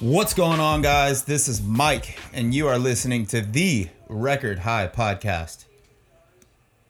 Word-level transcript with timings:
What's 0.00 0.32
going 0.32 0.60
on, 0.60 0.80
guys? 0.80 1.24
This 1.24 1.46
is 1.46 1.62
Mike, 1.62 2.18
and 2.32 2.54
you 2.54 2.66
are 2.66 2.78
listening 2.78 3.26
to 3.26 3.42
the 3.42 3.88
Record 4.08 4.60
High 4.60 4.88
Podcast. 4.88 5.66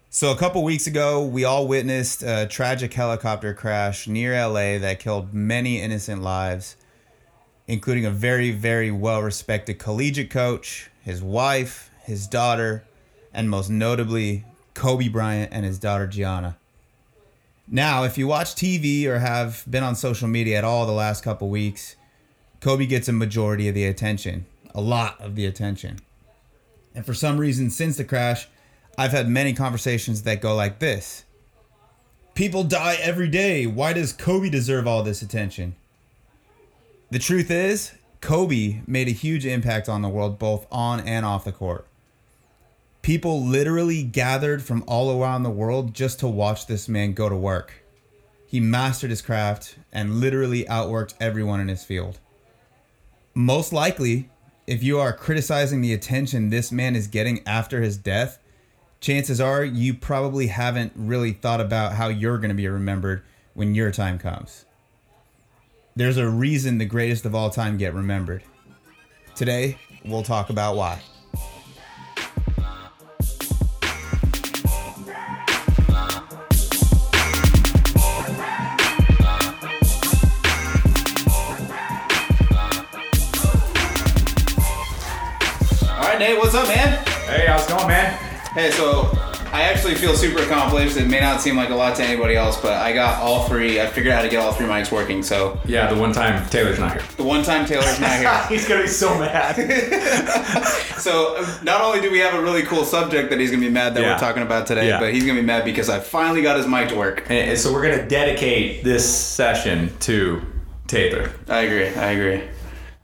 So, 0.09 0.31
a 0.31 0.37
couple 0.37 0.63
weeks 0.63 0.87
ago, 0.87 1.25
we 1.25 1.45
all 1.45 1.67
witnessed 1.67 2.23
a 2.23 2.47
tragic 2.47 2.95
helicopter 2.95 3.53
crash 3.53 4.07
near 4.07 4.33
LA 4.47 4.79
that 4.79 5.01
killed 5.01 5.35
many 5.35 5.81
innocent 5.81 6.23
lives, 6.23 6.77
including 7.71 8.05
a 8.05 8.11
very, 8.11 8.51
very 8.51 8.91
well 8.91 9.23
respected 9.23 9.79
collegiate 9.79 10.29
coach, 10.29 10.91
his 11.03 11.23
wife, 11.23 11.89
his 12.03 12.27
daughter, 12.27 12.85
and 13.33 13.49
most 13.49 13.71
notably, 13.71 14.45
Kobe 14.75 15.07
Bryant 15.07 15.53
and 15.53 15.65
his 15.65 15.79
daughter 15.79 16.09
Gianna. 16.09 16.57
Now, 17.69 18.03
if 18.03 18.19
you 18.19 18.27
watch 18.27 18.57
TV 18.57 19.07
or 19.07 19.21
have 19.21 19.65
been 19.71 19.85
on 19.85 19.95
social 19.95 20.27
media 20.27 20.59
at 20.59 20.65
all 20.65 20.85
the 20.85 20.93
last 20.93 21.23
couple 21.23 21.49
weeks, 21.49 21.95
Kobe 22.61 22.87
gets 22.87 23.09
a 23.09 23.13
majority 23.13 23.69
of 23.69 23.77
the 23.77 23.85
attention, 23.85 24.47
a 24.75 24.81
lot 24.81 25.21
of 25.21 25.37
the 25.37 25.47
attention. 25.47 26.01
And 26.93 27.07
for 27.07 27.15
some 27.15 27.39
reason, 27.39 27.71
since 27.71 27.97
the 27.97 28.05
crash, 28.05 28.49
I've 28.99 29.13
had 29.13 29.29
many 29.29 29.53
conversations 29.53 30.25
that 30.25 30.41
go 30.41 30.57
like 30.57 30.81
this 30.81 31.23
People 32.35 32.65
die 32.65 32.97
every 33.01 33.29
day. 33.29 33.67
Why 33.67 33.93
does 33.93 34.13
Kobe 34.13 34.51
deserve 34.51 34.89
all 34.89 35.05
this 35.05 35.23
attention? 35.23 35.77
The 37.11 37.19
truth 37.19 37.51
is, 37.51 37.93
Kobe 38.21 38.83
made 38.87 39.09
a 39.09 39.13
huge 39.13 39.45
impact 39.45 39.89
on 39.89 40.03
the 40.03 40.09
world 40.09 40.39
both 40.39 40.67
on 40.71 41.01
and 41.01 41.27
off 41.27 41.45
the 41.45 41.53
court. 41.53 41.87
People 43.03 43.45
literally 43.45 44.03
gathered 44.03 44.63
from 44.63 44.85
all 44.87 45.21
around 45.21 45.43
the 45.43 45.51
world 45.51 45.95
just 45.95 46.21
to 46.21 46.29
watch 46.29 46.67
this 46.67 46.89
man 46.89 47.13
go 47.13 47.29
to 47.29 47.37
work. 47.37 47.85
He 48.47 48.61
mastered 48.61 49.11
his 49.11 49.23
craft 49.23 49.77
and 49.93 50.21
literally 50.21 50.65
outworked 50.65 51.15
everyone 51.21 51.61
in 51.61 51.69
his 51.69 51.85
field 51.85 52.19
most 53.35 53.73
likely, 53.73 54.29
if 54.67 54.83
you 54.83 54.99
are 54.99 55.13
criticizing 55.13 55.81
the 55.81 55.93
attention 55.93 56.51
this 56.51 56.73
man 56.73 56.97
is 56.97 57.07
getting 57.07 57.47
after 57.47 57.81
his 57.81 57.97
death, 57.97 58.39
chances 59.01 59.41
are 59.41 59.65
you 59.65 59.95
probably 59.95 60.49
haven't 60.49 60.93
really 60.95 61.33
thought 61.33 61.61
about 61.61 61.93
how 61.93 62.09
you're 62.09 62.39
going 62.39 62.51
to 62.51 62.55
be 62.55 62.69
remembered 62.69 63.23
when 63.55 63.75
your 63.75 63.91
time 63.91 64.19
comes. 64.19 64.65
There's 65.97 66.17
a 66.17 66.29
reason 66.29 66.79
the 66.79 66.87
greatest 66.87 67.25
of 67.25 67.35
all 67.35 67.51
time 67.51 67.77
get 67.77 67.95
remembered. 67.95 68.43
Today, 69.35 69.77
we'll 70.05 70.23
talk 70.23 70.51
about 70.51 70.77
why. 70.77 71.03
Nate. 86.21 86.37
What's 86.37 86.55
up, 86.55 86.69
man? 86.69 87.03
Hey, 87.25 87.47
how's 87.47 87.65
it 87.65 87.71
going, 87.71 87.89
man? 87.89 88.13
Hey, 88.53 88.71
so 88.73 89.30
I 89.61 89.65
actually 89.65 89.95
feel 89.95 90.17
super 90.17 90.43
accomplished. 90.43 90.97
It 90.97 91.07
may 91.07 91.21
not 91.21 91.43
seem 91.43 91.55
like 91.55 91.69
a 91.69 91.75
lot 91.75 91.95
to 91.97 92.03
anybody 92.03 92.35
else, 92.35 92.59
but 92.59 92.73
I 92.79 92.95
got 92.95 93.21
all 93.21 93.47
three. 93.47 93.79
I 93.79 93.87
figured 93.89 94.11
out 94.11 94.17
how 94.17 94.23
to 94.23 94.31
get 94.31 94.39
all 94.41 94.53
three 94.53 94.67
mics 94.67 94.91
working. 94.91 95.23
So 95.23 95.61
Yeah, 95.67 95.93
the 95.93 96.01
one 96.01 96.13
time 96.15 96.49
Taylor's 96.49 96.79
not 96.79 96.93
here. 96.95 97.03
the 97.19 97.25
one 97.25 97.43
time 97.43 97.67
Taylor's 97.67 98.01
not 98.01 98.11
here. 98.21 98.33
He's 98.49 98.67
gonna 98.67 98.83
be 98.83 98.89
so 98.89 99.19
mad. 99.19 99.57
So 101.01 101.43
not 101.63 101.81
only 101.81 102.01
do 102.03 102.11
we 102.11 102.19
have 102.19 102.35
a 102.35 102.43
really 102.43 102.63
cool 102.63 102.85
subject 102.85 103.31
that 103.31 103.41
he's 103.41 103.51
gonna 103.51 103.63
be 103.63 103.71
mad 103.71 103.95
that 103.95 104.03
Yeah. 104.03 104.13
we're 104.13 104.19
talking 104.19 104.43
about 104.43 104.67
today, 104.67 104.89
Yeah. 104.89 105.01
but 105.01 105.15
he's 105.15 105.25
gonna 105.25 105.41
be 105.41 105.47
mad 105.47 105.65
because 105.65 105.89
I 105.89 105.99
finally 105.99 106.43
got 106.43 106.59
his 106.59 106.67
mic 106.67 106.89
to 106.91 106.95
work. 106.95 107.25
and 107.31 107.59
so 107.59 107.73
we're 107.73 107.83
gonna 107.83 108.07
dedicate 108.07 108.85
this 108.85 109.09
session 109.09 109.91
to 110.01 110.43
Taylor. 110.89 111.31
I 111.49 111.61
agree. 111.63 111.89
I 111.89 112.11
agree. 112.11 112.43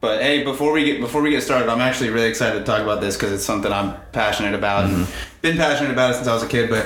But 0.01 0.21
hey, 0.21 0.45
before 0.45 0.73
we 0.73 0.85
get 0.85 1.01
before 1.01 1.23
we 1.23 1.31
get 1.31 1.43
started, 1.43 1.69
I'm 1.71 1.81
actually 1.81 2.11
really 2.11 2.29
excited 2.29 2.59
to 2.59 2.65
talk 2.65 2.83
about 2.83 3.01
this 3.01 3.17
because 3.17 3.33
it's 3.33 3.45
something 3.45 3.73
I'm 3.73 3.95
passionate 4.13 4.55
about 4.55 4.85
and 4.85 5.07
been 5.41 5.57
passionate 5.57 5.91
about 5.91 6.11
it 6.11 6.15
since 6.15 6.29
I 6.29 6.35
was 6.35 6.43
a 6.43 6.49
kid. 6.49 6.69
But 6.69 6.85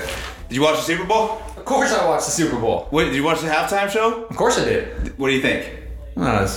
did 0.48 0.54
you 0.54 0.62
watch 0.62 0.76
the 0.76 0.82
Super 0.82 1.04
Bowl? 1.04 1.42
Of 1.56 1.64
course, 1.64 1.92
I 1.92 2.06
watched 2.06 2.26
the 2.26 2.30
Super 2.32 2.58
Bowl. 2.58 2.86
What 2.90 3.04
did 3.04 3.14
you 3.14 3.24
watch 3.24 3.40
the 3.40 3.48
halftime 3.48 3.90
show? 3.90 4.24
Of 4.24 4.36
course, 4.36 4.58
I 4.58 4.64
did. 4.64 5.18
What 5.18 5.28
do 5.28 5.34
you 5.34 5.42
think? 5.42 5.78
Uh, 6.16 6.48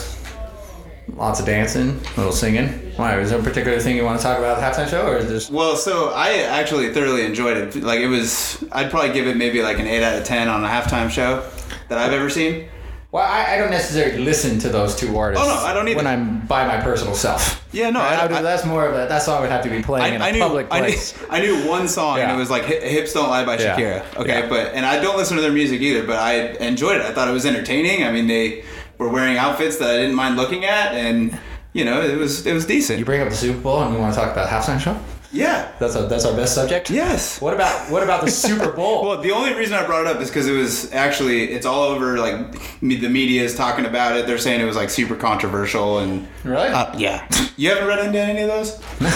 lots 1.15 1.39
of 1.39 1.45
dancing, 1.45 1.89
a 1.89 2.17
little 2.17 2.31
singing. 2.31 2.67
Why? 2.97 3.19
Is 3.19 3.31
there 3.31 3.39
a 3.39 3.43
particular 3.43 3.79
thing 3.79 3.95
you 3.97 4.05
want 4.05 4.19
to 4.19 4.23
talk 4.23 4.37
about 4.37 4.57
the 4.57 4.63
halftime 4.63 4.89
show, 4.89 5.07
or 5.07 5.17
is 5.17 5.27
this? 5.27 5.49
Well, 5.49 5.75
so 5.75 6.09
I 6.09 6.33
actually 6.43 6.93
thoroughly 6.93 7.25
enjoyed 7.25 7.57
it. 7.57 7.83
Like 7.83 7.99
it 7.99 8.07
was, 8.07 8.63
I'd 8.71 8.91
probably 8.91 9.11
give 9.11 9.25
it 9.25 9.37
maybe 9.37 9.63
like 9.63 9.79
an 9.79 9.87
eight 9.87 10.03
out 10.03 10.19
of 10.19 10.23
ten 10.23 10.47
on 10.47 10.63
a 10.63 10.67
halftime 10.67 11.09
show 11.09 11.49
that 11.89 11.97
I've 11.97 12.13
ever 12.13 12.29
seen. 12.29 12.69
Well, 13.13 13.23
I, 13.23 13.53
I 13.53 13.57
don't 13.59 13.69
necessarily 13.69 14.17
listen 14.25 14.57
to 14.57 14.69
those 14.69 14.95
two 14.95 15.15
artists. 15.15 15.45
Oh, 15.45 15.47
no, 15.47 15.61
I 15.61 15.71
don't 15.71 15.87
either. 15.87 15.97
When 15.97 16.07
I'm 16.07 16.39
by 16.47 16.65
my 16.65 16.81
personal 16.81 17.13
self. 17.13 17.63
Yeah, 17.71 17.91
no, 17.91 17.99
I, 18.01 18.23
I- 18.23 18.27
do- 18.27 18.33
I- 18.33 18.41
that's 18.41 18.65
more 18.65 18.87
of 18.87 18.95
a 18.95 19.07
that 19.07 19.21
song 19.21 19.41
would 19.41 19.51
have 19.51 19.63
to 19.65 19.69
be 19.69 19.83
playing 19.83 20.15
in 20.15 20.21
a 20.21 20.25
I 20.25 20.31
knew, 20.31 20.39
public 20.39 20.65
knew, 20.71 20.79
place. 20.79 21.13
I 21.29 21.39
knew 21.39 21.67
one 21.67 21.87
song 21.87 22.17
and 22.17 22.31
it 22.31 22.35
was 22.35 22.49
like 22.49 22.63
"Hips 22.65 23.13
Don't 23.13 23.29
Lie" 23.29 23.45
by 23.45 23.59
Yeah. 23.59 23.77
Shakira. 23.77 24.17
Okay, 24.17 24.39
Yeah. 24.39 24.49
but 24.49 24.73
and 24.73 24.83
I 24.83 24.99
don't 24.99 25.15
listen 25.15 25.35
to 25.37 25.43
their 25.43 25.51
music 25.53 25.79
either, 25.81 26.07
but 26.07 26.17
I 26.17 26.47
enjoyed 26.59 26.95
it. 26.97 27.05
I 27.05 27.13
thought 27.13 27.27
it 27.27 27.33
was 27.33 27.45
entertaining. 27.45 28.03
I 28.03 28.11
mean, 28.11 28.25
they 28.25 28.63
were 28.97 29.09
wearing 29.09 29.37
outfits 29.37 29.77
that 29.77 29.91
I 29.91 29.97
didn't 29.97 30.15
mind 30.15 30.35
looking 30.35 30.65
at, 30.65 30.93
and 30.95 31.37
you 31.73 31.85
know, 31.85 32.01
it 32.01 32.17
was 32.17 32.47
it 32.47 32.53
was 32.53 32.65
decent. 32.65 32.97
You 32.97 33.05
bring 33.05 33.21
up 33.21 33.29
the 33.29 33.35
Super 33.35 33.59
Bowl 33.59 33.83
and 33.83 33.93
you 33.93 33.99
want 33.99 34.15
to 34.15 34.19
talk 34.19 34.31
about 34.31 34.49
halftime 34.49 34.79
show? 34.79 34.97
Yeah. 35.33 35.71
That's 35.79 35.95
a, 35.95 36.03
that's 36.07 36.23
our 36.25 36.35
best 36.35 36.55
subject. 36.55 36.89
Yes. 36.89 37.41
What 37.41 37.53
about 37.53 37.89
what 37.91 38.03
about 38.03 38.23
the 38.23 38.31
Super 38.31 38.71
Bowl? 38.75 39.03
Well, 39.03 39.21
the 39.21 39.31
only 39.31 39.53
reason 39.53 39.73
I 39.73 39.85
brought 39.85 40.05
it 40.05 40.15
up 40.15 40.21
is 40.21 40.29
because 40.29 40.47
it 40.47 40.53
was 40.53 40.93
actually 40.93 41.51
it's 41.51 41.65
all 41.65 41.83
over. 41.83 42.17
Like 42.19 42.81
me, 42.81 42.95
the 42.95 43.09
media 43.09 43.43
is 43.43 43.55
talking 43.55 43.85
about 43.85 44.15
it. 44.15 44.27
They're 44.27 44.37
saying 44.37 44.61
it 44.61 44.65
was 44.65 44.75
like 44.77 44.89
super 44.89 45.15
controversial 45.15 45.99
and 45.99 46.27
really? 46.43 46.67
uh, 46.69 46.97
yeah. 46.97 47.27
You 47.57 47.69
haven't 47.69 47.87
read 47.87 48.05
into 48.05 48.19
any 48.19 48.41
of 48.41 48.47
those? 48.47 48.79
no. 49.01 49.09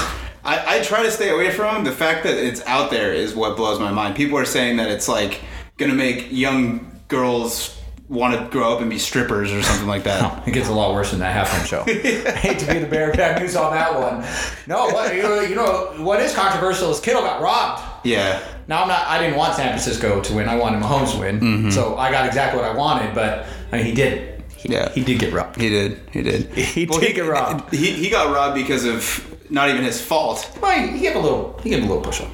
I, 0.43 0.77
I 0.77 0.81
try 0.81 1.03
to 1.03 1.11
stay 1.11 1.29
away 1.29 1.51
from 1.51 1.75
them. 1.75 1.83
The 1.83 1.91
fact 1.91 2.23
that 2.23 2.35
it's 2.37 2.61
out 2.65 2.89
there 2.89 3.11
is 3.13 3.35
what 3.35 3.57
blows 3.57 3.79
my 3.79 3.91
mind. 3.91 4.15
People 4.15 4.37
are 4.37 4.45
saying 4.45 4.77
that 4.77 4.89
it's 4.89 5.09
like 5.09 5.41
gonna 5.77 5.93
make 5.93 6.31
young 6.31 6.89
girls 7.09 7.76
want 8.09 8.39
to 8.39 8.49
grow 8.49 8.73
up 8.73 8.79
and 8.81 8.89
be 8.89 8.97
strippers 8.97 9.51
or 9.51 9.61
something 9.61 9.87
like 9.87 10.03
that. 10.03 10.47
It 10.47 10.53
gets 10.53 10.69
a 10.69 10.73
lot 10.73 10.93
worse 10.93 11.11
than 11.11 11.19
that 11.19 11.35
halftime 11.35 11.65
show. 11.65 11.81
I 11.87 12.31
hate 12.31 12.59
to 12.59 12.65
be 12.73 12.79
the 12.79 12.87
bearer 12.87 13.11
of 13.11 13.17
bad 13.17 13.41
news 13.41 13.55
on 13.55 13.73
that 13.73 13.93
one. 13.99 14.25
No, 14.65 14.87
what 14.93 15.13
you 15.13 15.21
know, 15.23 15.41
you 15.41 15.55
know 15.55 15.93
what 15.97 16.21
is 16.21 16.33
controversial 16.33 16.89
is 16.89 16.99
Kittle 17.01 17.21
got 17.21 17.41
robbed. 17.41 17.83
Yeah. 18.05 18.41
Now 18.67 18.81
I'm 18.83 18.87
not. 18.87 19.05
I 19.07 19.19
didn't 19.19 19.37
want 19.37 19.55
San 19.55 19.67
Francisco 19.69 20.21
to 20.21 20.33
win. 20.33 20.47
I 20.47 20.55
wanted 20.55 20.81
Mahomes 20.81 21.13
to 21.13 21.19
win. 21.19 21.39
Mm-hmm. 21.39 21.69
So 21.71 21.97
I 21.97 22.11
got 22.11 22.25
exactly 22.25 22.61
what 22.61 22.69
I 22.69 22.73
wanted. 22.75 23.13
But 23.13 23.45
I 23.71 23.77
mean, 23.77 23.85
he 23.85 23.93
did. 23.93 24.43
He, 24.55 24.69
Yeah. 24.69 24.89
He 24.91 25.03
did 25.03 25.19
get 25.19 25.33
robbed. 25.33 25.59
He 25.59 25.69
did. 25.69 25.99
He 26.11 26.21
did. 26.23 26.47
He 26.53 26.85
did 26.85 27.15
get 27.15 27.21
robbed. 27.21 27.73
He, 27.73 27.91
he 27.91 28.09
got 28.09 28.33
robbed 28.33 28.55
because 28.55 28.85
of 28.85 29.35
not 29.51 29.69
even 29.69 29.83
his 29.83 30.01
fault. 30.01 30.49
Well, 30.61 30.71
he, 30.79 30.93
he 30.93 30.99
gave 30.99 31.15
a 31.15 31.19
little. 31.19 31.59
He 31.63 31.69
gave 31.69 31.83
a 31.83 31.87
little 31.87 32.01
push 32.01 32.21
up. 32.21 32.29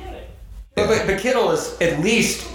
But, 0.76 0.88
but, 0.88 1.06
but 1.08 1.20
Kittle 1.20 1.52
is 1.52 1.80
at 1.82 2.00
least. 2.00 2.50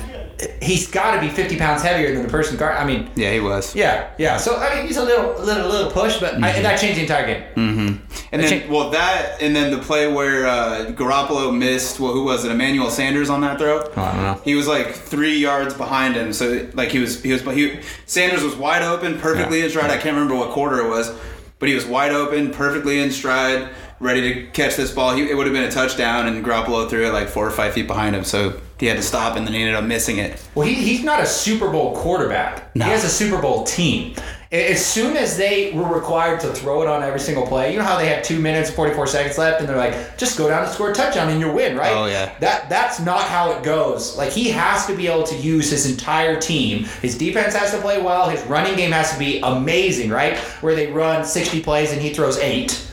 He's 0.62 0.86
got 0.86 1.14
to 1.16 1.20
be 1.20 1.28
50 1.28 1.56
pounds 1.58 1.82
heavier 1.82 2.14
than 2.14 2.22
the 2.22 2.28
person 2.28 2.56
guard. 2.56 2.76
I 2.76 2.84
mean, 2.84 3.10
Yeah, 3.16 3.32
he 3.32 3.40
was. 3.40 3.74
yeah, 3.74 4.10
yeah. 4.18 4.36
So 4.36 4.56
I 4.56 4.76
mean, 4.76 4.86
he's 4.86 4.96
a 4.96 5.02
little, 5.04 5.32
little, 5.42 5.68
little 5.68 5.90
push, 5.90 6.18
but 6.20 6.34
I, 6.34 6.60
that 6.62 6.78
changed 6.78 6.98
the 6.98 7.02
entire 7.02 7.26
game. 7.26 8.00
And 8.30 8.42
then, 8.42 8.48
Check- 8.48 8.70
well, 8.70 8.90
that 8.90 9.42
and 9.42 9.56
then 9.56 9.72
the 9.72 9.78
play 9.78 10.06
where 10.12 10.46
uh, 10.46 10.92
Garoppolo 10.92 11.56
missed. 11.56 11.98
Well, 11.98 12.12
who 12.12 12.22
was 12.24 12.44
it? 12.44 12.52
Emmanuel 12.52 12.90
Sanders 12.90 13.30
on 13.30 13.40
that 13.40 13.58
throw. 13.58 13.80
I 13.80 13.82
don't 14.12 14.22
know. 14.22 14.40
He 14.44 14.54
was 14.54 14.68
like 14.68 14.94
three 14.94 15.38
yards 15.38 15.74
behind 15.74 16.14
him, 16.14 16.32
so 16.32 16.68
like 16.74 16.90
he 16.90 16.98
was 17.00 17.20
he 17.22 17.32
was 17.32 17.42
he 17.42 17.80
Sanders 18.06 18.42
was 18.44 18.54
wide 18.54 18.82
open, 18.82 19.18
perfectly 19.18 19.58
Yeah. 19.58 19.64
in 19.64 19.70
stride. 19.70 19.90
I 19.90 19.94
can't 19.96 20.14
remember 20.14 20.34
what 20.36 20.50
quarter 20.50 20.78
it 20.78 20.88
was, 20.88 21.10
but 21.58 21.68
he 21.68 21.74
was 21.74 21.84
wide 21.86 22.12
open, 22.12 22.52
perfectly 22.52 23.00
in 23.00 23.10
stride, 23.10 23.70
ready 24.00 24.20
to 24.22 24.46
catch 24.50 24.76
this 24.76 24.92
ball. 24.92 25.14
He, 25.14 25.28
it 25.28 25.36
would 25.36 25.46
have 25.46 25.54
been 25.54 25.64
a 25.64 25.70
touchdown, 25.70 26.26
and 26.28 26.44
Garoppolo 26.44 26.88
threw 26.88 27.06
it 27.06 27.12
like 27.12 27.28
four 27.28 27.46
or 27.46 27.50
five 27.50 27.72
feet 27.74 27.86
behind 27.86 28.14
him, 28.14 28.24
so 28.24 28.60
he 28.78 28.86
had 28.86 28.96
to 28.96 29.02
stop, 29.02 29.36
and 29.36 29.46
then 29.46 29.54
he 29.54 29.60
ended 29.60 29.74
up 29.74 29.84
missing 29.84 30.18
it. 30.18 30.42
Well, 30.54 30.66
he, 30.66 30.74
he's 30.74 31.02
not 31.02 31.20
a 31.20 31.26
Super 31.26 31.68
Bowl 31.70 31.96
quarterback. 31.96 32.74
No. 32.76 32.84
He 32.84 32.90
has 32.90 33.04
a 33.04 33.08
Super 33.08 33.40
Bowl 33.40 33.64
team. 33.64 34.14
As 34.50 34.84
soon 34.84 35.14
as 35.18 35.36
they 35.36 35.72
were 35.72 35.84
required 35.84 36.40
to 36.40 36.48
throw 36.54 36.80
it 36.80 36.88
on 36.88 37.02
every 37.02 37.20
single 37.20 37.46
play, 37.46 37.70
you 37.70 37.78
know 37.78 37.84
how 37.84 37.98
they 37.98 38.08
had 38.08 38.24
two 38.24 38.40
minutes 38.40 38.68
and 38.68 38.76
44 38.76 39.06
seconds 39.06 39.36
left, 39.36 39.60
and 39.60 39.68
they're 39.68 39.76
like, 39.76 40.16
just 40.16 40.38
go 40.38 40.48
down 40.48 40.62
and 40.62 40.72
score 40.72 40.90
a 40.90 40.94
touchdown 40.94 41.28
and 41.28 41.38
you 41.38 41.52
win, 41.52 41.76
right? 41.76 41.92
Oh, 41.94 42.06
yeah. 42.06 42.34
That 42.38 42.70
That's 42.70 42.98
not 42.98 43.24
how 43.24 43.50
it 43.52 43.62
goes. 43.62 44.16
Like, 44.16 44.32
he 44.32 44.48
has 44.48 44.86
to 44.86 44.96
be 44.96 45.06
able 45.06 45.24
to 45.24 45.36
use 45.36 45.70
his 45.70 45.90
entire 45.90 46.40
team. 46.40 46.84
His 47.02 47.18
defense 47.18 47.54
has 47.54 47.72
to 47.72 47.78
play 47.78 48.00
well. 48.00 48.30
His 48.30 48.42
running 48.46 48.74
game 48.76 48.92
has 48.92 49.12
to 49.12 49.18
be 49.18 49.40
amazing, 49.40 50.08
right? 50.08 50.38
Where 50.62 50.74
they 50.74 50.90
run 50.90 51.26
60 51.26 51.60
plays 51.62 51.92
and 51.92 52.00
he 52.00 52.14
throws 52.14 52.38
eight. 52.38 52.87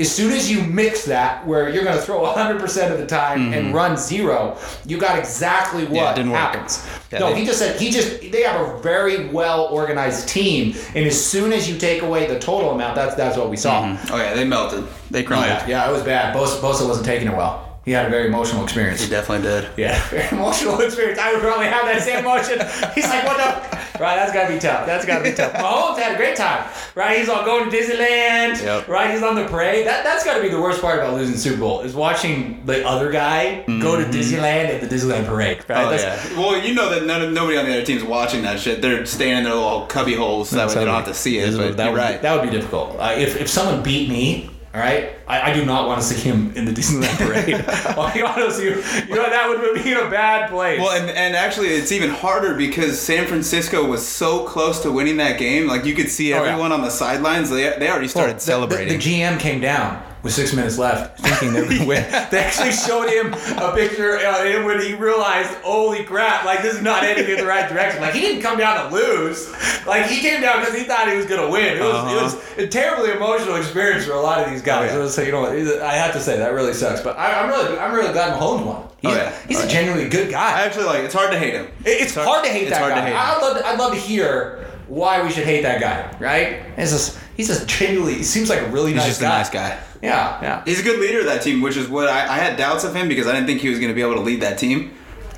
As 0.00 0.10
soon 0.10 0.32
as 0.32 0.50
you 0.50 0.62
mix 0.64 1.04
that, 1.04 1.46
where 1.46 1.68
you're 1.68 1.84
going 1.84 1.96
to 1.96 2.02
throw 2.02 2.20
100% 2.22 2.90
of 2.90 2.98
the 2.98 3.06
time 3.06 3.52
and 3.52 3.74
run 3.74 3.96
zero, 3.96 4.56
you 4.86 4.98
got 4.98 5.18
exactly 5.18 5.84
what 5.84 6.16
Mm-hmm. 6.16 6.30
work. 6.30 6.38
happens. 6.40 6.86
Yeah, 7.12 7.18
no, 7.20 7.32
they- 7.32 7.40
he 7.40 7.46
just 7.46 7.58
said 7.58 7.78
he 7.80 7.90
just 7.90 8.20
they 8.32 8.42
have 8.42 8.60
a 8.60 8.78
very 8.80 9.26
well 9.28 9.66
organized 9.66 10.28
team, 10.28 10.74
and 10.94 11.06
as 11.06 11.22
soon 11.32 11.52
as 11.52 11.68
you 11.70 11.78
take 11.78 12.02
away 12.02 12.26
the 12.26 12.38
total 12.38 12.70
amount, 12.70 12.94
that's 12.96 13.14
that's 13.14 13.36
what 13.36 13.50
we 13.50 13.56
saw. 13.56 13.82
Mm-hmm. 13.84 14.14
Oh 14.14 14.16
yeah, 14.16 14.34
they 14.34 14.44
melted. 14.44 14.84
They 15.10 15.22
crumbled. 15.22 15.48
yeah, 15.50 15.66
yeah, 15.68 15.88
it 15.88 15.92
was 15.92 16.02
bad. 16.02 16.34
Bosa, 16.34 16.60
Bosa 16.60 16.86
wasn't 16.88 17.06
taking 17.06 17.28
it 17.28 17.36
well. 17.36 17.69
He 17.84 17.92
had 17.92 18.06
a 18.06 18.10
very 18.10 18.26
emotional 18.28 18.62
experience. 18.62 19.02
He 19.02 19.08
definitely 19.08 19.48
did. 19.48 19.68
Yeah, 19.76 20.00
very 20.10 20.28
emotional 20.36 20.78
experience. 20.80 21.18
I 21.18 21.32
would 21.32 21.40
probably 21.40 21.66
have 21.66 21.84
that 21.86 22.02
same 22.02 22.18
emotion. 22.18 22.58
He's 22.94 23.08
like, 23.08 23.24
what 23.24 23.36
the? 23.38 23.80
Right, 23.98 24.16
that's 24.16 24.32
gotta 24.32 24.52
be 24.52 24.58
tough. 24.58 24.86
That's 24.86 25.04
gotta 25.04 25.22
be 25.22 25.32
tough. 25.34 25.52
Mahomes 25.54 25.98
had 25.98 26.14
a 26.14 26.16
great 26.16 26.34
time. 26.36 26.66
Right, 26.94 27.18
he's 27.18 27.28
all 27.28 27.44
going 27.44 27.70
to 27.70 27.76
Disneyland. 27.76 28.62
Yep. 28.62 28.88
Right, 28.88 29.10
he's 29.10 29.22
on 29.22 29.34
the 29.34 29.46
parade. 29.46 29.86
That 29.86 30.04
that's 30.04 30.24
gotta 30.24 30.40
be 30.40 30.48
the 30.48 30.60
worst 30.60 30.80
part 30.80 30.98
about 30.98 31.14
losing 31.14 31.34
the 31.34 31.40
Super 31.40 31.58
Bowl 31.60 31.80
is 31.80 31.94
watching 31.94 32.64
the 32.64 32.86
other 32.86 33.10
guy 33.10 33.62
go 33.66 33.96
to 33.96 34.04
Disneyland 34.08 34.68
at 34.68 34.80
the 34.80 34.86
Disneyland 34.86 35.26
parade. 35.26 35.58
Right? 35.68 35.78
Mm-hmm. 35.78 35.86
Oh 35.86 35.90
That's- 35.90 36.30
yeah. 36.32 36.38
Well, 36.38 36.62
you 36.62 36.74
know 36.74 36.88
that 36.90 37.04
none 37.04 37.22
of, 37.22 37.32
nobody 37.32 37.58
on 37.58 37.66
the 37.66 37.72
other 37.72 37.84
team's 37.84 38.04
watching 38.04 38.42
that 38.42 38.58
shit. 38.60 38.80
They're 38.82 39.04
staying 39.06 39.36
in 39.38 39.44
their 39.44 39.54
little 39.54 39.86
cubby 39.86 40.14
holes 40.14 40.48
so 40.50 40.56
that 40.56 40.68
way 40.68 40.74
they 40.74 40.84
don't 40.84 40.94
have 40.94 41.04
to 41.06 41.14
see 41.14 41.38
it. 41.38 41.56
But 41.56 41.76
that 41.76 41.92
would, 41.92 41.98
right. 41.98 42.22
That 42.22 42.40
would 42.40 42.50
be 42.50 42.56
difficult. 42.56 42.96
Uh, 42.98 43.14
if, 43.16 43.38
if 43.40 43.48
someone 43.50 43.82
beat 43.82 44.08
me, 44.08 44.48
all 44.72 44.80
right, 44.80 45.14
I, 45.26 45.50
I 45.50 45.52
do 45.52 45.64
not 45.64 45.88
want 45.88 46.00
to 46.00 46.06
see 46.06 46.20
him 46.20 46.52
in 46.54 46.64
the 46.64 46.70
Disneyland 46.70 47.16
parade. 47.26 47.54
I'll 47.98 48.12
be 48.14 48.22
honest 48.22 48.62
you. 48.62 48.70
You 49.08 49.14
know, 49.16 49.28
that 49.28 49.46
would 49.48 49.82
be 49.82 49.90
in 49.90 49.96
a 49.98 50.08
bad 50.08 50.48
place. 50.48 50.78
Well, 50.78 50.92
and, 51.00 51.10
and 51.10 51.34
actually, 51.34 51.68
it's 51.68 51.90
even 51.90 52.10
harder 52.10 52.54
because 52.54 53.00
San 53.00 53.26
Francisco 53.26 53.84
was 53.84 54.06
so 54.06 54.44
close 54.46 54.80
to 54.82 54.92
winning 54.92 55.16
that 55.16 55.38
game. 55.40 55.66
Like 55.66 55.84
you 55.84 55.94
could 55.96 56.08
see 56.08 56.32
Oh, 56.34 56.42
yeah. 56.44 56.50
everyone 56.50 56.70
on 56.70 56.82
the 56.82 56.90
sidelines. 56.90 57.50
They, 57.50 57.68
they 57.78 57.90
already 57.90 58.06
started 58.08 58.34
The- 58.34 58.36
the- 58.36 58.40
celebrating. 58.42 58.98
The, 58.98 59.04
GM 59.20 59.40
came 59.40 59.60
down 59.60 60.02
with 60.22 60.32
six 60.34 60.52
minutes 60.52 60.76
left, 60.78 61.18
thinking 61.20 61.52
they 61.54 61.60
were 61.62 61.66
going 61.68 61.80
to 61.80 61.86
win. 61.86 62.04
They 62.30 62.38
actually 62.38 62.72
showed 62.72 63.08
him 63.08 63.32
a 63.58 63.72
picture 63.74 64.18
him 64.18 64.64
when 64.64 64.80
he 64.80 64.94
realized, 64.94 65.50
holy 65.62 66.04
crap, 66.04 66.44
like 66.44 66.62
this 66.62 66.74
is 66.76 66.82
not 66.82 67.02
heading 67.02 67.28
in 67.28 67.36
the 67.38 67.46
right 67.46 67.68
direction. 67.68 68.00
Like 68.02 68.14
he 68.14 68.20
didn't 68.20 68.42
come 68.42 68.58
down 68.58 68.90
to 68.90 68.94
lose. 68.94 69.50
Like 69.86 70.06
he 70.06 70.20
came 70.20 70.40
down 70.40 70.60
because 70.60 70.74
he 70.76 70.84
thought 70.84 71.08
he 71.10 71.16
was 71.16 71.26
going 71.26 71.40
to 71.40 71.50
win. 71.50 71.76
It 71.78 71.80
was, 71.80 72.12
it 72.12 72.22
was 72.56 72.58
a 72.58 72.68
terribly 72.68 73.10
emotional 73.12 73.56
experience 73.56 74.04
for 74.04 74.12
a 74.12 74.20
lot 74.20 74.42
of 74.44 74.50
these 74.50 74.62
guys. 74.62 74.90
Uh-huh. 74.90 75.00
Oh, 75.00 75.04
yeah. 75.04 75.10
So 75.10 75.22
you 75.22 75.32
know, 75.32 75.46
I 75.82 75.94
have 75.94 76.12
to 76.12 76.20
say 76.20 76.36
that 76.38 76.52
really 76.52 76.74
sucks. 76.74 77.00
But 77.00 77.18
I, 77.18 77.40
I'm 77.42 77.48
really, 77.48 77.78
I'm 77.78 77.92
really 77.94 78.12
glad 78.12 78.38
Mahomes 78.38 78.64
won. 78.66 78.88
He's, 79.00 79.12
Oh, 79.12 79.16
yeah. 79.16 79.32
he's 79.48 79.56
Oh, 79.58 79.62
a 79.62 79.66
yeah. 79.66 79.72
genuinely 79.72 80.08
good 80.10 80.30
guy. 80.30 80.58
I 80.60 80.62
actually 80.66 80.84
like. 80.84 81.04
It's 81.04 81.14
hard 81.14 81.32
to 81.32 81.38
hate 81.38 81.54
him. 81.54 81.66
It- 81.84 82.02
It's 82.02 82.14
hard 82.14 82.44
to 82.44 82.50
hate 82.50 82.62
it's 82.68 82.70
that 82.72 82.80
hard 82.82 82.94
to 82.94 83.00
guy. 83.00 83.06
hate. 83.08 83.14
I'd 83.16 83.40
love 83.40 83.56
to, 83.58 83.66
I'd 83.66 83.78
love 83.78 83.92
to 83.94 83.98
hear 83.98 84.66
why 84.88 85.22
we 85.22 85.30
should 85.30 85.44
hate 85.44 85.62
that 85.62 85.80
guy, 85.80 86.14
right? 86.18 86.62
He's 86.76 86.90
just 86.90 87.18
he's 87.36 87.46
just 87.48 87.66
genuinely 87.68 88.14
he 88.16 88.22
seems 88.24 88.50
like 88.50 88.60
a 88.60 88.66
really 88.70 88.92
He's 88.92 88.98
nice 88.98 89.06
just 89.08 89.20
guy. 89.20 89.26
a 89.34 89.38
nice 89.38 89.50
guy. 89.50 89.78
Yeah, 90.02 90.38
yeah. 90.42 90.62
He's 90.64 90.80
a 90.80 90.82
good 90.82 90.98
leader 90.98 91.20
of 91.20 91.26
that 91.26 91.42
team, 91.42 91.60
which 91.60 91.76
is 91.76 91.88
what 91.88 92.08
I, 92.08 92.20
I 92.22 92.38
had 92.38 92.56
doubts 92.56 92.84
of 92.84 92.94
him 92.96 93.08
because 93.08 93.26
I 93.26 93.32
didn't 93.32 93.46
think 93.46 93.60
he 93.60 93.68
was 93.68 93.78
going 93.78 93.90
to 93.90 93.94
be 93.94 94.00
able 94.02 94.14
to 94.14 94.20
lead 94.20 94.40
that 94.40 94.58
team, 94.58 94.92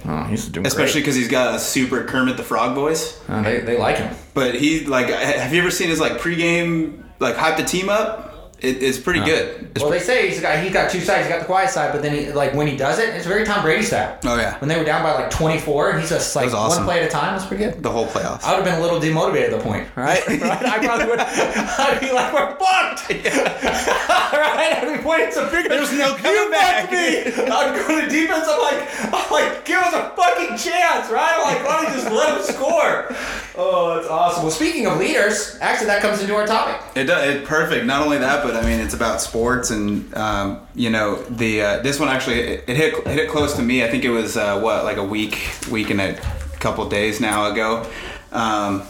Oh, 0.04 0.24
he's 0.24 0.48
doing 0.48 0.66
especially 0.66 1.00
because 1.00 1.14
he's 1.14 1.28
got 1.28 1.54
a 1.54 1.58
super 1.58 2.04
Kermit 2.04 2.36
the 2.36 2.42
Frog 2.42 2.74
voice. 2.74 3.20
Uh, 3.28 3.42
they, 3.42 3.60
they 3.60 3.78
like 3.78 3.98
him. 3.98 4.14
But 4.34 4.56
he 4.56 4.84
like, 4.84 5.06
have 5.08 5.54
you 5.54 5.60
ever 5.60 5.70
seen 5.70 5.88
his 5.88 6.00
like 6.00 6.12
pregame 6.14 7.04
like 7.20 7.36
hype 7.36 7.56
the 7.56 7.62
team 7.64 7.88
up? 7.88 8.31
It, 8.62 8.80
it's 8.80 8.98
pretty 8.98 9.20
good. 9.20 9.70
It's 9.74 9.82
Well, 9.82 9.90
they 9.90 9.98
say 9.98 10.28
he's 10.28 10.40
got 10.40 10.62
he's 10.62 10.72
got 10.72 10.88
two 10.88 11.00
sides. 11.00 11.26
He's 11.26 11.34
got 11.34 11.40
the 11.40 11.46
quiet 11.46 11.70
side, 11.70 11.92
but 11.92 12.00
then 12.00 12.14
he, 12.14 12.32
like 12.32 12.54
when 12.54 12.68
he 12.68 12.76
does 12.76 13.00
it, 13.00 13.08
it's 13.08 13.26
very 13.26 13.44
Tom 13.44 13.62
Brady 13.62 13.82
style. 13.82 14.16
Oh, 14.24 14.36
yeah. 14.36 14.56
When 14.60 14.68
they 14.68 14.78
were 14.78 14.84
down 14.84 15.02
by 15.02 15.12
like 15.14 15.30
24, 15.30 15.90
and 15.90 16.00
he's 16.00 16.08
just 16.08 16.36
like 16.36 16.52
awesome. 16.52 16.84
one 16.84 16.94
play 16.94 17.02
at 17.02 17.08
a 17.08 17.10
time. 17.10 17.36
That's 17.36 17.46
pretty 17.46 17.64
good. 17.64 17.82
the 17.82 17.90
whole 17.90 18.06
playoffs. 18.06 18.44
I 18.44 18.56
would 18.56 18.64
have 18.64 18.64
been 18.64 18.78
a 18.78 18.80
little 18.80 19.00
demotivated 19.00 19.50
at 19.52 19.58
the 19.58 19.58
point, 19.58 19.88
right? 19.96 20.24
right? 20.28 20.42
I 20.42 20.78
probably 20.78 21.06
would. 21.06 21.18
I'd 21.26 21.98
be 22.00 22.12
like, 22.12 22.32
"We're 22.32 22.54
fucked." 22.56 23.10
right? 23.10 24.78
I'd 24.78 24.96
be 24.96 25.02
pointing 25.02 25.32
some 25.32 25.48
fingers. 25.50 25.90
There's 25.90 25.98
no 25.98 26.14
coming 26.14 26.32
you 26.32 26.50
back. 26.50 26.92
me. 26.92 27.32
I'd 27.34 27.74
go 27.74 28.00
to 28.00 28.08
defense. 28.08 28.46
I'm 28.48 28.60
like, 28.62 28.88
I'm 29.12 29.30
like, 29.32 29.64
give 29.64 29.80
us 29.82 29.92
a 29.92 30.14
fucking 30.14 30.56
chance, 30.56 31.10
right? 31.10 31.34
I'm 31.34 31.42
like, 31.42 31.66
why 31.66 31.82
don't 31.82 31.90
you 31.90 32.00
just 32.00 32.12
let 32.12 32.36
him 32.36 32.42
score? 32.54 33.10
Oh, 33.54 33.96
that's 33.96 34.08
awesome. 34.08 34.44
Well, 34.44 34.50
speaking 34.50 34.86
of 34.86 34.98
leaders, 34.98 35.58
actually, 35.60 35.88
that 35.88 36.00
comes 36.00 36.22
into 36.22 36.34
our 36.34 36.46
topic. 36.46 36.80
It 36.96 37.04
does. 37.04 37.28
It 37.28 37.44
perfect. 37.44 37.84
Not 37.84 38.02
only 38.02 38.18
that, 38.18 38.42
but 38.42 38.56
I 38.56 38.62
mean, 38.62 38.80
it's 38.80 38.94
about 38.94 39.20
sports, 39.20 39.70
and 39.70 40.12
um, 40.16 40.60
you 40.74 40.88
know, 40.88 41.22
the 41.24 41.62
uh, 41.62 41.82
this 41.82 42.00
one 42.00 42.08
actually 42.08 42.40
it, 42.40 42.64
it 42.66 42.76
hit 42.76 43.06
hit 43.06 43.18
it 43.18 43.30
close 43.30 43.54
to 43.56 43.62
me. 43.62 43.84
I 43.84 43.88
think 43.88 44.04
it 44.04 44.10
was 44.10 44.36
uh, 44.36 44.58
what 44.60 44.84
like 44.84 44.96
a 44.96 45.04
week, 45.04 45.50
week 45.70 45.90
and 45.90 46.00
a 46.00 46.14
couple 46.60 46.88
days 46.88 47.20
now 47.20 47.50
ago. 47.50 47.86
Um, 48.32 48.84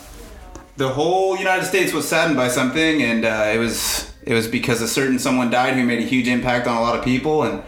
the 0.76 0.88
whole 0.88 1.36
United 1.36 1.64
States 1.64 1.92
was 1.92 2.06
saddened 2.06 2.36
by 2.36 2.48
something, 2.48 3.02
and 3.02 3.24
uh, 3.24 3.50
it 3.52 3.58
was 3.58 4.12
it 4.22 4.32
was 4.32 4.46
because 4.46 4.80
a 4.80 4.88
certain 4.88 5.18
someone 5.18 5.50
died 5.50 5.74
who 5.74 5.84
made 5.84 5.98
a 5.98 6.06
huge 6.06 6.28
impact 6.28 6.68
on 6.68 6.76
a 6.76 6.80
lot 6.80 6.96
of 6.96 7.04
people, 7.04 7.42
and 7.42 7.64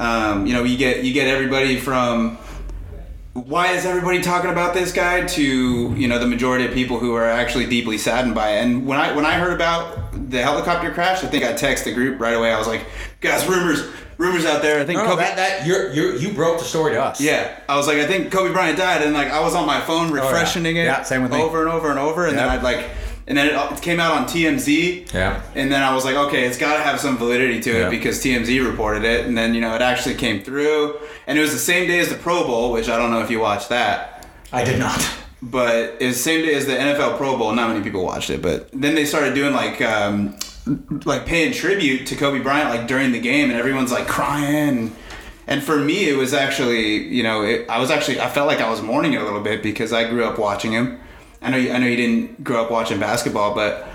um, 0.00 0.46
you 0.46 0.54
know, 0.54 0.64
you 0.64 0.78
get 0.78 1.04
you 1.04 1.12
get 1.12 1.28
everybody 1.28 1.78
from 1.78 2.38
why 3.44 3.72
is 3.72 3.84
everybody 3.84 4.20
talking 4.22 4.50
about 4.50 4.72
this 4.74 4.92
guy 4.92 5.26
to 5.26 5.42
you 5.94 6.08
know 6.08 6.18
the 6.18 6.26
majority 6.26 6.64
of 6.66 6.72
people 6.72 6.98
who 6.98 7.14
are 7.14 7.24
actually 7.28 7.66
deeply 7.66 7.98
saddened 7.98 8.34
by 8.34 8.52
it? 8.56 8.62
And 8.64 8.86
when 8.86 8.98
i 8.98 9.14
when 9.14 9.26
i 9.26 9.34
heard 9.34 9.52
about 9.52 10.30
the 10.30 10.42
helicopter 10.42 10.90
crash 10.90 11.22
i 11.22 11.26
think 11.26 11.44
i 11.44 11.52
texted 11.52 11.84
the 11.84 11.92
group 11.92 12.18
right 12.20 12.34
away. 12.34 12.52
I 12.52 12.58
was 12.58 12.66
like 12.66 12.86
guys 13.20 13.46
rumors 13.46 13.86
rumors 14.18 14.46
out 14.46 14.62
there. 14.62 14.80
I 14.80 14.86
think 14.86 14.96
No, 14.98 15.04
no, 15.04 15.10
kobe 15.10 15.22
that, 15.24 15.36
that 15.36 15.66
you're, 15.66 15.92
you're, 15.92 16.16
you 16.16 16.32
broke 16.32 16.58
the 16.58 16.64
story 16.64 16.92
to 16.94 17.02
us. 17.02 17.20
yeah. 17.20 17.60
I 17.68 17.76
was 17.76 17.86
like 17.86 17.98
i 17.98 18.06
think 18.06 18.32
kobe 18.32 18.52
bryant 18.52 18.78
died 18.78 19.02
and 19.02 19.12
like 19.12 19.28
i 19.28 19.40
was 19.40 19.54
on 19.54 19.66
my 19.66 19.80
phone 19.82 20.08
oh, 20.10 20.14
refreshing 20.14 20.64
it 20.64 20.70
Oh, 20.70 20.84
Yeah, 20.84 21.02
same 21.02 21.22
with 21.22 21.32
me. 21.32 21.40
over 21.42 21.60
and 21.62 21.70
over 21.70 21.90
and 21.90 21.98
over 21.98 22.26
and 22.26 22.38
then 22.38 22.48
i'd 22.48 22.62
like 22.62 22.88
and 23.28 23.36
then 23.36 23.46
it 23.48 23.82
came 23.82 23.98
out 23.98 24.12
on 24.16 24.24
tmz 24.26 25.12
Yeah. 25.12 25.42
and 25.54 25.70
then 25.72 25.82
I 25.82 25.94
was 25.94 26.04
like, 26.04 26.14
okay, 26.16 26.44
it's 26.46 26.58
got 26.58 26.76
to 26.76 26.82
have 26.82 27.00
some 27.00 27.16
validity 27.18 27.60
to 27.60 27.72
Yeah. 27.72 27.86
it 27.86 27.90
because 27.90 28.22
TMZ 28.22 28.64
reported 28.64 29.04
it, 29.04 29.26
and 29.26 29.36
then 29.36 29.54
you 29.54 29.60
know 29.60 29.74
it 29.74 29.82
actually 29.82 30.14
came 30.14 30.42
through, 30.42 30.96
and 31.26 31.38
it 31.38 31.40
was 31.40 31.52
the 31.52 31.58
same 31.58 31.88
day 31.88 31.98
as 31.98 32.08
the 32.08 32.14
Pro 32.16 32.46
Bowl, 32.46 32.72
which 32.72 32.88
I 32.88 32.96
don't 32.96 33.10
know 33.10 33.20
if 33.20 33.30
you 33.30 33.40
watched 33.40 33.68
that, 33.70 34.26
I 34.52 34.62
did 34.64 34.78
not. 34.78 35.00
but 35.42 35.96
it 36.00 36.06
was 36.06 36.16
the 36.16 36.22
same 36.22 36.44
day 36.46 36.54
as 36.54 36.66
the 36.66 36.72
NFL 36.74 37.16
Pro 37.18 37.36
Bowl. 37.36 37.52
Not 37.52 37.68
many 37.70 37.82
people 37.84 38.04
watched 38.04 38.30
it, 38.30 38.40
but 38.42 38.70
then 38.72 38.94
they 38.94 39.04
started 39.04 39.34
doing 39.34 39.52
like 39.54 39.80
um, 39.82 40.36
like 41.04 41.26
paying 41.26 41.52
tribute 41.52 42.06
to 42.06 42.16
Kobe 42.16 42.40
Bryant 42.40 42.70
like 42.70 42.86
during 42.88 43.12
the 43.12 43.20
game, 43.20 43.50
and 43.50 43.58
everyone's 43.58 43.92
like 43.92 44.06
crying. 44.08 44.94
And 45.48 45.62
for 45.62 45.76
me, 45.78 46.08
it 46.08 46.16
was 46.16 46.34
actually, 46.34 47.04
you 47.06 47.22
know, 47.22 47.42
it, 47.42 47.66
I 47.68 47.78
was 47.78 47.88
actually, 47.92 48.18
I 48.20 48.28
felt 48.28 48.48
like 48.48 48.60
I 48.60 48.68
was 48.68 48.82
mourning 48.82 49.12
it 49.12 49.20
a 49.20 49.24
little 49.24 49.40
bit 49.42 49.62
because 49.62 49.92
I 49.92 50.08
grew 50.10 50.24
up 50.24 50.40
watching 50.40 50.72
him. 50.72 50.98
I 51.46 51.50
know, 51.50 51.58
you, 51.58 51.72
I 51.72 51.78
know 51.78 51.86
you 51.86 51.96
didn't 51.96 52.42
grow 52.42 52.64
up 52.64 52.72
watching 52.72 52.98
basketball, 52.98 53.54
but 53.54 53.86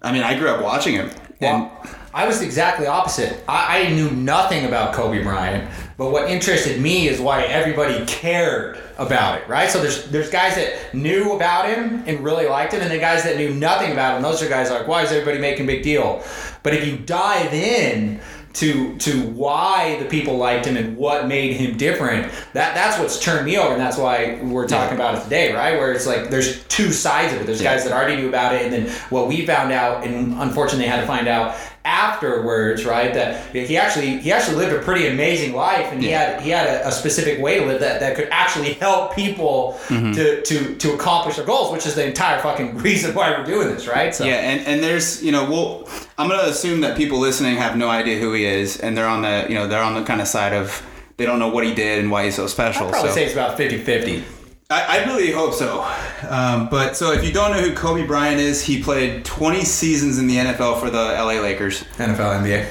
I 0.00 0.12
mean, 0.12 0.22
I 0.22 0.38
grew 0.38 0.48
up 0.48 0.62
watching 0.62 0.94
him. 0.94 1.10
And 1.40 1.62
Well, 1.62 1.86
I 2.14 2.24
was 2.24 2.40
exactly 2.40 2.86
opposite. 2.86 3.42
I, 3.48 3.80
I 3.80 3.88
knew 3.92 4.08
nothing 4.12 4.64
about 4.64 4.94
Kobe 4.94 5.20
Bryant, 5.20 5.68
but 5.96 6.12
what 6.12 6.30
interested 6.30 6.80
me 6.80 7.08
is 7.08 7.20
why 7.20 7.42
everybody 7.42 8.06
cared 8.06 8.78
about 8.96 9.40
it, 9.40 9.48
right? 9.48 9.68
So 9.68 9.80
there's 9.80 10.08
there's 10.10 10.30
guys 10.30 10.54
that 10.54 10.94
knew 10.94 11.32
about 11.32 11.68
him 11.68 12.04
and 12.06 12.20
really 12.20 12.46
liked 12.46 12.72
him, 12.72 12.80
and 12.80 12.92
the 12.92 12.98
guys 12.98 13.24
that 13.24 13.36
knew 13.36 13.52
nothing 13.52 13.90
about 13.90 14.16
him. 14.16 14.22
Those 14.22 14.40
are 14.40 14.48
guys 14.48 14.70
like, 14.70 14.86
why 14.86 15.02
is 15.02 15.10
everybody 15.10 15.40
making 15.40 15.64
a 15.64 15.66
big 15.66 15.82
deal? 15.82 16.22
But 16.62 16.74
if 16.74 16.86
you 16.86 16.98
dive 16.98 17.52
in 17.52 18.20
to 18.54 18.96
to 18.98 19.22
why 19.30 19.98
the 20.00 20.04
people 20.06 20.36
liked 20.36 20.66
him 20.66 20.76
and 20.76 20.96
what 20.96 21.26
made 21.26 21.54
him 21.54 21.76
different, 21.76 22.32
that 22.52 22.74
that's 22.74 22.98
what's 22.98 23.18
turned 23.18 23.46
me 23.46 23.58
over, 23.58 23.72
and 23.72 23.80
that's 23.80 23.98
why 23.98 24.40
we're 24.42 24.66
talking 24.66 24.94
about 24.94 25.16
it 25.16 25.24
today, 25.24 25.52
right? 25.52 25.76
Where 25.76 25.92
it's 25.92 26.06
like 26.06 26.30
there's 26.30 26.64
two 26.64 26.92
sides 26.92 27.32
of 27.34 27.40
it. 27.40 27.46
There's 27.46 27.62
guys 27.62 27.84
that 27.84 27.92
already 27.92 28.16
knew 28.16 28.28
about 28.28 28.54
it, 28.54 28.62
and 28.62 28.72
then 28.72 28.94
what 29.10 29.28
we 29.28 29.44
found 29.44 29.72
out, 29.72 30.04
and 30.04 30.34
unfortunately 30.40 30.86
had 30.86 31.00
to 31.00 31.06
find 31.06 31.28
out 31.28 31.56
afterwards, 31.84 32.84
right? 32.84 33.12
That 33.12 33.54
he 33.54 33.76
actually 33.76 34.18
he 34.18 34.32
actually 34.32 34.56
lived 34.56 34.74
a 34.74 34.82
pretty 34.82 35.06
amazing 35.06 35.54
life, 35.54 35.92
and 35.92 36.02
he 36.02 36.08
had 36.08 36.40
he 36.40 36.50
had 36.50 36.66
a, 36.66 36.88
a 36.88 36.92
specific 36.92 37.40
way 37.40 37.60
to 37.60 37.66
live 37.66 37.80
that, 37.80 38.00
that 38.00 38.16
could 38.16 38.28
actually 38.30 38.74
help 38.74 39.14
people 39.14 39.78
mm-hmm. 39.86 40.12
to, 40.12 40.42
to 40.42 40.74
to 40.76 40.94
accomplish 40.94 41.36
their 41.36 41.44
goals, 41.44 41.72
which 41.72 41.86
is 41.86 41.94
the 41.94 42.06
entire 42.06 42.40
fucking 42.40 42.78
reason 42.78 43.14
why 43.14 43.30
we're 43.30 43.44
doing 43.44 43.68
this, 43.68 43.86
right? 43.86 44.14
So 44.14 44.24
Yeah, 44.24 44.36
and, 44.36 44.66
and 44.66 44.82
there's 44.82 45.22
you 45.22 45.32
know 45.32 45.44
well 45.50 45.88
I'm 46.16 46.28
gonna 46.28 46.48
assume 46.48 46.80
that 46.80 46.96
people 46.96 47.18
listening 47.18 47.56
have 47.56 47.76
no 47.76 47.88
idea 47.88 48.18
who 48.18 48.32
he 48.32 48.44
is, 48.44 48.78
and 48.78 48.96
they're 48.96 49.08
on 49.08 49.22
the 49.22 49.46
you 49.48 49.54
know 49.54 49.68
they're 49.68 49.82
on 49.82 49.94
the 49.94 50.04
kind 50.04 50.20
of 50.20 50.28
side 50.28 50.54
of 50.54 50.84
they 51.16 51.26
don't 51.26 51.38
know 51.38 51.48
what 51.48 51.64
he 51.64 51.74
did 51.74 52.00
and 52.00 52.10
why 52.10 52.24
he's 52.24 52.34
so 52.34 52.46
special. 52.46 52.86
I'd 52.86 52.92
probably 52.92 53.10
so 53.10 53.14
say 53.14 53.24
it's 53.24 53.34
about 53.34 53.56
50-50. 53.56 54.24
I, 54.70 55.00
I 55.00 55.04
really 55.04 55.30
hope 55.30 55.52
so. 55.54 55.82
Um, 56.28 56.68
but 56.70 56.96
so 56.96 57.12
if 57.12 57.24
you 57.24 57.32
don't 57.32 57.50
know 57.52 57.60
who 57.60 57.74
Kobe 57.74 58.06
Bryant 58.06 58.40
is, 58.40 58.64
he 58.64 58.82
played 58.82 59.24
20 59.24 59.62
seasons 59.64 60.18
in 60.18 60.26
the 60.26 60.36
NFL 60.36 60.80
for 60.80 60.90
the 60.90 60.98
LA 61.02 61.40
Lakers 61.40 61.84
NFL, 61.98 62.42
NBA. 62.42 62.66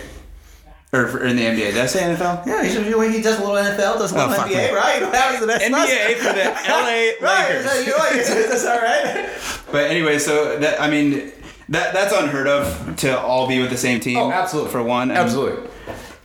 or 0.91 1.07
for, 1.07 1.23
in 1.23 1.35
the 1.35 1.43
NBA. 1.43 1.55
Did 1.73 1.77
I 1.77 1.85
say 1.85 2.01
NFL? 2.01 2.45
Yeah, 2.47 2.63
he's, 2.63 2.73
he 2.75 3.21
does 3.21 3.37
a 3.39 3.41
little 3.45 3.55
NFL, 3.55 3.99
does 3.99 4.11
a 4.11 4.15
little 4.15 4.33
Oh, 4.33 4.37
NBA, 4.37 4.49
me. 4.71 4.75
right? 4.75 5.01
What 5.03 5.13
happens 5.15 5.39
to 5.41 5.45
the 5.45 5.57
next 5.59 5.65
NBA 5.65 6.15
for 6.17 6.33
the 6.33 6.43
LA 6.43 7.27
Right, 7.27 7.49
Lakers. 7.49 7.65
that, 7.65 7.83
you 7.85 8.53
is 8.53 8.63
that 8.63 8.75
all 8.75 8.81
right? 8.81 9.63
But 9.71 9.89
anyway, 9.91 10.17
so 10.19 10.57
that 10.59 10.81
I 10.81 10.89
mean 10.89 11.31
that 11.69 11.93
that's 11.93 12.13
unheard 12.13 12.47
of 12.47 12.95
to 12.97 13.19
all 13.19 13.47
be 13.47 13.59
with 13.61 13.69
the 13.69 13.77
same 13.77 13.99
team. 13.99 14.17
Oh, 14.17 14.31
absolutely. 14.31 14.71
For 14.71 14.81
one, 14.83 15.09
And- 15.11 15.19
Absolutely. 15.19 15.69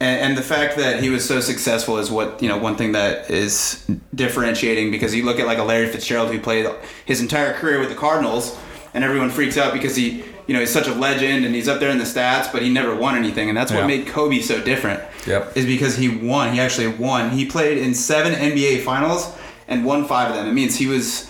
And, 0.00 0.20
and 0.20 0.36
the 0.38 0.42
fact 0.42 0.76
that 0.76 1.02
he 1.02 1.10
was 1.10 1.26
so 1.26 1.40
successful 1.40 1.98
is 1.98 2.10
what 2.10 2.40
you 2.42 2.48
know 2.48 2.56
one 2.58 2.76
thing 2.76 2.92
that 2.92 3.30
is 3.30 3.84
differentiating 4.14 4.90
because 4.90 5.14
you 5.14 5.24
look 5.24 5.40
at 5.40 5.46
like 5.46 5.58
a 5.58 5.64
Larry 5.64 5.88
Fitzgerald 5.88 6.30
who 6.30 6.38
played 6.40 6.66
his 7.04 7.20
entire 7.20 7.52
career 7.54 7.80
with 7.80 7.88
the 7.88 7.94
Cardinals, 7.94 8.56
and 8.94 9.02
everyone 9.02 9.30
freaks 9.30 9.56
out 9.56 9.72
because 9.72 9.96
he 9.96 10.22
you 10.46 10.54
know 10.54 10.60
he's 10.60 10.70
such 10.72 10.86
a 10.86 10.94
legend 10.94 11.44
and 11.44 11.54
he's 11.54 11.68
up 11.68 11.80
there 11.80 11.90
in 11.90 11.98
the 11.98 12.04
stats, 12.04 12.50
but 12.52 12.62
he 12.62 12.70
never 12.70 12.94
won 12.94 13.16
anything, 13.16 13.48
and 13.48 13.56
that's 13.58 13.72
what 13.72 13.80
Yeah. 13.80 13.86
made 13.86 14.06
Kobe 14.06 14.40
so 14.40 14.60
different. 14.62 15.02
Yep. 15.26 15.56
Is 15.56 15.66
because 15.66 15.96
he 15.96 16.08
won. 16.08 16.52
He 16.54 16.60
actually 16.60 16.86
won. 16.88 17.30
He 17.30 17.44
played 17.44 17.78
in 17.78 17.92
seven 17.94 18.32
NBA 18.34 18.82
finals 18.84 19.30
and 19.66 19.84
won 19.84 20.06
five 20.06 20.30
of 20.30 20.36
them. 20.36 20.46
It 20.48 20.52
means 20.54 20.76
he 20.76 20.86
was 20.86 21.28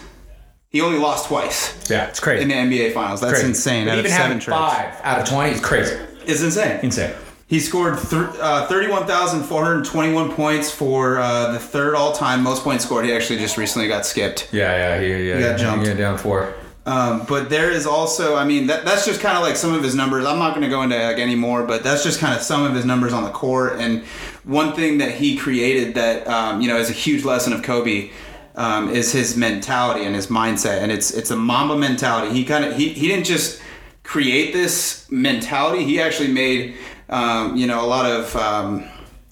he 0.71 0.83
only 0.83 0.99
lost 0.99 1.27
twice 1.29 1.75
Yeah, 1.91 2.09
it's 2.09 2.21
crazy. 2.21 2.43
in 2.43 2.49
the 2.49 2.55
NBA 2.55 2.93
finals. 2.93 3.21
That's 3.23 3.33
Crazy. 3.33 3.47
insane. 3.49 3.87
But 3.87 3.93
Out 3.93 3.99
of 4.01 4.05
even 4.05 4.11
seven 4.11 4.27
having 4.27 4.41
trips, 4.41 4.59
five 4.59 4.95
out 5.03 5.21
of 5.21 5.27
twenty 5.29 5.53
is 5.55 5.61
crazy. 5.61 5.97
it's 6.27 6.43
insane. 6.43 6.81
Insane. 6.83 7.15
He 7.49 7.61
scored 7.61 7.99
th- 7.99 8.37
uh, 8.39 8.67
31,421 8.67 10.33
points 10.33 10.71
for 10.71 11.19
uh, 11.19 11.53
the 11.53 11.59
third 11.59 11.95
all 11.95 12.13
time 12.13 12.43
most 12.43 12.63
points 12.63 12.85
scored. 12.85 13.07
He 13.07 13.13
actually 13.13 13.39
just 13.39 13.57
recently 13.57 13.89
got 13.89 14.05
skipped. 14.05 14.51
Yeah, 14.53 14.77
yeah, 14.77 15.01
he, 15.01 15.29
yeah. 15.29 15.37
He 15.37 15.43
got 15.43 15.59
jumped. 15.59 15.87
Yeah, 15.87 15.95
down 15.95 16.19
four. 16.19 16.55
Um, 16.85 17.25
but 17.27 17.49
there 17.49 17.71
is 17.71 17.87
also, 17.87 18.37
I 18.37 18.45
mean, 18.45 18.67
that, 18.67 18.85
that's 18.85 19.07
just 19.07 19.21
kind 19.21 19.37
of 19.37 19.43
like 19.43 19.57
some 19.57 19.73
of 19.73 19.83
his 19.83 19.95
numbers. 19.95 20.27
I'm 20.27 20.39
not 20.39 20.51
going 20.51 20.63
to 20.63 20.69
go 20.69 20.83
into 20.83 20.97
like 20.97 21.19
any 21.19 21.35
more, 21.37 21.67
but 21.67 21.83
that's 21.83 22.05
just 22.05 22.21
kind 22.21 22.35
of 22.35 22.43
some 22.43 22.65
of 22.65 22.75
his 22.75 22.85
numbers 22.85 23.15
on 23.15 23.25
the 23.25 23.31
court. 23.31 23.79
And 23.79 24.05
one 24.45 24.75
thing 24.75 24.99
that 24.99 25.15
he 25.15 25.37
created 25.37 25.95
that 25.95 26.27
um, 26.29 26.61
you 26.61 26.69
know 26.69 26.77
is 26.77 26.91
a 26.91 26.95
huge 26.95 27.25
lesson 27.25 27.55
of 27.55 27.63
Kobe 27.63 28.11
um, 28.57 28.91
is 28.91 29.13
his 29.13 29.37
mentality 29.37 30.05
and 30.05 30.15
his 30.15 30.27
mindset, 30.27 30.83
and 30.83 30.93
it's 30.93 31.11
it's 31.13 31.31
a 31.31 31.37
Mamba 31.37 31.77
mentality. 31.77 32.35
He 32.35 32.45
kind 32.45 32.65
of 32.65 32.77
he, 32.77 32.91
he 32.91 33.09
didn't 33.09 33.25
just 33.25 33.63
create 34.03 34.53
this 34.53 35.11
mentality. 35.11 35.85
He 35.85 36.01
actually 36.01 36.33
made 36.33 36.77
um, 37.11 37.57
you 37.57 37.67
know 37.67 37.85
a 37.85 37.87
lot 37.87 38.11
of 38.11 38.35
um, 38.37 38.85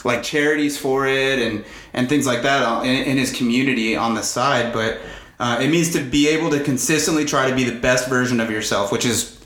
like 0.04 0.22
charities 0.22 0.78
for 0.78 1.06
it 1.06 1.38
and 1.38 1.64
and 1.92 2.08
things 2.08 2.26
like 2.26 2.42
that 2.42 2.84
in, 2.84 3.04
in 3.06 3.16
his 3.16 3.32
community 3.32 3.96
on 3.96 4.14
the 4.14 4.22
side. 4.22 4.72
But 4.72 5.00
uh, 5.38 5.58
it 5.60 5.68
means 5.68 5.92
to 5.92 6.00
be 6.02 6.28
able 6.28 6.50
to 6.50 6.60
consistently 6.62 7.24
try 7.24 7.48
to 7.48 7.54
be 7.56 7.64
the 7.64 7.78
best 7.78 8.08
version 8.08 8.40
of 8.40 8.50
yourself, 8.50 8.90
which 8.92 9.04
is 9.04 9.38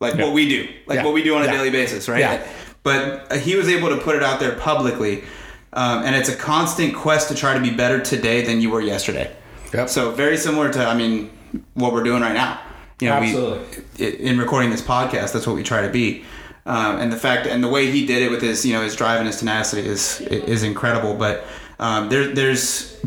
like 0.00 0.14
what 0.16 0.32
we 0.32 0.48
do, 0.48 0.68
like 0.86 0.96
Yeah. 0.96 1.04
what 1.04 1.14
we 1.14 1.22
do 1.22 1.34
on 1.36 1.42
a 1.42 1.46
Yeah. 1.46 1.52
daily 1.52 1.70
basis, 1.70 2.08
right? 2.08 2.20
Yeah. 2.20 2.46
But 2.82 3.32
uh, 3.32 3.36
he 3.38 3.56
was 3.56 3.68
able 3.68 3.88
to 3.88 3.96
put 3.96 4.14
it 4.16 4.22
out 4.22 4.38
there 4.40 4.52
publicly, 4.52 5.24
um, 5.72 6.04
and 6.04 6.14
it's 6.14 6.28
a 6.28 6.36
constant 6.36 6.94
quest 6.94 7.28
to 7.28 7.34
try 7.34 7.54
to 7.54 7.60
be 7.60 7.70
better 7.70 7.98
today 8.00 8.42
than 8.42 8.60
you 8.60 8.70
were 8.70 8.80
yesterday. 8.80 9.30
Yep. 9.74 9.88
So 9.88 10.10
very 10.12 10.36
similar 10.36 10.70
to, 10.72 10.86
I 10.86 10.94
mean, 10.94 11.30
what 11.74 11.92
we're 11.92 12.04
doing 12.04 12.22
right 12.22 12.34
now. 12.34 12.60
You 13.00 13.08
know, 13.08 13.14
Absolutely. 13.14 13.84
we 13.98 14.06
in 14.06 14.38
recording 14.38 14.70
this 14.70 14.80
podcast, 14.80 15.32
that's 15.32 15.46
what 15.46 15.54
we 15.54 15.62
try 15.62 15.82
to 15.82 15.90
be. 15.90 16.24
Um, 16.64 16.98
and 16.98 17.12
the 17.12 17.16
fact 17.16 17.46
and 17.46 17.62
the 17.62 17.68
way 17.68 17.90
he 17.90 18.06
did 18.06 18.22
it 18.22 18.30
with 18.30 18.42
his, 18.42 18.64
you 18.64 18.72
know, 18.72 18.82
his 18.82 18.96
drive 18.96 19.18
and 19.18 19.26
his 19.26 19.38
tenacity 19.38 19.86
is 19.86 20.20
is 20.22 20.62
incredible. 20.62 21.14
But 21.14 21.44
um, 21.78 22.08
there, 22.08 22.34
there's 22.34 22.98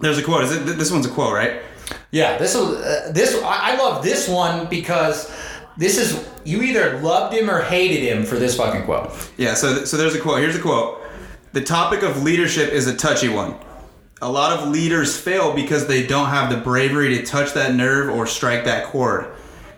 there's 0.00 0.18
a 0.18 0.22
quote. 0.22 0.44
Is 0.44 0.52
it, 0.52 0.76
this 0.76 0.90
one's 0.90 1.06
a 1.06 1.10
quote, 1.10 1.34
right? 1.34 1.62
Yeah, 2.10 2.36
this 2.36 2.54
was 2.54 2.76
uh, 2.76 3.12
this. 3.14 3.40
I, 3.42 3.72
I 3.72 3.76
love 3.76 4.02
this 4.02 4.28
one 4.28 4.68
because 4.68 5.32
this 5.76 5.98
is 5.98 6.28
you 6.44 6.62
either 6.62 6.98
loved 7.00 7.34
him 7.34 7.48
or 7.48 7.62
hated 7.62 8.02
him 8.02 8.24
for 8.24 8.36
this 8.36 8.56
fucking 8.56 8.84
quote. 8.84 9.10
Yeah, 9.36 9.54
so 9.54 9.84
so 9.84 9.96
there's 9.96 10.14
a 10.14 10.20
quote. 10.20 10.40
Here's 10.40 10.56
a 10.56 10.60
quote. 10.60 11.00
The 11.52 11.62
topic 11.62 12.02
of 12.02 12.22
leadership 12.22 12.72
is 12.72 12.86
a 12.88 12.96
touchy 12.96 13.28
one. 13.28 13.54
A 14.22 14.30
lot 14.30 14.56
of 14.56 14.68
leaders 14.68 15.18
fail 15.18 15.52
because 15.52 15.88
they 15.88 16.06
don't 16.06 16.28
have 16.28 16.48
the 16.48 16.56
bravery 16.56 17.18
to 17.18 17.24
touch 17.24 17.54
that 17.54 17.74
nerve 17.74 18.08
or 18.08 18.24
strike 18.24 18.64
that 18.66 18.84
chord. 18.86 19.26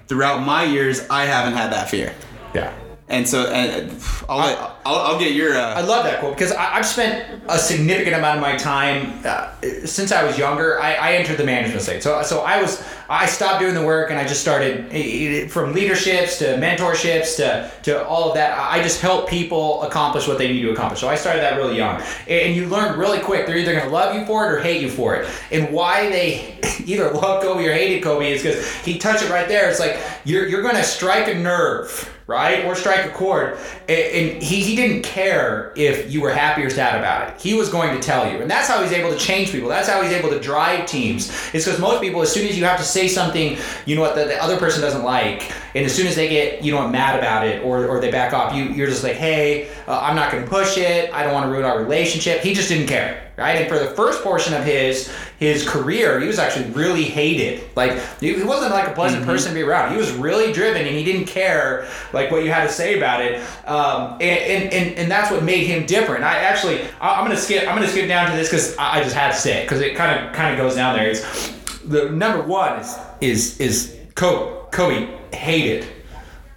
Throughout 0.07 0.45
my 0.45 0.65
years, 0.65 1.01
I 1.09 1.25
haven't 1.25 1.55
had 1.55 1.73
that 1.73 1.89
fear. 1.89 2.15
Yeah. 2.55 2.71
And 3.07 3.29
so, 3.29 3.45
and 3.53 3.91
I'll, 4.31 4.39
let, 4.39 4.59
I'll, 4.87 4.97
I'll 4.97 5.19
get 5.19 5.33
your. 5.33 5.55
I 5.59 5.75
Uh, 5.83 5.87
love 5.87 6.05
that 6.05 6.21
quote 6.21 6.35
because 6.35 6.53
I, 6.53 6.77
I've 6.77 6.87
spent 6.87 7.43
a 7.49 7.59
significant 7.59 8.17
amount 8.17 8.37
of 8.39 8.43
my 8.43 8.57
time 8.57 9.21
uh, 9.27 9.51
since 9.85 10.11
I 10.11 10.25
was 10.25 10.39
younger. 10.39 10.81
I, 10.81 10.95
I 10.95 11.13
entered 11.13 11.37
the 11.37 11.45
management 11.45 11.83
state, 11.83 12.03
so 12.03 12.23
so 12.23 12.41
I 12.41 12.63
was 12.63 12.83
I 13.11 13.27
stopped 13.27 13.61
doing 13.61 13.75
the 13.75 13.85
work 13.85 14.09
and 14.11 14.19
I 14.19 14.27
just 14.27 14.41
started 14.41 15.51
from 15.53 15.75
leaderships 15.75 16.39
to 16.39 16.57
mentorships 16.57 17.37
to 17.37 17.71
to 17.83 18.07
all 18.07 18.31
of 18.31 18.35
that. 18.37 18.59
I 18.59 18.79
I 18.79 18.83
just 18.83 19.03
help 19.03 19.29
people 19.29 19.83
accomplish 19.83 20.27
what 20.27 20.39
they 20.39 20.49
need 20.49 20.63
to 20.63 20.71
accomplish. 20.71 21.01
So 21.01 21.09
I 21.11 21.15
started 21.15 21.41
that 21.43 21.59
really 21.59 21.77
young, 21.77 22.01
and 22.27 22.57
you 22.57 22.67
learn 22.69 22.99
really 22.99 23.19
quick. 23.21 23.47
They're 23.47 23.59
either 23.59 23.73
going 23.75 23.85
to 23.85 23.91
love 23.93 24.15
you 24.15 24.25
for 24.25 24.47
it 24.47 24.53
or 24.55 24.61
hate 24.61 24.81
you 24.81 24.89
for 24.89 25.15
it. 25.15 25.29
And 25.53 25.71
why 25.75 26.09
they 26.09 26.59
either 26.87 27.11
love 27.13 27.43
Kobe 27.43 27.67
or 27.67 27.73
hated 27.75 28.03
Kobe 28.03 28.33
is 28.33 28.43
because 28.43 28.75
he 28.77 28.97
touched 28.97 29.23
it 29.25 29.31
right 29.31 29.47
there. 29.47 29.69
It's 29.69 29.79
like 29.79 30.01
you're 30.25 30.47
you're 30.49 30.63
going 30.63 30.77
to 30.77 30.83
strike 30.85 31.29
a 31.29 31.35
nerve 31.35 32.11
right? 32.27 32.65
Or 32.65 32.75
strike 32.75 33.05
a 33.05 33.11
chord. 33.11 33.59
And, 33.89 34.43
he, 34.43 34.63
he 34.63 34.77
didn't 34.77 35.03
care 35.03 35.73
if 35.77 36.11
you 36.11 36.21
were 36.23 36.31
happy 36.31 36.63
or 36.63 36.71
sad 36.71 36.99
about 36.99 37.29
it. 37.29 37.41
He 37.41 37.55
was 37.55 37.69
going 37.69 37.95
to 37.95 38.01
tell 38.01 38.31
you. 38.31 38.41
And 38.41 38.51
that's 38.51 38.69
how 38.69 38.83
he's 38.83 38.93
able 38.93 39.11
to 39.11 39.19
change 39.19 39.53
people. 39.53 39.69
That's 39.69 39.89
how 39.89 40.03
he's 40.03 40.13
able 40.13 40.31
to 40.31 40.41
drive 40.41 40.87
teams. 40.87 41.29
It's 41.53 41.65
because 41.65 41.79
most 41.79 42.01
people, 42.01 42.23
as 42.23 42.33
soon 42.33 42.47
as 42.49 42.57
you 42.59 42.65
have 42.65 42.79
to 42.79 42.85
say 42.85 43.09
something, 43.09 43.59
you 43.87 43.97
know 43.97 44.03
what, 44.03 44.15
the, 44.15 44.25
the 44.25 44.43
other 44.43 44.57
person 44.57 44.81
doesn't 44.81 45.05
like, 45.05 45.53
and 45.75 45.85
as 45.85 45.95
soon 45.95 46.07
as 46.07 46.17
they 46.17 46.29
get, 46.29 46.63
you 46.63 46.73
know, 46.73 46.87
mad 46.89 47.19
about 47.19 47.47
it 47.47 47.63
or, 47.65 47.87
or 47.87 48.01
they 48.01 48.11
back 48.11 48.33
off, 48.33 48.55
you, 48.55 48.65
you're 48.65 48.87
just 48.87 49.03
like, 49.03 49.17
hey, 49.17 49.69
uh, 49.87 50.01
I'm 50.01 50.17
not 50.17 50.33
going 50.33 50.45
to 50.45 50.49
push 50.49 50.79
it. 50.79 51.13
I 51.13 51.23
don't 51.25 51.33
want 51.33 51.47
to 51.47 51.53
ruin 51.53 51.65
our 51.65 51.79
relationship. 51.79 52.41
He 52.41 52.55
just 52.55 52.69
didn't 52.69 52.87
care. 52.87 53.21
Right, 53.37 53.57
and 53.57 53.69
for 53.69 53.81
the 53.81 53.91
first 53.97 54.23
portion 54.23 54.55
of 54.55 54.63
his 54.63 55.13
his 55.45 55.69
career, 55.69 56.21
he 56.21 56.27
was 56.27 56.39
actually 56.39 56.71
really 56.71 57.05
hated. 57.05 57.63
Like 57.77 57.99
he 58.21 58.43
wasn't 58.43 58.73
like 58.73 58.89
a 58.89 58.93
pleasant 58.93 59.25
person 59.25 59.51
to 59.51 59.55
be 59.55 59.63
around. 59.63 59.93
He 59.93 59.97
was 59.97 60.11
really 60.13 60.53
driven, 60.53 60.87
and 60.87 60.97
he 60.97 61.05
didn't 61.05 61.27
care 61.27 61.87
like 62.13 62.31
what 62.31 62.43
you 62.45 62.51
had 62.53 62.67
to 62.67 62.73
say 62.73 62.97
about 62.97 63.21
it. 63.21 63.41
Um, 63.67 64.13
and, 64.15 64.23
and, 64.23 64.73
and 64.73 64.99
and 64.99 65.11
that's 65.11 65.31
what 65.31 65.43
made 65.43 65.67
him 65.67 65.87
different. 65.87 66.25
I 66.25 66.39
actually, 66.39 66.81
I- 67.01 67.15
I'm 67.21 67.25
gonna 67.25 67.37
skip. 67.37 67.69
I'm 67.69 67.75
gonna 67.77 67.89
skip 67.89 68.09
down 68.09 68.31
to 68.31 68.37
this 68.37 68.49
because 68.49 68.77
I 68.79 68.99
I 68.99 69.03
just 69.03 69.15
had 69.15 69.33
to 69.33 69.39
say 69.39 69.61
it 69.61 69.65
because 69.65 69.81
it 69.81 69.97
kind 69.97 70.27
of 70.27 70.33
kind 70.35 70.53
of 70.53 70.59
goes 70.59 70.75
down 70.77 70.97
there. 70.97 71.09
It's 71.11 71.51
the 71.85 72.09
number 72.11 72.43
one 72.47 72.81
is 72.81 72.97
is 73.21 73.61
is 73.61 73.97
Kobe. 74.15 74.53
Kobe 74.71 75.09
hated 75.33 75.87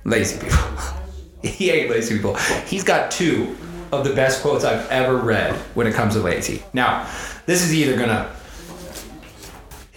lazy 0.05 0.39
people. 0.39 0.57
he 1.43 1.69
hated 1.69 1.91
lazy 1.91 2.15
people. 2.15 2.35
He's 2.65 2.83
got 2.83 3.11
two 3.11 3.55
of 3.91 4.03
the 4.03 4.13
best 4.13 4.41
quotes 4.41 4.63
I've 4.65 4.87
ever 4.89 5.17
read 5.17 5.53
when 5.75 5.87
it 5.87 5.93
comes 5.93 6.13
to 6.15 6.19
lazy. 6.21 6.63
Now, 6.73 7.07
this 7.45 7.61
is 7.63 7.73
either 7.73 7.97
gonna 7.97 8.29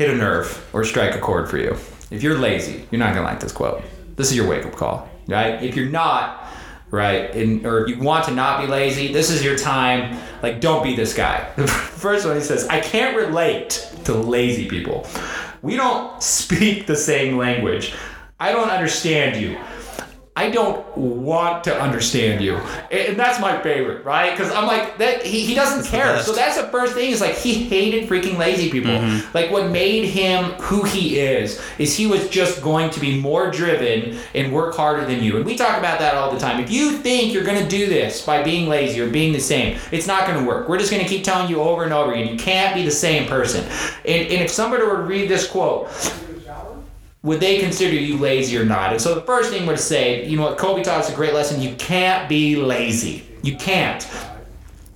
hit 0.00 0.08
a 0.08 0.16
nerve 0.16 0.66
or 0.72 0.82
strike 0.82 1.14
a 1.14 1.18
chord 1.18 1.46
for 1.46 1.58
you. 1.58 1.76
If 2.10 2.22
you're 2.22 2.38
lazy, 2.38 2.88
you're 2.90 2.98
not 2.98 3.12
gonna 3.12 3.26
like 3.26 3.38
this 3.38 3.52
quote. 3.52 3.82
This 4.16 4.30
is 4.30 4.36
your 4.36 4.48
wake 4.48 4.64
up 4.64 4.74
call, 4.74 5.06
right? 5.28 5.62
If 5.62 5.76
you're 5.76 5.90
not, 5.90 6.48
right, 6.90 7.30
and, 7.36 7.66
or 7.66 7.86
you 7.86 7.98
want 7.98 8.24
to 8.24 8.30
not 8.30 8.62
be 8.62 8.66
lazy, 8.66 9.12
this 9.12 9.28
is 9.28 9.44
your 9.44 9.58
time. 9.58 10.18
Like, 10.42 10.62
don't 10.62 10.82
be 10.82 10.96
this 10.96 11.12
guy. 11.12 11.52
The 11.56 11.66
first 11.68 12.24
one 12.24 12.36
he 12.36 12.40
says, 12.40 12.66
I 12.68 12.80
can't 12.80 13.14
relate 13.14 13.92
to 14.04 14.14
lazy 14.14 14.70
people. 14.70 15.06
We 15.60 15.76
don't 15.76 16.22
speak 16.22 16.86
the 16.86 16.96
same 16.96 17.36
language. 17.36 17.94
I 18.40 18.52
don't 18.52 18.70
understand 18.70 19.36
you. 19.38 19.58
I 20.36 20.48
don't 20.48 20.96
want 20.96 21.64
to 21.64 21.78
understand 21.78 22.42
you. 22.42 22.56
And 22.90 23.18
that's 23.18 23.40
my 23.40 23.60
favorite, 23.62 24.04
right? 24.04 24.30
Because 24.30 24.50
I'm 24.52 24.66
like, 24.66 24.96
that 24.98 25.26
he, 25.26 25.44
he 25.44 25.54
doesn't 25.54 25.90
care. 25.90 26.22
So 26.22 26.32
that's 26.32 26.56
the 26.56 26.68
first 26.68 26.94
thing 26.94 27.10
is 27.10 27.20
like 27.20 27.34
he 27.34 27.52
hated 27.52 28.08
freaking 28.08 28.38
lazy 28.38 28.70
people. 28.70 28.92
Like 29.34 29.50
what 29.50 29.70
made 29.70 30.06
him 30.06 30.52
who 30.52 30.84
he 30.84 31.18
is 31.18 31.60
is 31.78 31.94
he 31.94 32.06
was 32.06 32.28
just 32.30 32.62
going 32.62 32.90
to 32.90 33.00
be 33.00 33.20
more 33.20 33.50
driven 33.50 34.18
and 34.34 34.52
work 34.52 34.74
harder 34.74 35.04
than 35.04 35.22
you. 35.22 35.36
And 35.36 35.44
we 35.44 35.56
talk 35.56 35.76
about 35.76 35.98
that 35.98 36.14
all 36.14 36.32
the 36.32 36.38
time. 36.38 36.62
If 36.62 36.70
you 36.70 36.92
think 36.92 37.34
you're 37.34 37.44
gonna 37.44 37.68
do 37.68 37.86
this 37.86 38.24
by 38.24 38.42
being 38.42 38.68
lazy 38.68 39.00
or 39.00 39.10
being 39.10 39.32
the 39.32 39.40
same, 39.40 39.78
it's 39.90 40.06
not 40.06 40.26
gonna 40.26 40.46
work. 40.46 40.68
We're 40.68 40.78
just 40.78 40.92
gonna 40.92 41.08
keep 41.08 41.24
telling 41.24 41.50
you 41.50 41.60
over 41.60 41.82
and 41.84 41.92
over 41.92 42.12
again, 42.12 42.28
you 42.28 42.38
can't 42.38 42.74
be 42.74 42.84
the 42.84 42.90
same 42.90 43.28
person. 43.28 43.64
And, 44.06 44.28
and 44.28 44.42
if 44.42 44.50
somebody 44.50 44.84
were 44.84 44.98
to 44.98 45.02
read 45.02 45.28
this 45.28 45.46
quote, 45.46 45.90
would 47.22 47.40
they 47.40 47.58
consider 47.58 47.94
you 47.94 48.16
lazy 48.16 48.56
or 48.56 48.64
not? 48.64 48.92
And 48.92 49.00
so 49.00 49.14
the 49.14 49.20
first 49.22 49.50
thing 49.50 49.66
we're 49.66 49.76
to 49.76 49.82
say, 49.82 50.26
you 50.26 50.36
know 50.36 50.44
what, 50.44 50.58
Kobe 50.58 50.82
taught 50.82 51.00
us 51.00 51.12
a 51.12 51.14
great 51.14 51.34
lesson. 51.34 51.60
You 51.60 51.74
can't 51.76 52.28
be 52.28 52.56
lazy. 52.56 53.26
You 53.42 53.56
can't. 53.56 54.08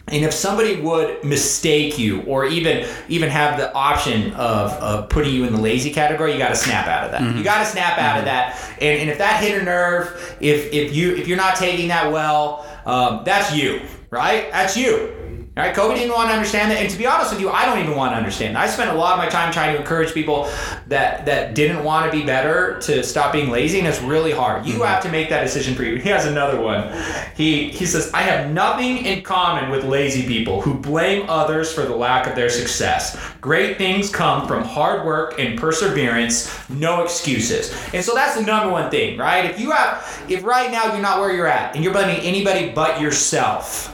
And 0.09 0.23
if 0.23 0.35
somebody 0.35 0.81
would 0.81 1.25
mistake 1.25 1.99
you 1.99 2.23
or 2.23 2.45
even 2.45 2.87
even 3.09 3.31
have 3.31 3.59
the 3.59 3.73
option 3.75 4.33
of, 4.35 4.73
of 4.73 5.09
putting 5.09 5.33
you 5.35 5.45
in 5.45 5.55
the 5.55 5.61
lazy 5.61 5.91
category, 5.91 6.33
you 6.33 6.39
gotta 6.39 6.57
snap 6.57 6.87
out 6.87 7.05
of 7.05 7.11
that. 7.13 7.37
You 7.37 7.43
gotta 7.43 7.65
snap 7.65 7.99
out 7.99 8.19
of 8.19 8.27
that. 8.27 8.59
And, 8.83 9.01
and 9.01 9.11
if 9.11 9.17
that 9.17 9.43
hit 9.43 9.61
a 9.61 9.65
nerve, 9.65 10.37
if 10.41 10.73
if 10.75 10.95
you 10.95 11.17
if 11.17 11.27
you're 11.27 11.39
not 11.39 11.57
taking 11.57 11.89
that 11.89 12.13
well, 12.13 12.67
um, 12.85 13.23
that's 13.25 13.55
you, 13.57 13.81
right? 14.11 14.51
That's 14.53 14.77
you. 14.77 15.24
All 15.57 15.63
right, 15.63 15.73
Kobe 15.73 15.95
didn't 15.95 16.13
want 16.13 16.31
to 16.31 16.35
understand 16.35 16.73
that, 16.73 16.79
and 16.79 16.91
to 16.91 16.99
be 16.99 17.07
honest 17.07 17.31
with 17.31 17.41
you, 17.41 17.49
I 17.49 17.65
don't 17.65 17.79
even 17.79 17.95
want 17.95 18.11
to 18.11 18.17
understand. 18.17 18.59
I 18.59 18.67
spent 18.67 18.91
a 18.91 18.95
lot 18.95 19.13
of 19.13 19.19
my 19.19 19.29
time 19.29 19.53
trying 19.53 19.73
to 19.73 19.79
encourage 19.79 20.13
people 20.13 20.51
that 20.89 21.27
that 21.27 21.55
didn't 21.55 21.85
want 21.85 22.11
to 22.11 22.19
be 22.19 22.27
better 22.27 22.81
to 22.81 23.05
stop 23.05 23.33
being 23.33 23.51
lazy, 23.51 23.79
and 23.79 23.87
it's 23.87 24.03
really 24.03 24.33
hard. 24.33 24.67
You 24.67 24.73
mm-hmm. 24.73 24.83
have 24.83 25.01
to 25.05 25.09
make 25.13 25.29
that 25.29 25.45
decision 25.45 25.77
for 25.77 25.85
you. 25.85 25.95
He 25.95 26.09
has 26.09 26.27
another 26.27 26.61
one. 26.61 26.93
He 27.37 27.71
he 27.71 27.87
says, 27.87 28.11
"I 28.13 28.23
have 28.23 28.51
nothing 28.51 29.07
in 29.07 29.23
common 29.23 29.71
with 29.71 29.85
lazy 29.85 30.27
people 30.27 30.61
who 30.61 30.75
blame 30.75 31.31
others 31.31 31.73
for 31.73 31.83
the 31.83 31.95
lack 31.95 32.27
of 32.27 32.35
their 32.35 32.51
success. 32.51 33.17
Great 33.41 33.79
things 33.79 34.11
come 34.11 34.49
from 34.49 34.65
hard 34.65 35.07
work 35.07 35.39
and 35.39 35.57
perseverance, 35.57 36.53
no 36.69 37.05
excuses." 37.05 37.73
And 37.95 38.05
so 38.05 38.13
that's 38.13 38.35
the 38.35 38.43
number 38.43 38.73
one 38.73 38.91
thing, 38.91 39.19
right? 39.19 39.45
If 39.45 39.61
you 39.61 39.71
have, 39.71 40.25
if 40.29 40.43
right 40.43 40.73
now 40.73 40.87
you're 40.87 41.01
not 41.01 41.21
where 41.21 41.33
you're 41.33 41.47
at, 41.47 41.77
and 41.77 41.85
you're 41.85 41.93
blaming 41.93 42.17
anybody 42.23 42.73
but 42.73 43.01
yourself. 43.01 43.94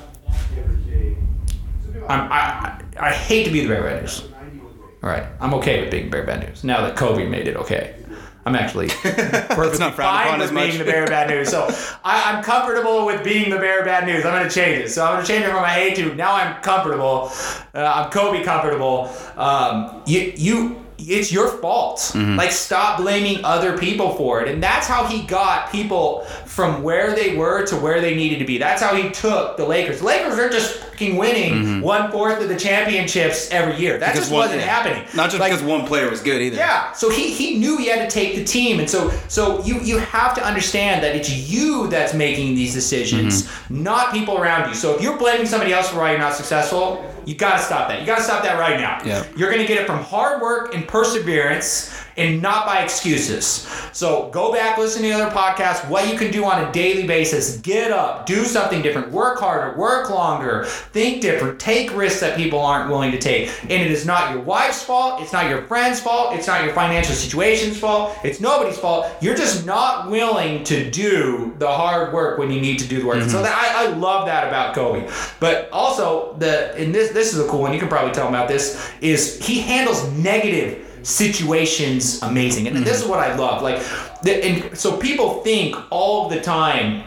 I'm, 2.09 2.33
I, 2.33 2.39
I 2.39 2.83
I 2.99 3.13
hate 3.13 3.45
to 3.45 3.51
be 3.51 3.65
the 3.65 3.75
bad 3.75 4.03
news. 4.03 4.29
All 5.03 5.09
right, 5.09 5.25
I'm 5.41 5.55
okay 5.55 5.81
with 5.81 5.91
being 5.91 6.11
bad 6.11 6.47
news 6.47 6.65
now 6.65 6.83
that 6.83 6.97
Kobe 6.97 7.27
made 7.27 7.49
it 7.49 7.57
okay. 7.57 7.97
I'm 8.47 8.57
actually 8.57 8.89
perfectly 9.03 9.79
not 9.79 9.95
frowned 9.95 9.97
fine 9.97 10.27
upon 10.27 10.39
with 10.39 10.49
as 10.49 10.53
much. 10.53 10.69
being 10.69 10.79
the 10.79 10.85
bearer 10.85 11.05
of 11.05 11.11
bad 11.11 11.29
news. 11.29 11.51
So 11.51 11.69
I, 12.03 12.33
I'm 12.33 12.43
comfortable 12.43 13.05
with 13.05 13.23
being 13.23 13.51
the 13.51 13.59
bearer 13.59 13.81
of 13.81 13.85
bad 13.85 14.07
news. 14.07 14.25
I'm 14.25 14.33
going 14.33 14.49
to 14.49 14.55
change 14.55 14.79
it. 14.85 14.89
So 14.89 15.05
I'm 15.05 15.15
going 15.15 15.27
to 15.27 15.33
change 15.33 15.45
it 15.45 15.51
from 15.51 15.63
I 15.63 15.71
hate 15.71 15.97
to 15.97 16.15
now 16.15 16.35
I'm 16.35 16.63
comfortable. 16.63 17.31
Uh, 17.75 17.93
I'm 18.05 18.11
Kobe 18.11 18.43
comfortable. 18.43 19.11
Um, 19.37 20.03
you 20.07 20.33
you. 20.37 20.85
It's 21.09 21.33
your 21.33 21.49
fault. 21.49 21.99
Mm-hmm. 22.15 22.37
Like, 22.37 22.51
stop 22.53 22.99
blaming 23.01 23.45
other 23.45 23.77
people 23.79 24.15
for 24.17 24.41
it. 24.43 24.49
And 24.49 24.63
that's 24.63 24.87
how 24.87 25.05
he 25.07 25.23
got 25.23 25.71
people 25.73 26.23
from 26.47 26.83
where 26.83 27.15
they 27.15 27.37
were 27.37 27.65
to 27.67 27.77
where 27.77 28.01
they 28.01 28.15
needed 28.15 28.39
to 28.41 28.45
be. 28.45 28.59
That's 28.59 28.83
how 28.83 28.95
he 28.95 29.11
took 29.11 29.57
the 29.57 29.65
Lakers. 29.65 30.01
The 30.01 30.07
Lakers 30.07 30.39
are 30.39 30.49
just 30.49 30.77
fucking 30.81 31.17
winning 31.17 31.81
one 31.83 32.11
fourth 32.11 32.43
of 32.43 32.49
the 32.49 32.57
championships 32.57 33.51
every 33.51 33.77
year. 33.77 33.99
That 33.99 34.15
just 34.15 34.27
Mm-hmm. 34.27 34.35
one- 34.35 34.41
wasn't 34.47 34.61
yeah. 34.61 34.67
happening. 34.67 35.05
Not 35.15 35.31
just 35.31 35.41
Like, 35.41 35.51
because 35.53 35.65
one 35.65 35.87
player 35.87 36.11
was 36.11 36.21
good 36.21 36.41
either. 36.43 36.57
yeah, 36.57 36.93
so 36.93 37.09
he, 37.11 37.33
he 37.33 37.59
knew 37.59 37.77
he 37.79 37.87
had 37.89 38.09
to 38.09 38.15
take 38.15 38.37
the 38.37 38.45
team, 38.45 38.79
and 38.81 38.89
so 38.89 39.11
so 39.29 39.63
you 39.65 39.81
you 39.81 39.99
have 39.99 40.35
to 40.35 40.45
understand 40.45 41.03
that 41.05 41.17
it's 41.17 41.31
you 41.31 41.87
that's 41.89 42.15
making 42.15 42.55
these 42.55 42.75
decisions, 42.75 43.45
Mm-hmm. 43.45 43.83
not 43.83 44.13
people 44.13 44.39
around 44.39 44.69
you. 44.69 44.75
So 44.75 44.95
if 44.95 45.03
you're 45.03 45.17
blaming 45.17 45.47
somebody 45.47 45.73
else 45.73 45.89
for 45.91 45.99
why 45.99 46.11
you're 46.11 46.21
not 46.21 46.35
successful, 46.35 47.05
you 47.27 47.35
got 47.35 47.59
to 47.59 47.63
stop 47.63 47.89
that. 47.89 48.01
You 48.01 48.07
got 48.07 48.19
to 48.19 48.25
stop 48.25 48.43
that 48.43 48.59
right 48.59 48.79
now. 48.79 49.01
Yeah. 49.05 49.25
You're 49.37 49.51
gonna 49.51 49.67
get 49.67 49.79
it 49.79 49.87
from 49.87 49.99
hard 49.99 50.41
work 50.41 50.75
and 50.75 50.87
perseverance, 50.87 51.95
and 52.17 52.43
not 52.43 52.67
by 52.67 52.83
excuses. 52.83 53.67
So 53.93 54.29
go 54.31 54.53
back, 54.53 54.79
listen 54.79 55.03
to 55.03 55.09
the 55.09 55.15
other 55.15 55.35
podcasts. 55.35 55.89
What 55.89 56.11
you 56.11 56.19
can 56.19 56.31
do 56.31 56.45
on 56.45 56.67
a 56.67 56.73
daily 56.73 57.07
basis: 57.07 57.57
get 57.59 57.91
up, 57.91 58.27
do 58.27 58.45
something 58.45 58.83
different, 58.83 59.11
work 59.11 59.39
harder, 59.39 59.77
work 59.79 60.11
longer, 60.11 60.65
think 60.65 61.23
different, 61.23 61.59
take 61.59 61.95
risks 61.97 62.21
that 62.21 62.37
people 62.37 62.59
aren't 62.61 62.91
willing 62.91 63.11
to 63.13 63.19
take. 63.19 63.51
And 63.63 63.73
it 63.73 63.91
is 63.91 64.07
not 64.07 64.33
your 64.33 64.43
wife's 64.43 64.83
fault. 64.83 65.23
It's 65.23 65.33
not 65.33 65.49
your 65.49 65.63
friend's 65.63 66.01
fault. 66.01 66.35
It's 66.35 66.47
not 66.47 66.65
your 66.65 66.75
financial 66.75 67.15
situation's 67.15 67.79
fault. 67.79 68.17
It's 68.25 68.41
nobody's 68.41 68.79
fault. 68.79 69.11
You're 69.21 69.37
just 69.37 69.67
not 69.67 70.11
willing 70.11 70.65
to 70.65 70.91
do 70.91 71.55
the 71.59 71.69
hard 71.69 72.13
work 72.13 72.39
when 72.39 72.51
you 72.51 72.61
need 72.61 72.79
to 72.81 72.89
do 72.89 73.01
the 73.01 73.07
work. 73.07 73.19
Mm-hmm. 73.19 73.31
So 73.31 73.43
that, 73.43 73.57
I, 73.57 73.87
I 73.87 73.89
love 73.95 74.27
that 74.27 74.49
about 74.49 74.75
Kobe. 74.75 75.11
But 75.39 75.69
also 75.73 76.35
the 76.39 76.75
and 76.77 76.95
this 76.95 77.10
this 77.13 77.33
is 77.33 77.41
a 77.41 77.49
cool 77.49 77.61
one. 77.61 77.73
You 77.73 77.79
can 77.79 77.89
probably 77.89 78.13
tell 78.13 78.27
him 78.27 78.35
about 78.35 78.49
this. 78.49 78.91
Is 79.01 79.45
he 79.45 79.61
handles 79.61 80.09
negative 80.13 80.87
situations 81.03 82.23
amazing, 82.23 82.69
and 82.69 82.77
this 82.79 83.03
is 83.03 83.09
what 83.09 83.19
I 83.21 83.35
love. 83.35 83.63
Like, 83.63 83.83
the, 84.23 84.45
and 84.45 84.79
so 84.79 84.97
people 84.97 85.43
think 85.43 85.77
all 85.91 86.29
the 86.29 86.41
time 86.41 87.05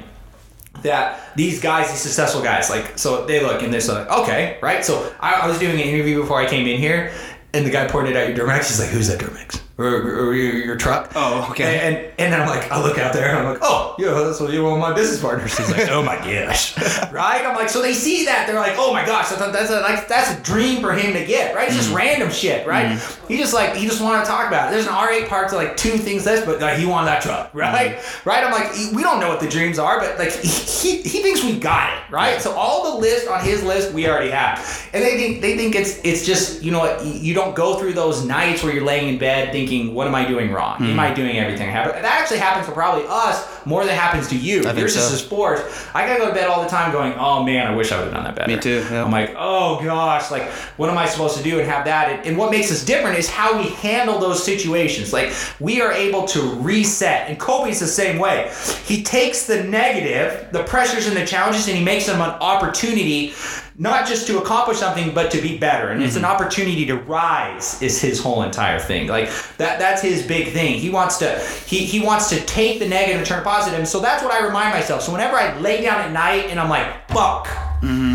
that 0.82 1.36
these 1.36 1.62
guys, 1.62 1.90
these 1.90 2.00
successful 2.00 2.42
guys, 2.42 2.70
like, 2.70 2.98
so 2.98 3.26
they 3.26 3.42
look 3.42 3.62
and 3.62 3.74
they're 3.74 3.82
like, 3.82 4.10
okay, 4.10 4.58
right? 4.62 4.84
So 4.84 5.14
I, 5.20 5.34
I 5.34 5.48
was 5.48 5.60
doing 5.60 5.74
an 5.74 5.80
interview 5.80 6.22
before 6.22 6.42
I 6.42 6.48
came 6.48 6.68
in 6.68 6.80
here, 6.80 7.14
and 7.54 7.66
the 7.66 7.70
guy 7.70 7.88
pointed 7.88 8.18
out 8.18 8.28
your 8.28 8.38
Duramax. 8.38 8.68
He's 8.68 8.80
like, 8.80 8.90
who's 8.90 9.08
that 9.08 9.20
Duramax? 9.20 9.63
Or, 9.76 9.86
or 9.86 10.36
your, 10.36 10.54
your 10.54 10.76
truck? 10.76 11.12
Oh, 11.16 11.48
okay. 11.50 11.80
And, 11.80 11.96
and 11.96 12.14
and 12.20 12.34
then 12.34 12.42
I'm 12.42 12.48
like, 12.48 12.72
I 12.72 12.82
look 12.82 13.00
out 13.00 13.12
there 13.12 13.30
and 13.30 13.40
I'm 13.40 13.54
like, 13.54 13.60
oh, 13.64 13.96
yeah, 13.98 14.12
that's 14.12 14.40
what 14.40 14.52
one 14.52 14.74
of 14.74 14.80
my 14.80 14.94
business 14.94 15.20
partners. 15.20 15.58
He's 15.58 15.72
like, 15.72 15.90
oh 15.90 16.04
my 16.04 16.16
gosh, 16.18 16.78
right? 17.12 17.44
I'm 17.44 17.56
like, 17.56 17.70
so 17.70 17.82
they 17.82 17.94
see 17.94 18.26
that 18.26 18.46
they're 18.46 18.60
like, 18.60 18.74
oh 18.78 18.94
my 18.94 19.06
gosh, 19.06 19.30
that's 19.30 19.42
a, 19.42 19.52
that's 19.52 19.72
a 19.72 19.82
like 19.82 20.08
that's 20.08 20.32
a 20.32 20.44
dream 20.44 20.82
for 20.82 20.94
him 20.94 21.14
to 21.14 21.26
get, 21.26 21.56
right? 21.56 21.68
It's 21.68 21.76
just 21.76 21.90
mm. 21.90 21.96
random 21.96 22.30
shit, 22.30 22.68
right? 22.68 22.98
Mm. 22.98 23.28
He 23.28 23.38
just 23.38 23.54
like 23.54 23.76
he 23.76 23.88
just 23.88 24.00
wanted 24.00 24.20
to 24.20 24.26
talk 24.26 24.48
about 24.48 24.70
it. 24.70 24.74
There's 24.74 24.86
an 24.86 24.94
R8 24.94 25.28
park 25.28 25.50
to 25.50 25.56
like 25.56 25.76
two 25.76 25.98
things 25.98 26.26
less, 26.26 26.46
but 26.46 26.62
like, 26.62 26.78
he 26.78 26.86
wanted 26.86 27.08
that 27.08 27.24
truck, 27.24 27.52
mm. 27.52 27.60
right? 27.60 28.00
Right? 28.26 28.44
I'm 28.44 28.52
like, 28.52 28.72
we 28.96 29.02
don't 29.02 29.20
know 29.20 29.30
what 29.30 29.40
the 29.40 29.50
dreams 29.50 29.80
are, 29.80 30.00
but 30.00 30.20
like 30.20 30.34
he, 30.34 30.48
he, 30.48 31.02
he 31.02 31.24
thinks 31.24 31.44
we 31.44 31.60
got 31.60 31.92
it, 31.94 32.12
right? 32.12 32.40
So 32.42 32.54
all 32.54 32.94
the 32.94 33.00
list 33.00 33.28
on 33.28 33.44
his 33.44 33.64
list 33.64 33.92
we 33.92 34.08
already 34.08 34.30
have, 34.30 34.90
and 34.94 35.04
they 35.04 35.18
think 35.18 35.42
they 35.42 35.58
think 35.58 35.76
it's 35.76 36.00
it's 36.04 36.26
just 36.26 36.62
you 36.62 36.72
know 36.72 36.80
what 36.80 37.04
you 37.04 37.34
don't 37.34 37.56
go 37.56 37.80
through 37.80 37.94
those 37.94 38.24
nights 38.24 38.64
where 38.64 38.72
you're 38.72 38.86
laying 38.86 39.10
in 39.10 39.18
bed 39.18 39.52
thinking, 39.52 39.63
what 39.94 40.08
am 40.08 40.16
I 40.16 40.26
doing 40.26 40.52
wrong? 40.52 40.78
Am 40.82 40.94
hmm. 40.94 41.00
I 41.00 41.14
doing 41.14 41.38
everything 41.38 41.70
I 41.70 41.72
have? 41.72 41.92
That 41.94 42.06
actually 42.06 42.40
happens 42.40 42.66
for 42.66 42.74
probably 42.74 43.06
us 43.08 43.66
more 43.66 43.86
than 43.86 43.96
happens 43.96 44.28
to 44.30 44.38
you. 44.38 44.64
Yours 44.64 44.96
is 44.96 45.08
so. 45.08 45.16
a 45.16 45.18
sport. 45.18 45.62
I 45.94 46.06
gotta 46.06 46.20
go 46.20 46.28
to 46.28 46.34
bed 46.34 46.48
all 46.48 46.64
the 46.64 46.70
time 46.70 46.92
going, 46.92 47.14
oh 47.14 47.44
man, 47.44 47.68
I 47.68 47.76
wish 47.76 47.92
I 47.92 47.98
would 47.98 48.06
have 48.06 48.14
done 48.14 48.24
that 48.26 48.36
better. 48.36 48.54
Me 48.54 48.60
too, 48.60 48.86
yeah. 48.90 49.04
I'm 49.04 49.12
like, 49.12 49.34
oh 49.38 49.82
gosh, 49.84 50.32
like 50.32 50.50
what 50.78 50.90
am 50.90 50.98
I 50.98 51.06
supposed 51.06 51.38
to 51.38 51.44
do 51.44 51.60
and 51.60 51.70
have 51.70 51.86
that? 51.86 52.10
And, 52.10 52.28
and 52.28 52.38
what 52.38 52.52
makes 52.52 52.72
us 52.72 52.84
different 52.84 53.18
is 53.18 53.30
how 53.30 53.58
we 53.58 53.70
handle 53.70 54.20
those 54.20 54.44
situations. 54.44 55.14
Like 55.14 55.34
we 55.60 55.82
are 55.82 55.92
able 55.92 56.26
to 56.28 56.42
reset. 56.56 57.30
And 57.30 57.40
Kobe's 57.40 57.80
the 57.80 57.88
same 57.88 58.20
way. 58.20 58.52
He 58.86 59.04
takes 59.04 59.46
the 59.46 59.64
negative, 59.64 60.52
the 60.52 60.64
pressures 60.64 61.08
and 61.08 61.16
the 61.16 61.26
challenges, 61.26 61.68
and 61.68 61.78
he 61.78 61.84
makes 61.84 62.06
them 62.06 62.22
an 62.22 62.32
opportunity. 62.42 63.34
Not 63.76 64.08
just 64.08 64.28
to 64.28 64.40
accomplish 64.40 64.78
something, 64.78 65.16
but 65.16 65.32
to 65.32 65.42
be 65.42 65.58
better, 65.58 65.90
and 65.90 66.04
it's 66.04 66.16
an 66.16 66.22
mm-hmm. 66.22 66.32
opportunity 66.32 66.86
to 66.86 66.96
rise. 66.96 67.82
Is 67.82 68.00
his 68.00 68.22
whole 68.22 68.44
entire 68.44 68.78
thing 68.78 69.08
like 69.08 69.30
that? 69.58 69.80
That's 69.80 70.02
his 70.02 70.26
big 70.26 70.54
thing. 70.54 70.80
He 70.80 70.90
wants 70.90 71.18
to 71.18 71.40
he 71.66 71.86
he 71.86 72.00
wants 72.00 72.30
to 72.30 72.40
take 72.46 72.80
the 72.80 72.88
negative 72.88 73.18
and 73.18 73.26
turn 73.26 73.40
it 73.40 73.44
positive. 73.44 73.80
And 73.80 73.88
so 73.88 74.00
that's 74.00 74.24
what 74.24 74.34
I 74.34 74.46
remind 74.46 74.74
myself. 74.74 75.02
So 75.02 75.12
whenever 75.12 75.36
I 75.36 75.58
lay 75.60 75.82
down 75.82 76.02
at 76.02 76.12
night 76.12 76.46
and 76.50 76.60
I'm 76.60 76.70
like, 76.70 77.10
fuck, 77.10 77.48
mm-hmm. 77.82 78.13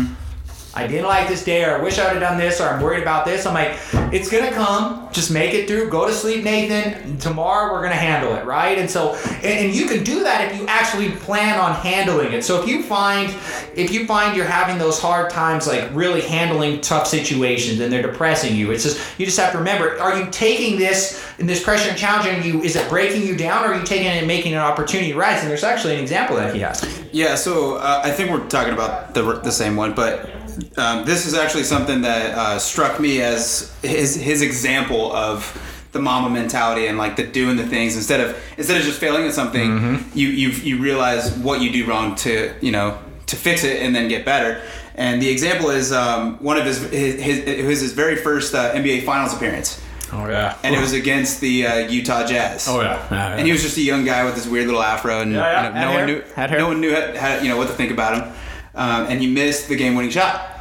I 0.79 0.87
didn't 0.87 1.07
like 1.07 1.27
this 1.27 1.43
day, 1.43 1.65
or 1.65 1.77
I 1.77 1.81
wish 1.81 1.99
I 1.99 2.05
would 2.05 2.21
have 2.21 2.21
done 2.21 2.37
this, 2.37 2.61
or 2.61 2.69
I'm 2.69 2.81
worried 2.81 3.01
about 3.01 3.25
this. 3.25 3.45
I'm 3.45 3.53
like, 3.53 3.77
it's 4.13 4.29
gonna 4.29 4.51
come. 4.51 5.09
Just 5.11 5.29
make 5.29 5.53
it 5.53 5.67
through. 5.67 5.89
Go 5.89 6.07
to 6.07 6.13
sleep, 6.13 6.43
Nathan. 6.43 7.17
Tomorrow 7.17 7.73
we're 7.73 7.81
gonna 7.81 7.95
handle 7.95 8.33
it, 8.35 8.45
right? 8.45 8.77
And 8.77 8.89
so, 8.89 9.15
and, 9.15 9.45
and 9.45 9.75
you 9.75 9.87
can 9.87 10.03
do 10.05 10.23
that 10.23 10.49
if 10.49 10.57
you 10.57 10.65
actually 10.67 11.11
plan 11.11 11.59
on 11.59 11.75
handling 11.75 12.31
it. 12.31 12.45
So 12.45 12.61
if 12.61 12.69
you 12.69 12.81
find, 12.81 13.29
if 13.75 13.91
you 13.91 14.05
find 14.05 14.37
you're 14.37 14.45
having 14.45 14.77
those 14.77 15.01
hard 15.01 15.29
times, 15.29 15.67
like 15.67 15.89
really 15.93 16.21
handling 16.21 16.79
tough 16.79 17.07
situations, 17.07 17.81
and 17.81 17.91
they're 17.91 18.01
depressing 18.01 18.55
you, 18.55 18.71
it's 18.71 18.83
just 18.83 19.19
you 19.19 19.25
just 19.25 19.37
have 19.37 19.51
to 19.51 19.57
remember: 19.57 19.99
Are 19.99 20.17
you 20.17 20.29
taking 20.31 20.79
this 20.79 21.25
and 21.39 21.49
this 21.49 21.61
pressure 21.61 21.89
and 21.89 21.97
challenging 21.97 22.43
you? 22.43 22.61
Is 22.61 22.77
it 22.77 22.87
breaking 22.87 23.23
you 23.23 23.35
down, 23.35 23.65
or 23.65 23.73
are 23.73 23.79
you 23.79 23.85
taking 23.85 24.07
it 24.07 24.17
and 24.17 24.27
making 24.27 24.53
an 24.53 24.59
opportunity 24.59 25.11
rise? 25.11 25.41
And 25.41 25.49
there's 25.49 25.63
actually 25.63 25.95
an 25.95 26.01
example 26.01 26.37
that 26.37 26.53
he 26.55 26.61
has. 26.61 26.85
Yeah, 27.11 27.35
so 27.35 27.75
uh, 27.75 28.01
I 28.03 28.11
think 28.11 28.29
we're 28.31 28.47
talking 28.47 28.73
about 28.73 29.13
the, 29.13 29.39
the 29.39 29.51
same 29.51 29.75
one, 29.75 29.93
but 29.93 30.29
um, 30.77 31.05
this 31.05 31.25
is 31.25 31.33
actually 31.33 31.63
something 31.63 32.01
that 32.01 32.35
uh, 32.37 32.59
struck 32.59 32.99
me 32.99 33.21
as 33.21 33.73
his 33.81 34.15
his 34.15 34.41
example 34.41 35.11
of 35.13 35.51
the 35.91 35.99
Mamba 35.99 36.29
mentality 36.29 36.87
and 36.87 36.97
like 36.97 37.15
the 37.15 37.23
doing 37.25 37.57
the 37.57 37.65
things 37.65 37.95
instead 37.95 38.19
of 38.21 38.37
instead 38.57 38.77
of 38.77 38.83
just 38.83 38.99
failing 38.99 39.25
at 39.25 39.33
something, 39.33 40.03
you 40.13 40.27
you 40.29 40.49
you 40.49 40.77
realize 40.81 41.35
what 41.37 41.61
you 41.61 41.71
do 41.71 41.85
wrong 41.85 42.15
to 42.15 42.53
you 42.61 42.71
know 42.71 42.97
to 43.27 43.35
fix 43.35 43.63
it 43.63 43.81
and 43.81 43.95
then 43.95 44.07
get 44.07 44.25
better. 44.25 44.61
And 44.95 45.21
the 45.21 45.29
example 45.29 45.69
is 45.69 45.91
um, 45.91 46.37
one 46.43 46.57
of 46.57 46.65
his 46.65 46.79
his, 46.91 47.21
his 47.21 47.37
it 47.39 47.65
was 47.65 47.79
his 47.81 47.93
very 47.93 48.15
first 48.17 48.53
uh, 48.53 48.73
NBA 48.73 49.05
Finals 49.05 49.33
appearance, 49.33 49.81
Oh 50.11 50.27
yeah. 50.27 50.57
and 50.63 50.75
it 50.75 50.79
was 50.81 50.91
against 50.93 51.39
the 51.39 51.65
uh, 51.65 51.75
Utah 51.87 52.25
Jazz. 52.27 52.67
Oh 52.67 52.81
yeah. 52.81 53.35
And 53.37 53.45
he 53.45 53.51
was 53.53 53.61
just 53.63 53.77
a 53.77 53.81
young 53.81 54.03
guy 54.03 54.25
with 54.25 54.35
this 54.35 54.45
weird 54.45 54.65
little 54.65 54.83
afro, 54.83 55.21
and 55.21 55.31
Yeah, 55.31 55.63
yeah. 55.73 55.81
no 55.85 55.87
hair. 55.91 55.97
one 55.99 56.05
knew 56.07 56.21
Had 56.35 56.49
hair. 56.49 56.59
no 56.59 56.67
one 56.67 56.81
knew 56.81 56.93
how, 56.93 57.15
how, 57.17 57.41
you 57.41 57.47
know 57.47 57.55
what 57.57 57.67
to 57.67 57.73
think 57.73 57.91
about 57.91 58.17
him. 58.21 58.33
Um, 58.75 59.07
and 59.07 59.19
he 59.21 59.27
missed 59.27 59.67
the 59.67 59.75
game-winning 59.75 60.11
shot 60.11 60.55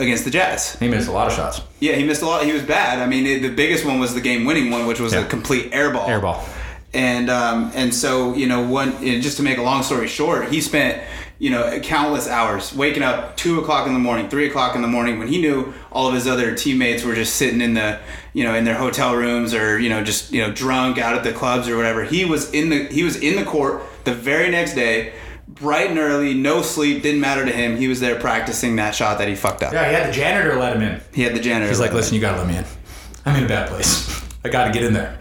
against 0.00 0.24
the 0.24 0.30
Jazz. 0.30 0.76
He 0.78 0.88
missed 0.88 1.08
a 1.08 1.12
lot 1.12 1.26
of 1.26 1.32
shots. 1.32 1.60
Yeah, 1.80 1.94
he 1.94 2.04
missed 2.04 2.22
a 2.22 2.26
lot. 2.26 2.44
He 2.44 2.52
was 2.52 2.62
bad. 2.62 3.00
I 3.00 3.06
mean, 3.06 3.26
it, 3.26 3.42
the 3.42 3.50
biggest 3.54 3.84
one 3.84 3.98
was 3.98 4.14
the 4.14 4.20
game-winning 4.20 4.70
one, 4.70 4.86
which 4.86 5.00
was 5.00 5.12
Yeah. 5.12 5.20
a 5.20 5.26
complete 5.26 5.72
airball. 5.72 6.06
Airball. 6.06 6.40
And 6.94 7.28
um, 7.28 7.70
and 7.74 7.92
so 7.94 8.34
you 8.34 8.46
know, 8.46 8.66
one 8.66 8.92
just 9.20 9.36
to 9.36 9.42
make 9.42 9.58
a 9.58 9.62
long 9.62 9.82
story 9.82 10.08
short, 10.08 10.50
he 10.50 10.62
spent 10.62 11.02
you 11.38 11.50
know 11.50 11.78
countless 11.80 12.26
hours 12.26 12.72
waking 12.74 13.02
up 13.02 13.36
two 13.36 13.60
o'clock 13.60 13.86
in 13.86 13.92
the 13.92 13.98
morning, 13.98 14.30
three 14.30 14.46
o'clock 14.48 14.74
in 14.74 14.80
the 14.80 14.88
morning 14.88 15.18
when 15.18 15.28
he 15.28 15.38
knew 15.38 15.74
all 15.92 16.08
of 16.08 16.14
his 16.14 16.26
other 16.26 16.54
teammates 16.54 17.04
were 17.04 17.14
just 17.14 17.36
sitting 17.36 17.60
in 17.60 17.74
the 17.74 17.98
you 18.32 18.42
know 18.42 18.54
in 18.54 18.64
their 18.64 18.74
hotel 18.74 19.14
rooms 19.14 19.52
or 19.52 19.78
you 19.78 19.90
know 19.90 20.02
just 20.02 20.32
you 20.32 20.40
know 20.40 20.50
drunk 20.50 20.96
out 20.96 21.14
at 21.14 21.24
the 21.24 21.32
clubs 21.32 21.68
or 21.68 21.76
whatever. 21.76 22.04
He 22.04 22.24
was 22.24 22.50
in 22.52 22.70
the 22.70 22.84
he 22.86 23.02
was 23.02 23.16
in 23.16 23.36
the 23.36 23.44
court 23.44 23.82
the 24.04 24.14
very 24.14 24.50
next 24.50 24.72
day. 24.74 25.12
Bright 25.48 25.90
and 25.90 25.98
early, 25.98 26.34
no 26.34 26.62
sleep, 26.62 27.02
didn't 27.02 27.20
matter 27.20 27.44
to 27.44 27.50
him. 27.50 27.76
He 27.76 27.88
was 27.88 28.00
there 28.00 28.20
practicing 28.20 28.76
that 28.76 28.94
shot 28.94 29.18
that 29.18 29.28
he 29.28 29.34
fucked 29.34 29.62
up. 29.62 29.72
Yeah, 29.72 29.88
he 29.88 29.94
had 29.94 30.08
the 30.08 30.12
janitor 30.12 30.56
let 30.56 30.76
him 30.76 30.82
in. 30.82 31.00
He 31.12 31.22
had 31.22 31.34
the 31.34 31.40
janitor. 31.40 31.68
He's 31.68 31.80
like, 31.80 31.92
listen, 31.92 32.14
you 32.14 32.20
gotta 32.20 32.38
let 32.38 32.46
me 32.46 32.56
in. 32.56 32.64
I'm 33.24 33.36
in 33.36 33.44
a 33.44 33.48
bad 33.48 33.68
place. 33.68 34.22
I 34.44 34.50
gotta 34.50 34.72
get 34.72 34.84
in 34.84 34.92
there. 34.92 35.18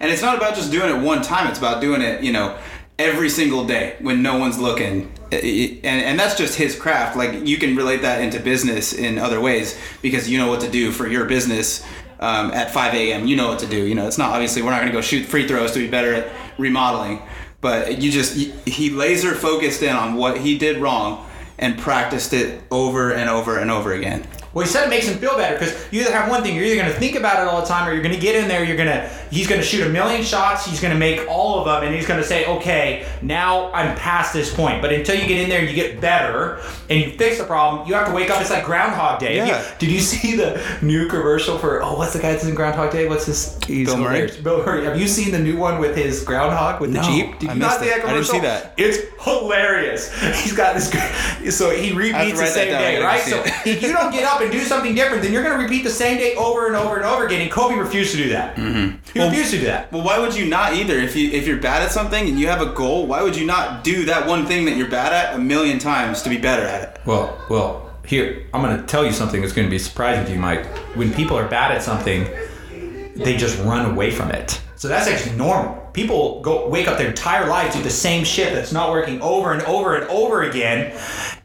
And 0.00 0.10
it's 0.10 0.22
not 0.22 0.36
about 0.36 0.54
just 0.54 0.70
doing 0.70 0.94
it 0.94 1.02
one 1.02 1.22
time. 1.22 1.48
It's 1.48 1.58
about 1.58 1.80
doing 1.80 2.00
it, 2.02 2.22
you 2.22 2.32
know, 2.32 2.58
every 2.98 3.28
single 3.28 3.66
day 3.66 3.96
when 4.00 4.22
no 4.22 4.38
one's 4.38 4.58
looking. 4.58 5.12
And, 5.30 5.84
and 5.84 6.18
that's 6.18 6.36
just 6.36 6.56
his 6.56 6.78
craft. 6.78 7.16
Like 7.16 7.46
you 7.46 7.58
can 7.58 7.76
relate 7.76 8.02
that 8.02 8.22
into 8.22 8.40
business 8.40 8.92
in 8.92 9.18
other 9.18 9.40
ways 9.40 9.78
because 10.02 10.28
you 10.28 10.38
know 10.38 10.48
what 10.48 10.60
to 10.62 10.70
do 10.70 10.90
for 10.90 11.06
your 11.06 11.26
business 11.26 11.84
um, 12.20 12.50
at 12.52 12.72
5 12.72 12.94
a.m. 12.94 13.26
You 13.26 13.36
know 13.36 13.48
what 13.48 13.58
to 13.60 13.66
do. 13.66 13.84
You 13.84 13.94
know, 13.94 14.06
it's 14.06 14.18
not 14.18 14.30
obviously 14.30 14.62
we're 14.62 14.70
not 14.70 14.80
going 14.80 14.90
to 14.90 14.96
go 14.96 15.02
shoot 15.02 15.26
free 15.26 15.46
throws 15.46 15.72
to 15.72 15.78
be 15.78 15.88
better 15.88 16.14
at 16.14 16.32
remodeling, 16.58 17.22
but 17.60 18.00
you 18.00 18.10
just 18.10 18.34
he 18.34 18.90
laser 18.90 19.34
focused 19.34 19.82
in 19.82 19.94
on 19.94 20.14
what 20.14 20.38
he 20.38 20.58
did 20.58 20.78
wrong 20.78 21.26
and 21.58 21.78
practiced 21.78 22.32
it 22.32 22.62
over 22.70 23.12
and 23.12 23.28
over 23.28 23.58
and 23.58 23.70
over 23.70 23.92
again. 23.92 24.26
Well, 24.54 24.64
he 24.64 24.70
said 24.70 24.86
it 24.86 24.90
makes 24.90 25.06
him 25.06 25.18
feel 25.18 25.36
better 25.36 25.58
because 25.58 25.74
you 25.92 26.00
either 26.00 26.12
have 26.12 26.30
one 26.30 26.42
thing, 26.42 26.56
you're 26.56 26.64
either 26.64 26.76
going 26.80 26.92
to 26.92 26.98
think 26.98 27.16
about 27.16 27.40
it 27.42 27.48
all 27.48 27.60
the 27.60 27.66
time, 27.66 27.86
or 27.88 27.92
you're 27.92 28.02
going 28.02 28.14
to 28.14 28.20
get 28.20 28.34
in 28.34 28.48
there. 28.48 28.64
You're 28.64 28.76
going 28.78 28.88
to 28.88 29.08
he's 29.30 29.46
going 29.46 29.60
to 29.60 29.66
shoot 29.66 29.86
a 29.86 29.90
million 29.90 30.22
shots. 30.22 30.64
He's 30.66 30.80
going 30.80 30.92
to 30.92 30.98
make 30.98 31.28
all 31.28 31.58
of 31.58 31.66
them, 31.66 31.84
and 31.84 31.94
he's 31.94 32.06
going 32.06 32.20
to 32.20 32.26
say, 32.26 32.46
okay, 32.46 33.06
now 33.22 33.70
I'm 33.72 33.94
past 33.96 34.32
this 34.32 34.52
point. 34.54 34.80
But 34.80 34.92
until 34.92 35.16
you 35.16 35.26
get 35.26 35.40
in 35.40 35.48
there 35.48 35.60
and 35.60 35.68
you 35.68 35.74
get 35.74 36.00
better 36.00 36.60
and 36.88 36.98
you 37.00 37.10
fix 37.18 37.38
the 37.38 37.44
problem, 37.44 37.86
you 37.86 37.94
have 37.94 38.08
to 38.08 38.14
wake 38.14 38.30
up. 38.30 38.40
It's 38.40 38.50
like 38.50 38.64
Groundhog 38.64 39.20
Day. 39.20 39.36
Yeah. 39.36 39.60
You- 39.60 39.64
did 39.78 39.90
you 39.90 40.00
see 40.00 40.34
the 40.36 40.60
new 40.82 41.08
commercial 41.08 41.58
for 41.58 41.82
oh 41.82 41.96
what's 41.96 42.14
the 42.14 42.18
guy 42.18 42.32
that's 42.32 42.44
in 42.44 42.54
Groundhog 42.54 42.90
Day? 42.90 43.06
What's 43.08 43.26
his? 43.26 43.58
He's 43.66 43.86
Bill 43.88 43.98
Murray? 43.98 44.30
Bill 44.42 44.64
Murray. 44.64 44.84
Have 44.86 44.98
you 44.98 45.06
seen 45.08 45.30
the 45.30 45.38
new 45.38 45.56
one 45.58 45.78
with 45.78 45.94
his 45.94 46.24
groundhog 46.24 46.80
with 46.80 46.92
the 46.94 47.02
Jeep? 47.02 47.38
Did 47.38 47.50
I 47.50 47.54
you 47.54 47.60
not 47.60 47.78
see 47.80 47.86
that 47.90 48.04
I 48.04 48.12
didn't 48.14 48.24
see 48.24 48.40
that. 48.40 48.72
It's 48.78 48.98
hilarious. 49.22 50.12
He's 50.42 50.52
got 50.54 50.74
this. 50.74 50.90
So 51.56 51.70
he 51.70 51.92
repeats 51.92 52.38
the 52.40 52.46
same. 52.46 52.68
Day, 52.68 53.02
right? 53.02 53.20
So 53.20 53.42
if 53.64 53.82
you 53.82 53.92
don't 53.92 54.10
get 54.12 54.24
up 54.32 54.37
and 54.42 54.52
do 54.52 54.60
something 54.60 54.94
different, 54.94 55.22
then 55.22 55.32
you're 55.32 55.42
going 55.42 55.56
to 55.56 55.62
repeat 55.62 55.82
the 55.82 55.90
same 55.90 56.18
day 56.18 56.34
over 56.36 56.66
and 56.66 56.76
over 56.76 56.96
and 56.96 57.04
over 57.04 57.26
again. 57.26 57.40
And 57.40 57.50
Kobe 57.50 57.76
refused 57.76 58.12
to 58.12 58.16
do 58.16 58.28
that. 58.30 58.56
Mm-hmm. 58.56 58.96
He 59.12 59.24
refused 59.24 59.50
to 59.50 59.58
do 59.58 59.66
that. 59.66 59.92
Well, 59.92 60.02
why 60.02 60.18
would 60.18 60.34
you 60.34 60.46
not 60.46 60.74
either? 60.74 60.94
If 60.98 61.16
you 61.16 61.30
if 61.30 61.46
you're 61.46 61.60
bad 61.60 61.82
at 61.82 61.90
something 61.90 62.28
and 62.28 62.38
you 62.38 62.48
have 62.48 62.60
a 62.60 62.72
goal, 62.72 63.06
why 63.06 63.22
would 63.22 63.36
you 63.36 63.46
not 63.46 63.84
do 63.84 64.04
that 64.06 64.26
one 64.26 64.46
thing 64.46 64.64
that 64.66 64.76
you're 64.76 64.90
bad 64.90 65.12
at 65.12 65.34
a 65.34 65.38
million 65.38 65.78
times 65.78 66.22
to 66.22 66.28
be 66.28 66.38
better 66.38 66.62
at 66.62 66.82
it? 66.82 67.00
Well, 67.06 67.38
well, 67.48 67.96
here 68.04 68.46
I'm 68.54 68.62
going 68.62 68.76
to 68.76 68.86
tell 68.86 69.04
you 69.04 69.12
something 69.12 69.40
that's 69.40 69.52
going 69.52 69.66
to 69.66 69.70
be 69.70 69.78
surprising 69.78 70.24
to 70.26 70.32
you, 70.32 70.38
Mike. 70.38 70.66
When 70.96 71.12
people 71.12 71.36
are 71.36 71.48
bad 71.48 71.72
at 71.72 71.82
something, 71.82 72.26
they 73.16 73.36
just 73.36 73.58
run 73.64 73.90
away 73.90 74.10
from 74.10 74.30
it. 74.30 74.60
So 74.76 74.86
that's 74.86 75.08
actually 75.08 75.36
normal. 75.36 75.74
People 75.92 76.40
go 76.40 76.68
wake 76.68 76.86
up 76.86 76.98
their 76.98 77.08
entire 77.08 77.48
lives 77.48 77.74
do 77.74 77.82
the 77.82 77.90
same 77.90 78.24
shit 78.24 78.54
that's 78.54 78.72
not 78.72 78.90
working 78.92 79.20
over 79.20 79.52
and 79.52 79.62
over 79.62 79.96
and 79.96 80.08
over 80.08 80.42
again, 80.42 80.96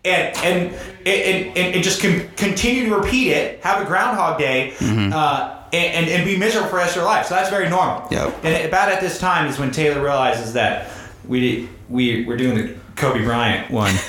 and 0.06 0.38
and 0.38 0.74
and, 1.06 1.58
and, 1.58 1.76
and 1.76 1.84
just 1.84 2.02
con- 2.02 2.30
continue 2.36 2.90
to 2.90 2.96
repeat 2.96 3.32
it. 3.32 3.64
Have 3.64 3.82
a 3.82 3.86
Groundhog 3.86 4.38
Day. 4.38 4.74
Uh, 4.82 5.60
and, 5.74 6.06
and, 6.06 6.08
and 6.08 6.24
be 6.24 6.38
miserable 6.38 6.70
for 6.70 6.76
the 6.76 6.82
rest 6.82 6.92
of 6.92 6.98
your 6.98 7.06
life. 7.06 7.26
So 7.26 7.34
that's 7.34 7.50
very 7.50 7.68
normal. 7.68 8.08
Yep. 8.12 8.46
And 8.46 8.68
about 8.68 8.92
at 8.92 9.02
this 9.02 9.18
time 9.18 9.48
is 9.48 9.58
when 9.58 9.72
Taylor 9.72 10.04
realizes 10.04 10.54
that 10.54 10.92
we 11.28 11.68
we 11.90 12.26
we're 12.26 12.38
doing 12.38 12.56
the 12.56 12.76
Kobe 12.96 13.24
Bryant 13.24 13.72
one, 13.72 13.90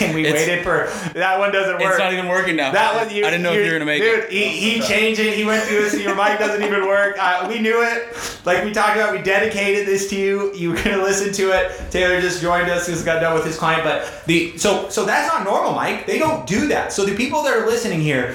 and 0.00 0.14
we 0.14 0.24
It's- 0.24 0.32
waited 0.32 0.64
for 0.64 0.88
that 1.14 1.38
one 1.38 1.52
doesn't 1.52 1.74
work. 1.74 1.90
It's 1.90 1.98
not 1.98 2.12
even 2.12 2.28
working 2.28 2.56
now. 2.56 2.72
That 2.72 2.94
one, 2.94 3.14
you, 3.14 3.24
I 3.26 3.30
didn't 3.30 3.42
know 3.42 3.52
if 3.52 3.58
you 3.58 3.72
were 3.72 3.78
gonna 3.78 3.84
make 3.84 4.02
dude, 4.02 4.24
it. 4.24 4.30
He, 4.30 4.46
he 4.48 4.80
changed 4.80 5.20
it. 5.20 5.34
He 5.34 5.44
went 5.44 5.64
through 5.64 5.82
this. 5.82 6.00
Your 6.00 6.14
mic 6.14 6.38
doesn't 6.38 6.62
even 6.62 6.86
work. 6.86 7.16
Uh, 7.18 7.46
we 7.48 7.58
knew 7.58 7.82
it. 7.82 8.16
Like 8.44 8.64
we 8.64 8.72
talked 8.72 8.96
about, 8.96 9.12
we 9.12 9.22
dedicated 9.22 9.86
this 9.86 10.08
to 10.10 10.16
you. 10.16 10.54
You 10.54 10.70
were 10.70 10.76
gonna 10.76 10.98
listen 11.02 11.32
to 11.32 11.50
it. 11.50 11.90
Taylor 11.90 12.20
just 12.20 12.40
joined 12.40 12.70
us. 12.70 12.86
Just 12.86 13.04
got 13.04 13.20
done 13.20 13.34
with 13.34 13.44
his 13.44 13.58
client. 13.58 13.84
But 13.84 14.22
the 14.26 14.56
so 14.58 14.88
so 14.88 15.04
that's 15.04 15.32
not 15.32 15.44
normal, 15.44 15.72
Mike. 15.74 16.06
They 16.06 16.18
don't 16.18 16.46
do 16.46 16.68
that. 16.68 16.92
So 16.92 17.04
the 17.04 17.16
people 17.16 17.42
that 17.42 17.56
are 17.56 17.66
listening 17.66 18.00
here, 18.00 18.34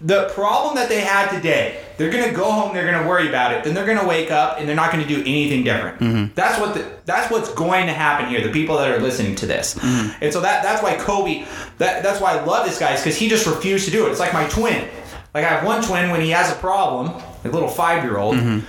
the 0.00 0.28
problem 0.34 0.76
that 0.76 0.88
they 0.88 1.00
had 1.00 1.30
today, 1.34 1.80
they're 1.96 2.10
gonna 2.10 2.32
go 2.32 2.44
home. 2.50 2.72
They're 2.74 2.90
gonna 2.90 3.08
worry 3.08 3.28
about 3.28 3.52
it. 3.52 3.64
Then 3.64 3.74
they're 3.74 3.86
gonna 3.86 4.06
wake 4.06 4.30
up 4.30 4.58
and 4.58 4.68
they're 4.68 4.76
not 4.76 4.92
gonna 4.92 5.06
do 5.06 5.20
anything 5.20 5.64
different. 5.64 5.98
Mm-hmm. 5.98 6.34
That's 6.34 6.60
what 6.60 6.74
the, 6.74 6.88
that's 7.04 7.30
what's 7.30 7.52
going 7.54 7.86
to 7.86 7.92
happen 7.92 8.28
here. 8.28 8.40
The 8.42 8.52
people 8.52 8.76
that 8.78 8.90
are 8.90 9.00
listening 9.00 9.34
to 9.36 9.46
this, 9.46 9.74
Mm-hmm. 9.74 10.22
and 10.24 10.32
so 10.32 10.40
that 10.40 10.62
that's 10.62 10.82
why 10.82 10.94
Kobe. 10.96 11.44
That 11.78 12.02
that's 12.04 12.20
why 12.20 12.36
I 12.38 12.44
love 12.44 12.66
this 12.66 12.78
guy 12.78 12.94
is 12.94 13.00
because 13.00 13.16
he 13.16 13.28
just 13.28 13.46
refused 13.46 13.84
to 13.86 13.90
do 13.90 14.06
it. 14.06 14.10
It's 14.10 14.20
like 14.20 14.32
my 14.32 14.46
twin. 14.48 14.88
Like 15.34 15.44
I 15.44 15.48
have 15.48 15.64
one 15.64 15.82
twin 15.82 16.10
when 16.10 16.20
he 16.20 16.30
has 16.30 16.50
a 16.52 16.54
problem, 16.56 17.08
a 17.44 17.48
little 17.48 17.68
five 17.68 18.04
year 18.04 18.18
old, 18.18 18.36
Mm-hmm. 18.36 18.60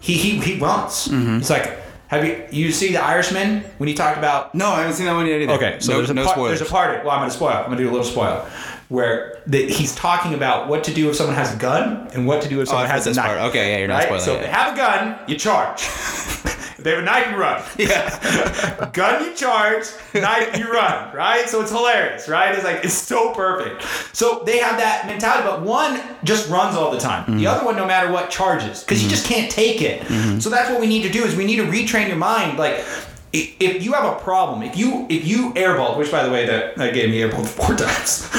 he 0.00 0.14
he 0.14 0.38
he 0.40 0.58
runs. 0.58 1.08
It's 1.12 1.50
like. 1.50 1.80
Have 2.08 2.24
you 2.26 2.44
you 2.52 2.70
see 2.70 2.92
the 2.92 3.02
Irishman 3.02 3.60
when 3.78 3.88
he 3.88 3.94
talked 3.94 4.18
about 4.18 4.54
No, 4.54 4.68
I 4.68 4.80
haven't 4.80 4.92
seen 4.92 5.06
that 5.06 5.14
one 5.14 5.26
yet 5.26 5.40
either. 5.40 5.54
Okay, 5.54 5.78
so 5.80 5.92
no, 5.92 5.98
there's 5.98 6.10
a 6.10 6.14
no 6.14 6.24
part, 6.24 6.34
spoilers. 6.36 6.58
there's 6.60 6.70
a 6.70 6.72
part. 6.72 7.02
Well, 7.02 7.12
I'm 7.12 7.20
gonna 7.20 7.30
spoil. 7.30 7.48
I'm 7.56 7.64
gonna 7.64 7.78
do 7.78 7.88
a 7.88 7.90
little 7.90 8.04
spoil, 8.06 8.46
where 8.94 9.38
the, 9.46 9.66
he's 9.66 9.94
talking 9.94 10.32
about 10.34 10.68
what 10.68 10.84
to 10.84 10.94
do 10.94 11.10
if 11.10 11.16
someone 11.16 11.34
has 11.36 11.52
a 11.54 11.58
gun 11.58 12.08
and 12.14 12.26
what 12.26 12.40
to 12.42 12.48
do 12.48 12.60
if 12.60 12.68
someone 12.68 12.86
Oh, 12.86 12.88
has 12.88 13.06
a 13.06 13.12
knife. 13.14 13.26
part. 13.26 13.38
Okay, 13.50 13.72
yeah, 13.72 13.78
you're 13.78 13.88
not 13.88 13.94
right? 13.96 14.04
spoiling 14.04 14.24
So 14.24 14.32
it. 14.34 14.36
if 14.36 14.42
they 14.42 14.50
have 14.50 14.72
a 14.74 14.76
gun, 14.76 15.18
you 15.28 15.36
charge. 15.36 15.82
if 15.84 16.76
they 16.78 16.90
have 16.90 17.00
a 17.00 17.02
knife, 17.02 17.30
you 17.30 17.36
run. 17.36 17.62
yeah. 17.78 18.90
gun, 18.92 19.24
you 19.24 19.34
charge. 19.34 19.84
Knife, 20.14 20.56
you 20.58 20.70
run. 20.72 21.14
Right? 21.14 21.48
So 21.48 21.60
it's 21.60 21.70
hilarious. 21.70 22.28
Right? 22.28 22.54
It's 22.54 22.64
like 22.64 22.84
it's 22.84 22.94
so 22.94 23.32
perfect. 23.34 23.82
So 24.16 24.42
they 24.46 24.58
have 24.58 24.76
that 24.78 25.06
mentality, 25.06 25.46
but 25.48 25.62
one 25.62 26.00
just 26.24 26.48
runs 26.48 26.76
all 26.76 26.90
the 26.90 26.98
time. 27.00 27.22
Mm-hmm. 27.24 27.38
The 27.38 27.46
other 27.46 27.64
one, 27.64 27.76
no 27.76 27.86
matter 27.86 28.10
what, 28.12 28.30
charges 28.30 28.82
because 28.82 29.02
you 29.02 29.08
just 29.10 29.26
can't 29.26 29.50
take 29.50 29.82
it. 29.82 30.02
Mm-hmm. 30.02 30.38
So 30.40 30.48
that's 30.50 30.70
what 30.70 30.80
we 30.80 30.86
need 30.86 31.02
to 31.02 31.10
do 31.10 31.24
is 31.24 31.34
we 31.36 31.44
need 31.44 31.56
to 31.56 31.64
retrain 31.66 32.06
your 32.08 32.16
mind. 32.16 32.58
Like 32.58 32.84
if 33.34 33.82
you 33.82 33.92
have 33.92 34.04
a 34.04 34.18
problem, 34.20 34.62
if 34.62 34.76
you 34.76 35.06
if 35.08 35.26
you 35.26 35.52
airball, 35.54 35.98
which 35.98 36.10
by 36.10 36.24
the 36.24 36.30
way 36.30 36.46
that, 36.46 36.76
that 36.76 36.94
gave 36.94 37.10
me 37.10 37.20
airball 37.20 37.46
four 37.58 37.74
times, 37.74 38.30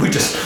we 0.00 0.10
just 0.10 0.36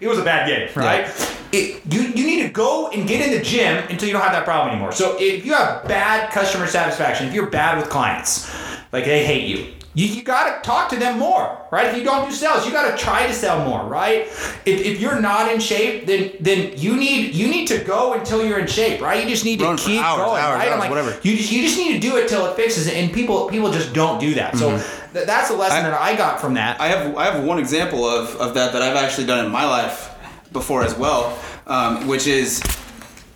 it 0.00 0.06
was 0.06 0.18
a 0.18 0.24
bad 0.24 0.46
game, 0.46 0.68
right? 0.74 1.06
It, 1.54 1.82
you 1.92 2.02
you 2.02 2.26
need 2.26 2.42
to 2.42 2.48
go 2.48 2.88
and 2.88 3.06
get 3.06 3.24
in 3.26 3.30
the 3.36 3.42
gym 3.44 3.84
until 3.88 4.08
you 4.08 4.12
don't 4.12 4.22
have 4.22 4.32
that 4.32 4.44
problem 4.44 4.70
anymore. 4.72 4.92
So 4.92 5.16
if 5.20 5.46
you 5.46 5.52
have 5.54 5.86
bad 5.86 6.32
customer 6.32 6.66
satisfaction, 6.66 7.28
if 7.28 7.32
you're 7.34 7.50
bad 7.50 7.78
with 7.78 7.88
clients, 7.90 8.50
like 8.92 9.04
they 9.04 9.24
hate 9.24 9.46
you. 9.46 9.72
You, 9.96 10.08
you 10.08 10.22
gotta 10.24 10.60
talk 10.62 10.88
to 10.88 10.96
them 10.96 11.20
more, 11.20 11.68
right? 11.70 11.86
If 11.86 11.96
you 11.96 12.02
don't 12.02 12.28
do 12.28 12.34
sales, 12.34 12.66
you 12.66 12.72
gotta 12.72 12.96
try 12.96 13.28
to 13.28 13.32
sell 13.32 13.64
more, 13.64 13.84
right? 13.86 14.22
If, 14.66 14.80
if 14.90 15.00
you're 15.00 15.20
not 15.20 15.52
in 15.52 15.60
shape, 15.60 16.06
then 16.08 16.32
then 16.40 16.72
you 16.76 16.96
need 16.96 17.32
you 17.32 17.46
need 17.46 17.68
to 17.68 17.78
go 17.78 18.14
until 18.14 18.44
you're 18.44 18.58
in 18.58 18.66
shape, 18.66 19.00
right? 19.00 19.22
You 19.22 19.28
just 19.30 19.44
need 19.44 19.60
to 19.60 19.66
Run 19.66 19.76
for 19.76 19.84
keep 19.86 20.02
hours, 20.02 20.18
going, 20.26 20.42
hours, 20.42 20.58
right? 20.58 20.68
Hours, 20.72 20.80
like, 20.80 20.90
whatever. 20.90 21.10
you 21.22 21.36
just 21.36 21.52
you 21.52 21.62
just 21.62 21.78
need 21.78 21.92
to 21.92 22.00
do 22.00 22.16
it 22.16 22.28
till 22.28 22.44
it 22.46 22.56
fixes 22.56 22.88
it, 22.88 22.94
and 22.94 23.12
people 23.12 23.48
people 23.48 23.70
just 23.70 23.92
don't 23.94 24.18
do 24.18 24.34
that. 24.34 24.56
So 24.56 24.70
th- 25.12 25.26
that's 25.26 25.48
the 25.50 25.54
lesson 25.56 25.78
Mm-hmm. 25.84 25.86
I- 25.86 25.90
that 25.90 26.00
I 26.00 26.16
got 26.16 26.40
from 26.40 26.54
that. 26.54 26.80
I 26.80 26.88
have 26.88 27.16
I 27.16 27.24
have 27.30 27.44
one 27.44 27.60
example 27.60 28.04
of, 28.04 28.34
of 28.44 28.54
that 28.54 28.72
that 28.72 28.82
I've 28.82 28.96
actually 28.96 29.28
done 29.28 29.44
in 29.46 29.52
my 29.52 29.64
life 29.64 30.10
before 30.54 30.82
as 30.82 30.96
well, 30.96 31.38
um, 31.66 32.06
which 32.06 32.26
is 32.26 32.62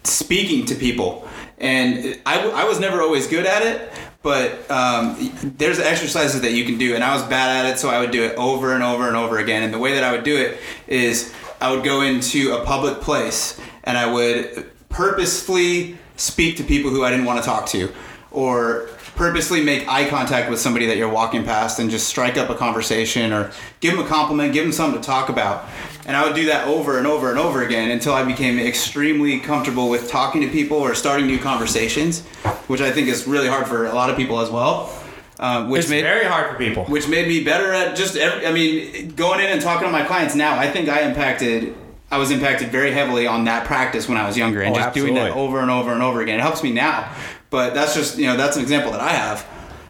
speaking 0.04 0.64
to 0.64 0.74
people. 0.74 1.28
And 1.58 2.18
I 2.24 2.64
was 2.64 2.80
never 2.80 3.02
always 3.02 3.26
good 3.26 3.44
at 3.44 3.62
it, 3.62 3.92
but 4.22 4.70
um, 4.70 5.16
there's 5.58 5.78
exercises 5.78 6.40
that 6.40 6.52
you 6.52 6.64
can 6.64 6.78
do, 6.78 6.94
and 6.94 7.04
I 7.04 7.12
was 7.14 7.22
bad 7.24 7.64
at 7.64 7.72
it, 7.72 7.78
so 7.78 7.90
I 7.90 8.00
would 8.00 8.12
do 8.12 8.22
it 8.22 8.36
over 8.36 8.74
and 8.74 8.82
over 8.82 9.06
and 9.06 9.16
over 9.16 9.38
again. 9.38 9.64
And 9.64 9.74
the 9.74 9.78
way 9.78 9.94
that 9.94 10.04
I 10.04 10.12
would 10.12 10.24
do 10.24 10.36
it 10.36 10.58
is 10.86 11.34
I 11.60 11.74
would 11.74 11.84
go 11.84 12.00
into 12.02 12.54
a 12.54 12.64
public 12.64 13.00
place 13.00 13.60
and 13.84 13.98
I 13.98 14.10
would 14.10 14.70
purposefully 14.88 15.98
speak 16.16 16.56
to 16.56 16.64
people 16.64 16.90
who 16.90 17.04
I 17.04 17.10
didn't 17.10 17.26
want 17.26 17.42
to 17.42 17.44
talk 17.46 17.66
to, 17.66 17.92
or 18.30 18.88
purposely 19.16 19.64
make 19.64 19.88
eye 19.88 20.08
contact 20.08 20.48
with 20.48 20.60
somebody 20.60 20.86
that 20.86 20.96
you're 20.96 21.08
walking 21.08 21.44
past 21.44 21.80
and 21.80 21.90
just 21.90 22.06
strike 22.06 22.36
up 22.36 22.50
a 22.50 22.54
conversation 22.54 23.32
or 23.32 23.50
give 23.80 23.96
them 23.96 24.04
a 24.04 24.08
compliment, 24.08 24.52
give 24.52 24.62
them 24.64 24.72
something 24.72 25.00
to 25.00 25.04
talk 25.04 25.28
about. 25.28 25.68
And 26.08 26.16
I 26.16 26.24
would 26.24 26.34
do 26.34 26.46
that 26.46 26.66
over 26.66 26.96
and 26.96 27.06
over 27.06 27.28
and 27.28 27.38
over 27.38 27.62
again 27.62 27.90
until 27.90 28.14
I 28.14 28.24
became 28.24 28.58
extremely 28.58 29.38
comfortable 29.40 29.90
with 29.90 30.08
talking 30.10 30.40
to 30.40 30.48
people 30.48 30.78
or 30.78 30.94
starting 30.94 31.26
new 31.26 31.38
conversations, 31.38 32.22
which 32.66 32.80
I 32.80 32.90
think 32.90 33.08
is 33.08 33.26
really 33.26 33.46
hard 33.46 33.66
for 33.68 33.84
a 33.84 33.92
lot 33.92 34.08
of 34.08 34.16
people 34.16 34.40
as 34.40 34.48
well. 34.48 34.90
Um, 35.38 35.68
which 35.68 35.82
it's 35.82 35.90
made 35.90 36.02
very 36.02 36.24
hard 36.24 36.50
for 36.50 36.56
people. 36.56 36.86
which 36.86 37.06
made 37.08 37.28
me 37.28 37.44
better 37.44 37.72
at 37.74 37.94
just 37.94 38.16
every, 38.16 38.44
I 38.46 38.52
mean 38.52 39.10
going 39.10 39.38
in 39.38 39.46
and 39.46 39.60
talking 39.60 39.86
to 39.86 39.92
my 39.92 40.02
clients 40.04 40.34
now 40.34 40.58
I 40.58 40.68
think 40.68 40.88
I 40.88 41.02
impacted 41.02 41.76
I 42.10 42.18
was 42.18 42.32
impacted 42.32 42.70
very 42.72 42.90
heavily 42.90 43.28
on 43.28 43.44
that 43.44 43.64
practice 43.64 44.08
when 44.08 44.18
I 44.18 44.26
was 44.26 44.36
younger 44.36 44.62
and 44.62 44.74
Oh, 44.74 44.78
just 44.80 44.94
doing 44.96 45.14
that 45.14 45.30
over 45.30 45.60
and 45.60 45.70
over 45.70 45.92
and 45.92 46.02
over 46.02 46.22
again 46.22 46.40
it 46.40 46.42
helps 46.42 46.64
me 46.64 46.72
now 46.72 47.14
but 47.50 47.72
that's 47.72 47.94
just 47.94 48.18
you 48.18 48.26
know 48.26 48.36
that's 48.36 48.56
an 48.56 48.62
example 48.62 48.90
that 48.90 49.00
I 49.00 49.10
have 49.12 49.46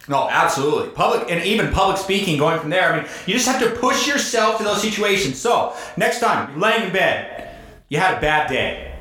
No, 0.09 0.29
absolutely. 0.29 0.88
Public 0.90 1.31
and 1.31 1.44
even 1.44 1.71
public 1.71 1.99
speaking 1.99 2.38
going 2.38 2.59
from 2.59 2.71
there. 2.71 2.92
I 2.92 2.97
mean, 3.01 3.09
you 3.27 3.35
just 3.35 3.47
have 3.47 3.61
to 3.62 3.71
push 3.79 4.07
yourself 4.07 4.59
to 4.59 4.64
those 4.64 4.81
situations. 4.81 5.38
So 5.38 5.75
next 5.97 6.21
time 6.21 6.51
you're 6.51 6.61
laying 6.61 6.85
in 6.85 6.92
bed, 6.92 7.51
you 7.88 7.99
had 7.99 8.16
a 8.16 8.21
bad 8.21 8.49
day. 8.49 8.94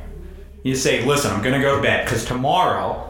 You 0.63 0.75
say, 0.75 1.05
listen, 1.05 1.31
I'm 1.31 1.41
gonna 1.41 1.61
go 1.61 1.77
to 1.77 1.81
bed 1.81 2.05
because 2.05 2.25
tomorrow 2.25 3.06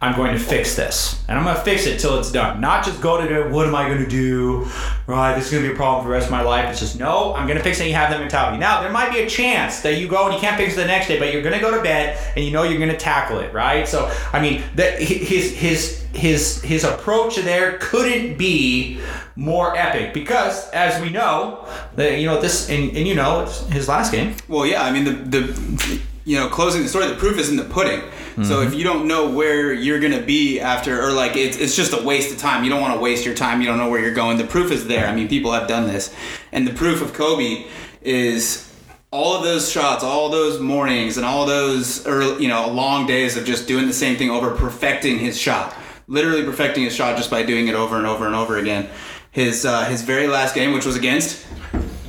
I'm 0.00 0.14
going 0.14 0.32
to 0.32 0.38
fix 0.38 0.76
this. 0.76 1.24
And 1.28 1.36
I'm 1.36 1.44
gonna 1.44 1.60
fix 1.60 1.86
it 1.86 1.98
till 1.98 2.18
it's 2.18 2.30
done. 2.32 2.60
Not 2.60 2.84
just 2.84 3.00
go 3.02 3.20
to 3.20 3.26
the 3.26 3.50
what 3.50 3.66
am 3.66 3.74
I 3.74 3.86
gonna 3.88 4.08
do? 4.08 4.66
Right, 5.06 5.34
this 5.34 5.46
is 5.46 5.52
gonna 5.52 5.66
be 5.66 5.74
a 5.74 5.76
problem 5.76 6.04
for 6.04 6.08
the 6.08 6.14
rest 6.14 6.26
of 6.26 6.30
my 6.30 6.40
life. 6.40 6.70
It's 6.70 6.80
just 6.80 6.98
no, 6.98 7.34
I'm 7.34 7.46
gonna 7.46 7.62
fix 7.62 7.80
it. 7.80 7.88
You 7.88 7.94
have 7.94 8.10
that 8.10 8.20
mentality. 8.20 8.58
Now 8.58 8.80
there 8.80 8.90
might 8.90 9.12
be 9.12 9.20
a 9.20 9.28
chance 9.28 9.80
that 9.80 9.98
you 9.98 10.08
go 10.08 10.24
and 10.26 10.34
you 10.34 10.40
can't 10.40 10.56
fix 10.56 10.72
it 10.72 10.76
the 10.76 10.86
next 10.86 11.08
day, 11.08 11.18
but 11.18 11.32
you're 11.32 11.42
gonna 11.42 11.60
go 11.60 11.76
to 11.76 11.82
bed 11.82 12.18
and 12.34 12.44
you 12.44 12.50
know 12.50 12.62
you're 12.62 12.78
gonna 12.78 12.96
tackle 12.96 13.40
it, 13.40 13.52
right? 13.52 13.86
So 13.86 14.10
I 14.32 14.40
mean 14.40 14.62
that 14.76 15.02
his 15.02 15.54
his 15.54 16.06
his 16.14 16.62
his 16.62 16.84
approach 16.84 17.36
there 17.36 17.76
couldn't 17.78 18.38
be 18.38 19.00
more 19.36 19.76
epic 19.76 20.14
because 20.14 20.70
as 20.70 21.00
we 21.02 21.10
know, 21.10 21.66
that 21.96 22.18
you 22.18 22.26
know 22.26 22.40
this 22.40 22.70
and, 22.70 22.96
and 22.96 23.06
you 23.06 23.14
know 23.14 23.42
it's 23.42 23.66
his 23.68 23.88
last 23.88 24.12
game. 24.12 24.34
well 24.48 24.64
yeah 24.64 24.82
I 24.82 24.92
mean 24.92 25.04
the 25.04 25.12
the 25.12 26.00
you 26.28 26.36
know 26.36 26.48
closing 26.48 26.82
the 26.82 26.88
story 26.88 27.06
the 27.06 27.14
proof 27.14 27.38
is 27.38 27.48
in 27.48 27.56
the 27.56 27.64
pudding. 27.64 28.02
So 28.44 28.60
if 28.62 28.72
you 28.72 28.84
don't 28.84 29.08
know 29.08 29.28
where 29.28 29.72
you're 29.72 29.98
gonna 29.98 30.22
be 30.22 30.60
after 30.60 31.02
or 31.04 31.10
like 31.10 31.34
it's, 31.36 31.56
it's 31.56 31.74
just 31.74 31.92
a 31.92 32.00
waste 32.00 32.30
of 32.32 32.38
time. 32.38 32.62
You 32.62 32.70
don't 32.70 32.80
want 32.80 32.94
to 32.94 33.00
waste 33.00 33.26
your 33.26 33.34
time. 33.34 33.60
You 33.60 33.66
don't 33.66 33.78
know 33.78 33.88
where 33.90 34.00
you're 34.00 34.14
going. 34.14 34.38
The 34.38 34.44
proof 34.46 34.70
is 34.70 34.86
there. 34.86 35.08
I 35.08 35.12
mean 35.14 35.26
people 35.26 35.50
have 35.50 35.66
done 35.66 35.88
this. 35.88 36.14
And 36.52 36.64
the 36.64 36.72
proof 36.72 37.02
of 37.02 37.12
Kobe 37.14 37.66
is 38.00 38.72
all 39.10 39.34
of 39.36 39.42
those 39.42 39.72
shots, 39.72 40.04
all 40.04 40.28
those 40.28 40.60
mornings, 40.60 41.16
and 41.16 41.26
all 41.26 41.46
those 41.46 42.06
early, 42.06 42.42
you 42.42 42.48
know 42.48 42.68
long 42.68 43.06
days 43.06 43.36
of 43.36 43.44
just 43.44 43.66
doing 43.66 43.86
the 43.88 43.92
same 43.92 44.16
thing 44.16 44.30
over, 44.30 44.54
perfecting 44.54 45.18
his 45.18 45.36
shot, 45.36 45.74
literally 46.06 46.44
perfecting 46.44 46.84
his 46.84 46.94
shot 46.94 47.16
just 47.16 47.30
by 47.30 47.42
doing 47.42 47.66
it 47.66 47.74
over 47.74 47.96
and 47.96 48.06
over 48.06 48.24
and 48.26 48.36
over 48.36 48.56
again. 48.58 48.88
His 49.32 49.64
uh, 49.64 49.84
his 49.86 50.02
very 50.02 50.28
last 50.28 50.54
game, 50.54 50.72
which 50.74 50.86
was 50.86 50.94
against 50.94 51.44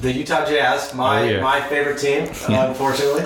The 0.01 0.12
Utah 0.13 0.45
Jazz, 0.45 0.93
my 0.93 1.21
Oh, 1.21 1.23
yeah. 1.23 1.41
my 1.41 1.60
favorite 1.62 1.97
team, 1.97 2.23
uh, 2.49 2.67
unfortunately. 2.67 3.25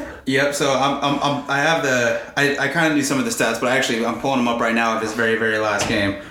Yep. 0.26 0.54
So 0.54 0.72
I'm, 0.72 1.02
I'm, 1.02 1.18
I'm 1.22 1.50
I 1.50 1.58
have 1.58 1.82
the 1.82 2.20
I, 2.36 2.56
I 2.58 2.68
kind 2.68 2.86
of 2.86 2.94
knew 2.94 3.02
some 3.02 3.18
of 3.18 3.24
the 3.24 3.30
stats, 3.30 3.60
but 3.60 3.68
actually 3.68 4.04
I'm 4.04 4.20
pulling 4.20 4.38
them 4.38 4.48
up 4.48 4.60
right 4.60 4.74
now 4.74 4.96
of 4.96 5.02
his 5.02 5.12
very 5.12 5.36
very 5.36 5.58
last 5.58 5.88
game. 5.88 6.22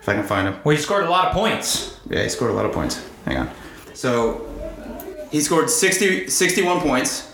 If 0.00 0.08
I 0.08 0.14
can 0.14 0.24
find 0.24 0.48
him. 0.48 0.56
Well, 0.64 0.74
he 0.74 0.82
scored 0.82 1.04
a 1.04 1.10
lot 1.10 1.28
of 1.28 1.32
points. 1.32 2.00
Yeah, 2.10 2.24
he 2.24 2.28
scored 2.28 2.50
a 2.50 2.54
lot 2.54 2.66
of 2.66 2.72
points. 2.72 3.08
Hang 3.24 3.36
on. 3.36 3.50
So 3.94 4.48
he 5.30 5.40
scored 5.40 5.70
60, 5.70 6.28
61 6.28 6.80
points, 6.80 7.32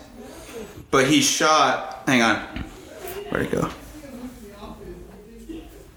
but 0.91 1.07
he 1.07 1.19
shot. 1.19 2.03
Hang 2.05 2.21
on. 2.21 2.37
Where'd 3.29 3.47
it 3.47 3.51
go? 3.51 3.69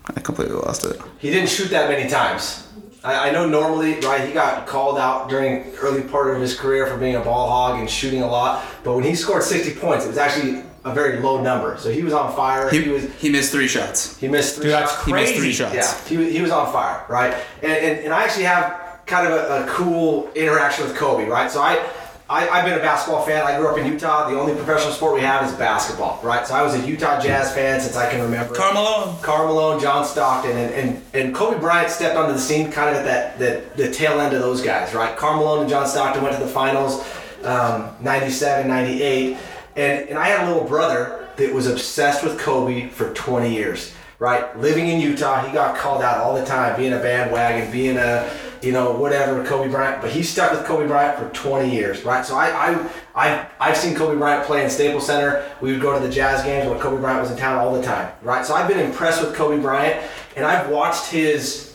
I 0.04 0.20
completely 0.20 0.56
lost 0.56 0.84
it. 0.86 1.00
he 1.18 1.30
didn't 1.30 1.48
shoot 1.50 1.68
that 1.70 1.88
many 1.88 2.08
times. 2.08 2.71
I, 3.04 3.28
I 3.28 3.32
know 3.32 3.48
normally, 3.48 3.98
right? 4.00 4.26
He 4.26 4.32
got 4.32 4.66
called 4.66 4.98
out 4.98 5.28
during 5.28 5.64
early 5.76 6.02
part 6.02 6.34
of 6.34 6.40
his 6.40 6.58
career 6.58 6.86
for 6.86 6.96
being 6.96 7.16
a 7.16 7.20
ball 7.20 7.48
hog 7.48 7.80
and 7.80 7.88
shooting 7.90 8.22
a 8.22 8.26
lot. 8.26 8.64
But 8.84 8.94
when 8.94 9.04
he 9.04 9.14
scored 9.14 9.42
60 9.42 9.74
points, 9.80 10.04
it 10.04 10.08
was 10.08 10.18
actually 10.18 10.62
a 10.84 10.92
very 10.94 11.20
low 11.20 11.40
number. 11.42 11.76
So 11.78 11.90
he 11.90 12.02
was 12.02 12.12
on 12.12 12.34
fire. 12.34 12.70
He, 12.70 12.82
He, 12.82 12.88
was 12.90 13.12
he 13.14 13.28
missed 13.30 13.52
three 13.52 13.68
shots. 13.68 14.16
he 14.18 14.28
missed 14.28 14.56
three 14.56 14.64
Dude, 14.66 14.72
that's 14.74 14.92
shots. 14.92 15.06
He 15.06 15.12
missed 15.12 15.32
three 15.34 15.42
Crazy. 15.42 15.52
shots. 15.52 15.74
Yeah, 15.74 16.08
he, 16.08 16.16
was- 16.16 16.32
he 16.32 16.42
was 16.42 16.50
on 16.50 16.72
fire, 16.72 17.04
right? 17.08 17.34
And, 17.62 17.72
and, 17.72 17.98
and 18.06 18.14
I 18.14 18.24
actually 18.24 18.44
have 18.44 19.00
kind 19.06 19.26
of 19.26 19.32
a, 19.32 19.64
a 19.64 19.66
cool 19.68 20.30
interaction 20.34 20.86
with 20.86 20.96
Kobe, 20.96 21.26
right? 21.26 21.50
So 21.50 21.60
I, 21.60 21.84
I, 22.28 22.48
I've 22.48 22.64
been 22.64 22.78
a 22.78 22.82
basketball 22.82 23.24
fan. 23.26 23.44
I 23.44 23.58
grew 23.58 23.68
up 23.68 23.78
in 23.78 23.86
Utah. 23.86 24.28
The 24.30 24.38
only 24.38 24.54
professional 24.54 24.92
sport 24.92 25.14
we 25.14 25.20
have 25.20 25.44
is 25.46 25.52
basketball, 25.56 26.20
right? 26.22 26.46
So 26.46 26.54
I 26.54 26.62
was 26.62 26.74
a 26.74 26.86
Utah 26.86 27.20
Jazz 27.20 27.54
fan 27.54 27.80
since 27.80 27.96
I 27.96 28.10
can 28.10 28.22
remember. 28.22 28.54
Karl 28.54 28.74
Malone. 28.74 29.18
Carmelo, 29.20 29.78
John 29.78 30.04
Stockton, 30.04 30.56
and, 30.56 30.74
and, 30.74 31.04
and 31.14 31.34
Kobe 31.34 31.58
Bryant 31.58 31.90
stepped 31.90 32.16
onto 32.16 32.32
the 32.32 32.38
scene 32.38 32.70
kind 32.70 32.90
of 32.90 32.96
at 32.96 33.04
that, 33.04 33.38
that 33.38 33.76
the 33.76 33.90
tail 33.90 34.20
end 34.20 34.34
of 34.34 34.40
those 34.40 34.62
guys, 34.62 34.94
right? 34.94 35.16
Karl 35.16 35.36
Malone 35.36 35.60
and 35.60 35.68
John 35.70 35.86
Stockton 35.86 36.22
went 36.22 36.36
to 36.36 36.42
the 36.42 36.50
finals, 36.50 37.04
um, 37.44 37.94
97, 38.00 38.68
98. 38.68 39.36
And, 39.76 40.08
and 40.08 40.18
I 40.18 40.28
had 40.28 40.46
a 40.46 40.52
little 40.52 40.66
brother 40.66 41.28
that 41.36 41.52
was 41.52 41.66
obsessed 41.66 42.22
with 42.22 42.38
Kobe 42.38 42.88
for 42.88 43.12
20 43.14 43.52
years, 43.52 43.92
right? 44.18 44.56
Living 44.58 44.88
in 44.88 45.00
Utah, 45.00 45.44
he 45.44 45.52
got 45.52 45.76
called 45.76 46.02
out 46.02 46.18
all 46.18 46.34
the 46.34 46.44
time, 46.44 46.76
being 46.78 46.92
a 46.92 46.98
bandwagon, 46.98 47.70
being 47.72 47.96
a, 47.96 48.30
you 48.62 48.72
know, 48.72 48.92
whatever, 48.92 49.44
Kobe 49.44 49.70
Bryant. 49.70 50.00
But 50.00 50.10
he 50.12 50.22
stuck 50.22 50.52
with 50.52 50.64
Kobe 50.64 50.86
Bryant 50.86 51.18
for 51.18 51.28
20 51.34 51.70
years, 51.70 52.04
right? 52.04 52.24
So 52.24 52.36
I, 52.36 52.50
I, 52.50 52.90
I, 53.14 53.46
I've 53.58 53.76
seen 53.76 53.94
Kobe 53.94 54.16
Bryant 54.16 54.46
play 54.46 54.62
in 54.64 54.70
Staples 54.70 55.06
Center. 55.06 55.44
We 55.60 55.72
would 55.72 55.82
go 55.82 55.92
to 55.92 56.04
the 56.04 56.12
Jazz 56.12 56.44
games 56.44 56.68
when 56.68 56.78
Kobe 56.78 57.00
Bryant 57.00 57.20
was 57.20 57.30
in 57.30 57.36
town 57.36 57.58
all 57.58 57.74
the 57.74 57.82
time, 57.82 58.12
right? 58.22 58.46
So 58.46 58.54
I've 58.54 58.68
been 58.68 58.78
impressed 58.78 59.20
with 59.20 59.34
Kobe 59.34 59.60
Bryant, 59.60 60.00
and 60.36 60.46
I've 60.46 60.70
watched 60.70 61.10
his 61.10 61.72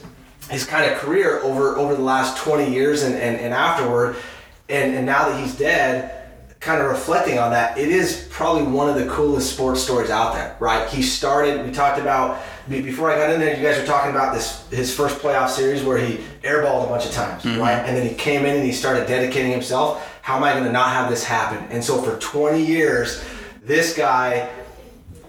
his 0.50 0.66
kind 0.66 0.90
of 0.90 0.98
career 0.98 1.42
over 1.42 1.76
over 1.78 1.96
the 1.96 2.02
last 2.02 2.38
20 2.38 2.72
years 2.72 3.04
and, 3.04 3.16
and, 3.16 3.38
and 3.38 3.54
afterward 3.54 4.16
and, 4.70 4.96
and 4.96 5.06
now 5.06 5.28
that 5.30 5.42
he's 5.42 5.58
dead 5.58 6.14
kind 6.60 6.82
of 6.82 6.90
reflecting 6.90 7.38
on 7.38 7.52
that 7.52 7.78
it 7.78 7.90
is 7.90 8.28
probably 8.32 8.64
one 8.64 8.90
of 8.90 8.96
the 8.96 9.12
coolest 9.12 9.54
sports 9.54 9.84
stories 9.84 10.10
out 10.10 10.34
there 10.34 10.56
right 10.60 10.88
he 10.90 11.02
started 11.02 11.66
we 11.66 11.72
talked 11.72 12.00
about 12.00 12.42
before 12.70 13.10
i 13.12 13.16
got 13.16 13.30
in 13.30 13.40
there 13.40 13.56
you 13.56 13.64
guys 13.64 13.80
were 13.80 13.86
talking 13.86 14.12
about 14.12 14.34
this 14.34 14.68
his 14.70 14.94
first 14.94 15.20
playoff 15.20 15.50
series 15.50 15.84
where 15.84 15.98
he 15.98 16.18
airballed 16.44 16.86
a 16.86 16.90
bunch 16.90 17.06
of 17.06 17.12
times 17.12 17.46
right? 17.60 17.80
And 17.86 17.96
then 17.96 18.08
he 18.08 18.14
came 18.16 18.46
in 18.46 18.56
and 18.56 18.66
he 18.66 18.72
started 18.72 19.08
dedicating 19.08 19.52
himself. 19.52 20.06
How 20.22 20.36
am 20.38 20.44
i 20.44 20.52
going 20.52 20.66
to 20.66 20.72
not 20.72 20.90
have 20.90 21.10
this 21.10 21.24
happen? 21.24 21.66
And 21.72 21.84
so 21.84 22.02
for 22.02 22.18
20 22.20 22.64
years 22.64 23.24
this 23.64 23.96
guy 23.96 24.50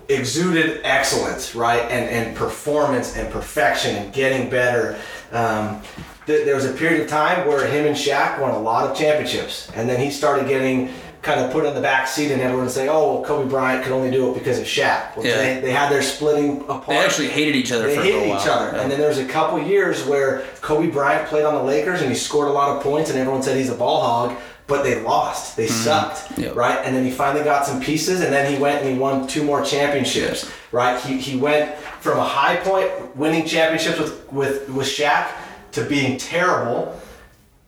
exuded 0.08 0.80
excellence, 0.84 1.54
right, 1.54 1.82
and 1.82 2.08
and 2.08 2.36
performance 2.36 3.16
and 3.16 3.30
perfection 3.32 3.96
and 3.96 4.12
getting 4.12 4.48
better. 4.48 4.98
Um, 5.32 5.82
th- 6.26 6.44
there 6.46 6.54
was 6.54 6.64
a 6.64 6.72
period 6.72 7.02
of 7.02 7.08
time 7.08 7.46
where 7.46 7.66
him 7.66 7.86
and 7.86 7.96
Shaq 7.96 8.40
won 8.40 8.50
a 8.52 8.58
lot 8.58 8.90
of 8.90 8.96
championships, 8.96 9.70
and 9.74 9.88
then 9.88 10.00
he 10.00 10.10
started 10.10 10.48
getting 10.48 10.92
kind 11.22 11.40
of 11.40 11.50
put 11.50 11.66
on 11.66 11.74
the 11.74 11.80
back 11.80 12.06
seat, 12.06 12.30
and 12.30 12.40
everyone 12.40 12.66
would 12.66 12.74
say, 12.74 12.88
"Oh, 12.88 13.14
well, 13.14 13.24
Kobe 13.24 13.48
Bryant 13.48 13.82
could 13.82 13.92
only 13.92 14.10
do 14.10 14.30
it 14.30 14.34
because 14.34 14.58
of 14.58 14.64
Shaq." 14.64 15.16
Well, 15.16 15.26
Yeah. 15.26 15.36
they, 15.36 15.60
they 15.60 15.70
had 15.72 15.90
their 15.90 16.02
splitting 16.02 16.60
apart. 16.62 16.86
They 16.88 16.98
actually 16.98 17.28
hated 17.28 17.56
each 17.56 17.72
other 17.72 17.86
They 17.88 17.96
for 17.96 18.00
a 18.00 18.04
while. 18.04 18.12
They 18.12 18.18
hated 18.20 18.28
each 18.40 18.46
while. 18.46 18.58
other, 18.58 18.76
Yeah. 18.76 18.82
and 18.82 18.90
then 18.92 18.98
there 19.00 19.08
was 19.08 19.18
a 19.18 19.24
couple 19.24 19.60
years 19.60 20.04
where 20.04 20.42
Kobe 20.60 20.88
Bryant 20.88 21.28
played 21.28 21.44
on 21.44 21.54
the 21.54 21.62
Lakers 21.62 22.00
and 22.02 22.10
he 22.10 22.16
scored 22.16 22.48
a 22.48 22.52
lot 22.52 22.76
of 22.76 22.82
points, 22.82 23.10
and 23.10 23.18
everyone 23.18 23.42
said 23.42 23.56
he's 23.56 23.70
a 23.70 23.74
ball 23.74 24.00
hog, 24.00 24.36
but 24.68 24.84
they 24.84 25.00
lost. 25.00 25.56
They 25.56 25.66
sucked, 25.66 26.16
Mm-hmm. 26.28 26.42
Yep. 26.42 26.54
right? 26.56 26.78
And 26.84 26.94
then 26.94 27.04
he 27.04 27.10
finally 27.10 27.44
got 27.44 27.66
some 27.66 27.80
pieces, 27.80 28.20
and 28.20 28.32
then 28.32 28.52
he 28.52 28.58
went 28.60 28.82
and 28.82 28.92
he 28.92 28.98
won 28.98 29.26
two 29.26 29.42
more 29.42 29.62
championships, 29.64 30.48
right? 30.72 31.00
He, 31.00 31.18
he 31.18 31.36
went 31.36 31.74
from 32.00 32.18
a 32.18 32.24
high 32.24 32.56
point, 32.56 33.16
winning 33.16 33.44
championships 33.44 33.98
with 33.98 34.32
with 34.32 34.68
with 34.68 34.86
Shaq, 34.86 35.26
to 35.72 35.82
being 35.84 36.16
terrible 36.18 36.94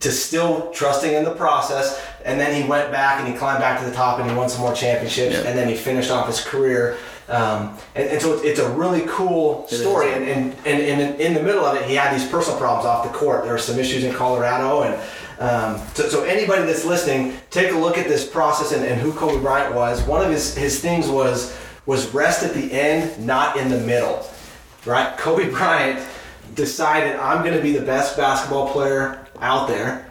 to 0.00 0.10
still 0.10 0.70
trusting 0.72 1.12
in 1.12 1.24
the 1.24 1.34
process. 1.34 2.00
And 2.24 2.38
then 2.38 2.61
he 2.61 2.68
went 2.68 2.90
back 2.92 3.20
and 3.20 3.28
he 3.28 3.35
climbed 3.35 3.61
back 3.61 3.80
to 3.80 3.87
the 3.87 3.94
top 3.94 4.20
and 4.20 4.30
he 4.30 4.37
won 4.37 4.48
some 4.48 4.61
more 4.61 4.74
championships. 4.74 5.35
Yeah. 5.35 5.48
And 5.48 5.56
then 5.56 5.68
he 5.68 5.74
finished 5.74 6.11
off 6.11 6.26
his 6.26 6.40
career. 6.40 6.98
Um, 7.28 7.76
and, 7.94 8.09
and 8.09 8.20
so 8.20 8.35
it's, 8.35 8.44
it's 8.44 8.61
a 8.61 8.68
really 8.70 9.04
cool 9.06 9.66
story. 9.68 10.12
And, 10.12 10.24
and, 10.24 10.54
and, 10.66 11.00
and 11.00 11.20
in 11.20 11.35
the 11.35 11.42
middle 11.42 11.64
of 11.64 11.76
it, 11.76 11.85
he 11.85 11.94
had 11.94 12.14
these 12.14 12.28
personal 12.28 12.59
problems 12.59 12.87
off 12.87 13.04
the 13.04 13.16
court. 13.16 13.44
There 13.44 13.52
were 13.52 13.59
some 13.59 13.78
issues 13.78 14.04
in 14.04 14.12
Colorado. 14.14 14.83
And 14.83 14.94
um, 15.38 15.80
so, 15.94 16.09
so 16.09 16.24
anybody 16.24 16.62
that's 16.64 16.85
listening, 16.85 17.37
take 17.50 17.72
a 17.72 17.78
look 17.78 17.96
at 17.96 18.09
this 18.09 18.28
process 18.28 18.72
and, 18.72 18.85
and 18.85 19.00
who 19.00 19.12
Kobe 19.12 19.40
Bryant 19.40 19.74
was. 19.74 20.02
One 20.02 20.22
of 20.22 20.30
his, 20.30 20.56
his 20.56 20.80
things 20.80 21.09
was 21.09 21.56
was 21.87 22.12
rest 22.12 22.42
at 22.42 22.54
the 22.54 22.72
end, 22.72 23.26
not 23.26 23.56
in 23.56 23.68
the 23.68 23.80
middle. 23.80 24.28
Right? 24.85 25.16
Kobe 25.16 25.50
Bryant 25.50 26.06
decided 26.54 27.16
I'm 27.16 27.42
going 27.42 27.56
to 27.56 27.62
be 27.62 27.72
the 27.72 27.85
best 27.85 28.16
basketball 28.16 28.70
player 28.70 29.26
out 29.40 29.66
there 29.66 30.09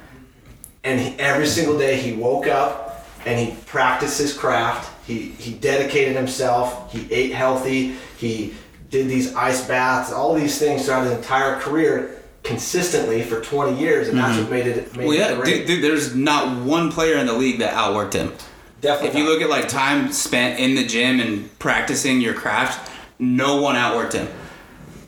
and 0.84 1.00
he, 1.00 1.20
every 1.20 1.48
single 1.48 1.78
day 1.78 1.98
he 1.98 2.14
woke 2.14 2.48
up 2.48 3.06
and 3.26 3.40
he 3.40 3.56
practiced 3.66 4.18
his 4.18 4.34
craft. 4.34 4.92
He 5.06 5.30
he 5.30 5.54
dedicated 5.54 6.16
himself. 6.16 6.92
He 6.92 7.12
ate 7.12 7.34
healthy. 7.34 7.96
He 8.18 8.54
did 8.90 9.08
these 9.08 9.36
ice 9.36 9.68
baths, 9.68 10.12
all 10.12 10.34
these 10.34 10.58
things 10.58 10.86
throughout 10.86 11.04
his 11.04 11.14
entire 11.14 11.60
career 11.60 12.16
consistently 12.44 13.22
for 13.22 13.42
20 13.42 13.80
years, 13.80 14.08
and 14.08 14.18
that's 14.18 14.34
mm-hmm. 14.34 14.44
what 14.44 14.52
made 14.52 14.68
it. 14.68 14.96
Made 14.96 15.08
Well, 15.08 15.16
it 15.16 15.20
yeah, 15.20 15.36
great. 15.36 15.68
dude, 15.68 15.68
dude, 15.68 15.84
there's 15.84 16.16
not 16.16 16.64
one 16.64 16.92
player 16.92 17.18
in 17.18 17.28
the 17.28 17.34
league 17.34 17.60
that 17.60 17.74
outworked 17.74 18.14
him. 18.14 18.34
Definitely. 18.82 19.10
If 19.10 19.16
you 19.16 19.32
look 19.32 19.42
at 19.42 19.50
like 19.50 19.68
time 19.68 20.12
spent 20.12 20.60
in 20.60 20.76
the 20.76 20.86
gym 20.86 21.20
and 21.20 21.60
practicing 21.60 22.22
your 22.22 22.34
craft, 22.34 22.90
no 23.20 23.62
one 23.62 23.76
outworked 23.76 24.14
him. 24.14 24.28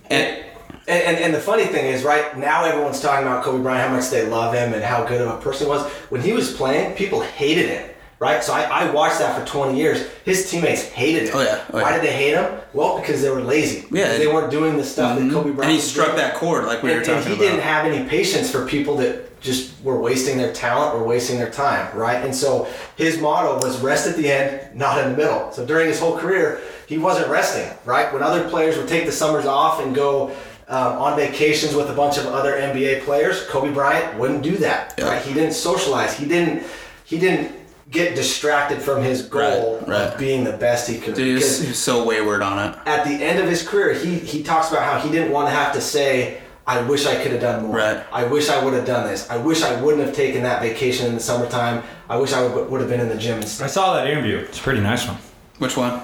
And 0.10 0.44
And, 0.88 1.04
and, 1.04 1.18
and 1.18 1.34
the 1.34 1.40
funny 1.40 1.66
thing 1.66 1.86
is, 1.86 2.04
right 2.04 2.38
now 2.38 2.66
everyone's 2.66 3.02
talking 3.02 3.26
about 3.26 3.44
Kobe 3.44 3.62
Bryant, 3.62 3.90
how 3.90 3.96
much 3.96 4.10
they 4.10 4.26
love 4.28 4.54
him, 4.54 4.74
and 4.74 4.84
how 4.84 5.06
good 5.06 5.22
of 5.22 5.28
a 5.28 5.42
person 5.42 5.68
he 5.68 5.70
was. 5.70 5.86
When 6.10 6.22
he 6.22 6.34
was 6.34 6.54
playing, 6.54 6.96
people 6.96 7.22
hated 7.22 7.70
him, 7.70 7.90
right? 8.20 8.44
So 8.44 8.54
I, 8.54 8.64
I 8.64 8.92
watched 8.92 9.20
that 9.20 9.40
for 9.40 9.46
20 9.46 9.78
years. 9.78 10.08
His 10.26 10.50
teammates 10.50 10.84
hated 10.84 11.30
him. 11.30 11.36
Oh, 11.36 11.42
yeah. 11.42 11.64
Oh, 11.72 11.82
Why 11.82 11.92
yeah. 11.92 11.96
did 11.98 12.04
they 12.04 12.14
hate 12.14 12.34
him? 12.34 12.60
Well, 12.74 13.00
because 13.00 13.22
they 13.22 13.30
were 13.30 13.42
lazy. 13.42 13.88
Yeah. 13.92 14.18
They 14.18 14.28
weren't 14.28 14.52
doing 14.52 14.78
the 14.78 14.84
stuff 14.84 15.18
that 15.18 15.24
mm-hmm. 15.24 15.34
Kobe 15.34 15.52
Bryant 15.52 15.64
and 15.66 15.72
he 15.72 15.80
struck 15.80 16.08
doing. 16.08 16.18
that 16.18 16.36
chord 16.36 16.66
like 16.66 16.82
we 16.82 16.90
were 16.90 16.98
and, 16.98 17.06
talking 17.06 17.20
and 17.20 17.28
he 17.28 17.34
about. 17.34 17.44
didn't 17.44 17.62
have 17.62 17.86
any 17.86 18.10
patience 18.10 18.50
for 18.50 18.66
people 18.66 18.98
that 18.98 19.32
just 19.42 19.84
were 19.84 20.00
wasting 20.00 20.38
their 20.38 20.54
talent 20.54 20.96
or 20.96 21.04
wasting 21.04 21.38
their 21.38 21.50
time, 21.50 21.96
right? 21.98 22.24
And 22.24 22.34
so 22.34 22.68
his 22.96 23.20
motto 23.20 23.56
was 23.66 23.82
rest 23.82 24.08
at 24.08 24.16
the 24.16 24.32
end, 24.32 24.76
not 24.76 25.00
in 25.00 25.12
the 25.12 25.18
middle. 25.18 25.52
So 25.52 25.66
during 25.66 25.88
his 25.88 26.00
whole 26.00 26.18
career, 26.18 26.62
he 26.88 27.00
wasn't 27.00 27.28
resting, 27.28 27.76
right? 27.86 28.14
When 28.14 28.22
other 28.22 28.48
players 28.50 28.78
would 28.78 28.88
take 28.88 29.06
the 29.06 29.12
summers 29.12 29.46
off 29.46 29.82
and 29.82 29.96
go 29.96 30.36
um, 30.72 30.98
on 30.98 31.16
vacations 31.18 31.76
with 31.76 31.90
a 31.90 31.94
bunch 31.94 32.18
of 32.18 32.26
other 32.28 32.54
NBA 32.54 33.04
players, 33.04 33.46
Kobe 33.48 33.72
Bryant 33.74 34.18
wouldn't 34.18 34.42
do 34.42 34.58
that, 34.58 34.96
Yeah. 34.98 35.10
right? 35.10 35.22
He 35.22 35.34
didn't 35.34 35.54
socialize. 35.54 36.14
He 36.18 36.26
didn't. 36.26 36.64
He 37.06 37.20
didn't 37.20 37.52
get 37.92 38.16
distracted 38.16 38.82
from 38.82 39.04
his 39.04 39.22
goal 39.24 39.80
Right, 39.82 39.90
right. 39.90 40.02
of 40.14 40.18
being 40.18 40.46
the 40.46 40.54
best 40.54 40.88
he 40.90 40.98
could. 40.98 41.14
Dude, 41.14 41.28
he 41.28 41.34
was, 41.34 41.44
Because 41.44 41.62
he 41.62 41.68
was 41.68 41.78
so 41.78 42.06
wayward 42.06 42.42
on 42.42 42.58
it. 42.70 42.78
at 42.86 43.04
the 43.06 43.12
end 43.22 43.38
of 43.40 43.50
his 43.50 43.68
career, 43.68 43.94
he 43.94 44.16
he 44.18 44.42
talks 44.44 44.72
about 44.72 44.84
how 44.84 44.98
he 45.00 45.10
didn't 45.12 45.32
want 45.34 45.48
to 45.50 45.54
have 45.54 45.74
to 45.74 45.82
say, 45.82 46.38
"I 46.66 46.82
wish 46.84 47.06
I 47.06 47.16
could 47.22 47.34
have 47.34 47.42
done 47.42 47.64
more. 47.66 47.76
Right. 47.76 48.02
I 48.14 48.24
wish 48.24 48.48
I 48.50 48.64
would 48.64 48.74
have 48.74 48.86
done 48.86 49.08
this. 49.08 49.30
I 49.30 49.36
wish 49.38 49.62
I 49.64 49.74
wouldn't 49.82 50.06
have 50.06 50.16
taken 50.16 50.44
that 50.44 50.62
vacation 50.62 51.06
in 51.08 51.16
the 51.16 51.20
summertime. 51.20 51.84
I 52.10 52.16
wish 52.16 52.32
I 52.32 52.42
would, 52.48 52.70
would 52.70 52.80
have 52.80 52.90
been 52.90 53.02
in 53.02 53.10
the 53.10 53.18
gym 53.18 53.42
Instead. 53.42 53.66
I 53.66 53.68
saw 53.68 53.94
that 53.96 54.08
interview. 54.08 54.38
It's 54.38 54.60
a 54.60 54.62
pretty 54.62 54.80
nice 54.80 55.06
one. 55.06 55.18
Which 55.58 55.76
one? 55.76 56.00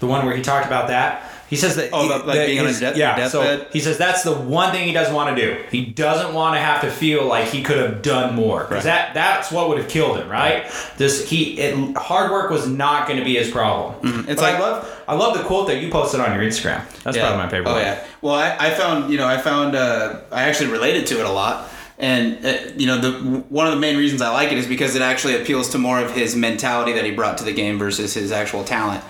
The 0.00 0.06
one 0.08 0.26
where 0.26 0.34
he 0.34 0.42
talked 0.42 0.66
about 0.66 0.88
that. 0.88 1.27
He 1.50 1.56
says 1.56 1.76
that. 1.76 1.90
Oh, 1.92 2.02
he- 2.02 2.08
like 2.10 2.24
that 2.26 2.46
being 2.46 2.58
on 2.60 2.66
his- 2.66 2.78
his 2.78 2.80
death- 2.90 2.96
yeah. 2.96 3.28
So 3.28 3.64
he 3.72 3.80
says 3.80 3.96
that's 3.98 4.22
the 4.22 4.32
one 4.34 4.70
thing 4.72 4.86
he 4.86 4.92
doesn't 4.92 5.14
want 5.14 5.34
to 5.34 5.42
do. 5.42 5.56
He 5.70 5.84
doesn't 5.84 6.34
want 6.34 6.54
to 6.56 6.60
have 6.60 6.82
to 6.82 6.90
feel 6.90 7.24
like 7.24 7.46
he 7.48 7.62
could 7.62 7.78
have 7.78 8.02
done 8.02 8.34
more 8.34 8.60
because 8.60 8.84
Right. 8.84 9.12
that 9.12 9.14
that's 9.14 9.50
what 9.50 9.68
would 9.68 9.78
have 9.78 9.88
killed 9.88 10.18
him, 10.18 10.28
right? 10.28 10.64
This 10.98 11.28
he 11.28 11.58
it, 11.58 11.96
hard 11.96 12.30
work 12.30 12.50
was 12.50 12.66
not 12.66 13.06
going 13.06 13.18
to 13.18 13.24
be 13.24 13.36
his 13.36 13.50
problem. 13.50 13.94
Mm-hmm. 14.02 14.30
It's 14.30 14.40
But 14.40 14.52
like- 14.52 14.56
I 14.56 14.58
love 14.60 14.88
I 15.08 15.14
love 15.14 15.36
the 15.38 15.44
quote 15.44 15.68
that 15.68 15.80
you 15.80 15.90
posted 15.90 16.20
on 16.20 16.34
your 16.34 16.42
Instagram. 16.42 16.82
That's 17.02 17.16
probably 17.16 17.38
my 17.38 17.48
favorite. 17.48 17.70
Oh 17.70 17.74
one. 17.74 17.82
yeah. 17.82 17.98
Well, 18.20 18.34
I, 18.34 18.56
I 18.58 18.70
found 18.70 19.10
you 19.10 19.16
know 19.16 19.26
I 19.26 19.38
found 19.38 19.74
uh, 19.74 20.16
I 20.30 20.42
actually 20.42 20.70
related 20.70 21.06
to 21.06 21.18
it 21.20 21.24
a 21.24 21.30
lot, 21.32 21.66
and 21.98 22.44
uh, 22.44 22.52
you 22.76 22.86
know 22.86 22.98
the 22.98 23.12
one 23.48 23.66
of 23.66 23.72
the 23.72 23.80
main 23.80 23.96
reasons 23.96 24.20
I 24.20 24.28
like 24.30 24.52
it 24.52 24.58
is 24.58 24.66
because 24.66 24.94
it 24.96 25.02
actually 25.02 25.40
appeals 25.40 25.70
to 25.70 25.78
more 25.78 25.98
of 25.98 26.10
his 26.14 26.36
mentality 26.36 26.92
that 26.92 27.04
he 27.06 27.10
brought 27.12 27.38
to 27.38 27.44
the 27.44 27.52
game 27.54 27.78
versus 27.78 28.12
his 28.12 28.32
actual 28.32 28.64
talent. 28.64 29.02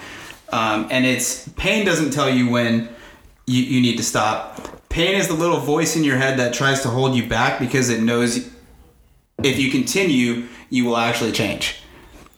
Um, 0.51 0.89
and 0.91 1.05
it's 1.05 1.49
pain 1.51 1.85
doesn't 1.85 2.11
tell 2.11 2.31
you 2.31 2.51
when 2.51 2.89
you, 3.47 3.63
you 3.63 3.81
need 3.81 3.97
to 3.97 4.03
stop. 4.03 4.89
Pain 4.89 5.15
is 5.15 5.29
the 5.29 5.35
little 5.35 5.61
voice 5.61 5.97
in 5.97 6.05
your 6.05 6.17
head 6.17 6.39
that 6.39 6.55
tries 6.55 6.83
to 6.83 6.89
hold 6.89 7.15
you 7.15 7.29
back 7.29 7.59
because 7.59 7.91
it 7.91 8.01
knows 8.01 8.49
if 9.43 9.59
you 9.59 9.71
continue, 9.71 10.49
you 10.71 10.85
will 10.85 10.97
actually 10.97 11.33
change. 11.33 11.83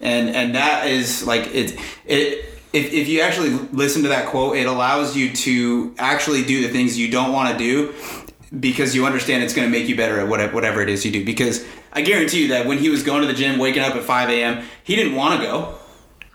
And 0.01 0.31
and 0.31 0.55
that 0.55 0.87
is 0.87 1.27
like 1.27 1.55
it 1.55 1.79
it 2.07 2.47
if, 2.73 2.93
if 2.93 3.09
you 3.09 3.21
actually 3.21 3.51
listen 3.73 4.03
to 4.03 4.09
that 4.09 4.27
quote, 4.27 4.57
it 4.57 4.67
allows 4.67 5.17
you 5.17 5.33
to 5.33 5.95
actually 5.99 6.45
do 6.45 6.63
the 6.63 6.69
things 6.69 6.97
you 6.97 7.11
don't 7.11 7.33
want 7.33 7.51
to 7.53 7.59
do 7.59 7.93
because 8.59 8.95
you 8.95 9.07
understand 9.07 9.43
it's 9.43 9.55
going 9.55 9.71
to 9.71 9.79
make 9.79 9.89
you 9.89 9.97
better 9.97 10.21
at 10.21 10.29
whatever, 10.29 10.55
whatever 10.55 10.81
it 10.81 10.89
is 10.89 11.05
you 11.05 11.11
do. 11.11 11.25
Because 11.25 11.65
I 11.93 12.03
guarantee 12.03 12.43
you 12.43 12.49
that 12.49 12.67
when 12.67 12.79
he 12.79 12.89
was 12.89 13.03
going 13.03 13.23
to 13.23 13.27
the 13.27 13.35
gym, 13.35 13.59
waking 13.59 13.83
up 13.83 13.95
at 13.95 14.05
5 14.05 14.31
a.m., 14.31 14.65
he 14.85 14.97
didn't 14.97 15.15
want 15.17 15.41
to 15.41 15.47
go 15.47 15.75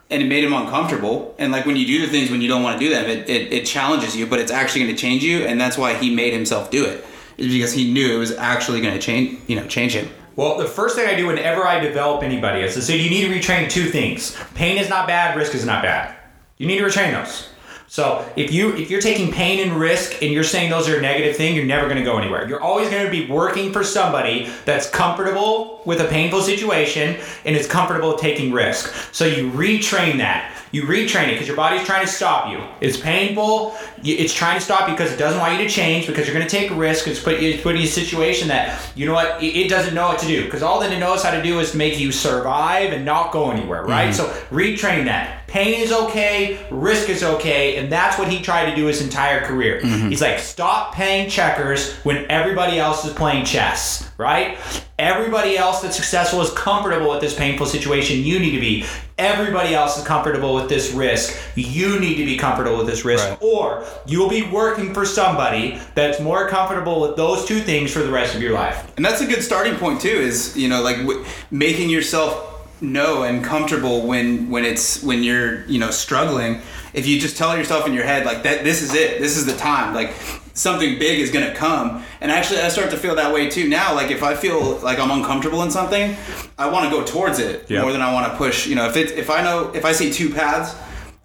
and 0.10 0.22
it 0.22 0.26
made 0.26 0.44
him 0.44 0.54
uncomfortable. 0.54 1.36
And 1.38 1.52
like 1.52 1.66
when 1.66 1.76
you 1.76 1.86
do 1.86 2.02
the 2.02 2.08
things 2.08 2.30
when 2.30 2.42
you 2.42 2.48
don't 2.48 2.64
want 2.64 2.80
to 2.80 2.86
do 2.86 2.94
them, 2.94 3.10
it, 3.10 3.30
it, 3.30 3.54
it 3.54 3.66
challenges 3.66 4.16
you, 4.16 4.26
but 4.26 4.40
it's 4.40 4.52
actually 4.52 4.84
going 4.84 4.96
to 4.96 5.02
change 5.02 5.24
you. 5.24 5.46
And 5.46 5.60
that's 5.60 5.78
why 5.78 5.96
he 5.96 6.14
made 6.14 6.34
himself 6.34 6.70
do 6.70 6.86
it 6.86 7.06
is 7.38 7.52
because 7.52 7.74
he 7.74 7.92
knew 7.92 8.16
it 8.16 8.20
was 8.20 8.32
actually 8.32 8.82
going 8.82 8.94
to 8.94 9.00
change, 9.00 9.40
you 9.48 9.56
know, 9.56 9.68
change 9.68 9.94
him. 9.94 10.10
Well, 10.36 10.58
the 10.58 10.66
first 10.66 10.96
thing 10.96 11.08
I 11.08 11.16
do 11.16 11.28
whenever 11.28 11.66
I 11.66 11.80
develop 11.80 12.22
anybody 12.22 12.62
is 12.62 12.74
to 12.74 12.82
say 12.82 12.98
you 12.98 13.10
need 13.10 13.28
to 13.28 13.34
retrain 13.34 13.70
two 13.70 13.86
things. 13.86 14.38
Pain 14.54 14.78
is 14.78 14.90
not 14.90 15.08
bad, 15.08 15.38
risk 15.38 15.56
is 15.56 15.66
not 15.66 15.82
bad. 15.82 16.16
You 16.58 16.68
need 16.68 16.78
to 16.78 16.84
retrain 16.84 17.12
those. 17.12 17.50
So 17.96 18.30
if 18.36 18.52
you 18.52 18.76
if 18.76 18.92
you're 18.92 19.00
taking 19.00 19.32
pain 19.32 19.66
and 19.66 19.80
risk 19.80 20.22
and 20.22 20.30
you're 20.30 20.44
saying 20.44 20.70
those 20.70 20.90
are 20.90 20.98
a 20.98 21.02
negative 21.02 21.38
thing, 21.38 21.56
you're 21.56 21.64
never 21.64 21.86
going 21.86 21.98
to 21.98 22.04
go 22.04 22.18
anywhere. 22.18 22.46
You're 22.46 22.62
always 22.62 22.90
going 22.90 23.06
to 23.06 23.10
be 23.10 23.26
working 23.32 23.72
for 23.72 23.86
somebody 23.86 24.50
that's 24.66 24.90
comfortable 24.90 25.82
with 25.86 26.02
a 26.02 26.06
painful 26.10 26.42
situation 26.42 27.16
and 27.46 27.56
is 27.56 27.68
comfortable 27.68 28.18
taking 28.18 28.52
risk. 28.52 28.94
So 29.14 29.24
you 29.24 29.50
retrain 29.50 30.18
that. 30.18 30.52
You 30.74 30.84
retrain 30.84 31.30
it 31.30 31.36
because 31.36 31.48
your 31.48 31.56
body's 31.56 31.86
trying 31.86 32.06
to 32.06 32.12
stop 32.12 32.52
you. 32.52 32.62
It's 32.82 32.98
painful. 32.98 33.78
It's 34.04 34.34
trying 34.34 34.60
to 34.60 34.66
stop 34.66 34.90
you 34.90 34.94
because 34.94 35.14
it 35.14 35.18
doesn't 35.18 35.40
want 35.40 35.58
you 35.58 35.66
to 35.66 35.74
change 35.74 36.06
because 36.06 36.28
you're 36.28 36.36
going 36.36 36.46
to 36.46 36.52
take 36.52 36.72
a 36.72 36.76
risk. 36.76 37.08
It's 37.08 37.24
put 37.24 37.40
you 37.40 37.58
put 37.60 37.76
you 37.76 37.82
in 37.84 37.88
a 37.88 37.90
situation 37.90 38.50
that 38.50 38.78
you 38.98 39.06
know 39.06 39.14
what 39.14 39.42
it 39.42 39.70
doesn't 39.70 39.94
know 39.94 40.08
what 40.08 40.20
to 40.20 40.28
do 40.28 40.44
because 40.44 40.64
all 40.64 40.82
that 40.82 40.92
it 40.92 41.00
knows 41.00 41.24
how 41.24 41.32
to 41.32 41.42
do 41.42 41.62
is 41.62 41.74
make 41.74 41.98
you 41.98 42.12
survive 42.12 42.92
and 42.92 43.06
not 43.06 43.32
go 43.32 43.52
anywhere. 43.52 43.86
Right. 43.86 44.14
Mm-hmm. 44.14 44.18
So 44.18 44.28
retrain 44.54 45.06
that. 45.06 45.44
Pain 45.56 45.80
is 45.80 45.94
okay, 45.94 46.60
risk 46.70 47.08
is 47.08 47.24
okay, 47.24 47.78
and 47.78 47.90
that's 47.90 48.20
what 48.20 48.28
he 48.28 48.42
tried 48.42 48.70
to 48.70 48.76
do 48.76 48.88
his 48.88 49.02
entire 49.02 49.40
career. 49.40 49.80
Mm-hmm. 49.80 50.10
He's 50.10 50.20
like, 50.20 50.38
stop 50.40 50.94
playing 50.94 51.30
checkers 51.30 51.94
when 52.00 52.30
everybody 52.30 52.78
else 52.78 53.06
is 53.06 53.14
playing 53.14 53.46
chess, 53.46 54.12
right? 54.18 54.58
Everybody 55.00 55.58
else 55.58 55.82
that's 55.82 55.96
successful 55.96 56.42
is 56.42 56.52
comfortable 56.52 57.10
with 57.10 57.22
this 57.22 57.34
painful 57.34 57.68
situation. 57.68 58.20
You 58.20 58.38
need 58.38 58.52
to 58.52 58.60
be. 58.60 58.84
Everybody 59.18 59.74
else 59.74 59.98
is 59.98 60.04
comfortable 60.04 60.56
with 60.56 60.68
this 60.68 60.92
risk. 60.92 61.34
You 61.56 62.02
need 62.02 62.16
to 62.16 62.26
be 62.26 62.36
comfortable 62.36 62.80
with 62.80 62.88
this 62.88 63.06
risk, 63.06 63.26
right. 63.26 63.42
or 63.42 63.86
you'll 64.06 64.28
be 64.28 64.44
working 64.50 64.94
for 64.94 65.06
somebody 65.06 65.80
that's 65.94 66.20
more 66.20 66.50
comfortable 66.50 67.00
with 67.00 67.16
those 67.16 67.46
two 67.46 67.62
things 67.62 67.94
for 67.94 68.00
the 68.00 68.12
rest 68.12 68.36
of 68.36 68.42
your 68.42 68.52
life. 68.52 68.92
And 68.98 69.06
that's 69.06 69.22
a 69.22 69.26
good 69.26 69.42
starting 69.42 69.76
point 69.76 70.02
too. 70.02 70.10
Is 70.10 70.58
you 70.58 70.68
know 70.68 70.82
like 70.82 70.98
w- 70.98 71.24
making 71.50 71.90
yourself 71.90 72.55
know 72.82 73.24
and 73.24 73.44
comfortable 73.44 74.06
when 74.06 74.50
when 74.50 74.66
it's 74.66 75.02
when 75.02 75.24
you're 75.24 75.66
you 75.66 75.80
know 75.80 75.92
struggling 75.92 76.62
if 76.94 77.08
you 77.08 77.20
just 77.20 77.38
tell 77.38 77.58
yourself 77.58 77.88
in 77.88 77.94
your 77.94 78.04
head 78.04 78.26
like 78.26 78.44
that 78.44 78.64
this 78.64 78.82
is 78.82 78.94
it 78.94 79.20
this 79.20 79.38
is 79.38 79.46
the 79.46 79.56
time 79.56 79.94
like 79.94 80.14
something 80.54 81.00
big 81.00 81.20
is 81.20 81.32
going 81.32 81.46
to 81.46 81.54
come 81.54 82.04
and 82.22 82.32
actually 82.32 82.60
i 82.60 82.68
start 82.68 82.90
to 82.90 82.98
feel 82.98 83.16
that 83.16 83.34
way 83.34 83.50
too 83.50 83.68
now 83.68 83.94
like 83.94 84.12
if 84.12 84.24
i 84.24 84.36
feel 84.36 84.78
like 84.80 85.00
i'm 85.00 85.12
uncomfortable 85.12 85.64
in 85.64 85.72
something 85.72 86.16
i 86.58 86.70
want 86.70 86.84
to 86.84 86.92
go 86.92 87.04
towards 87.04 87.40
it 87.40 87.70
yep. 87.70 87.82
more 87.82 87.92
than 87.92 88.02
i 88.02 88.14
want 88.14 88.30
to 88.30 88.38
push 88.38 88.68
you 88.68 88.76
know 88.76 88.88
if 88.88 88.98
it 88.98 89.12
if 89.12 89.30
i 89.30 89.42
know 89.42 89.72
if 89.74 89.86
i 89.86 89.92
see 89.92 90.12
two 90.12 90.34
paths 90.34 90.76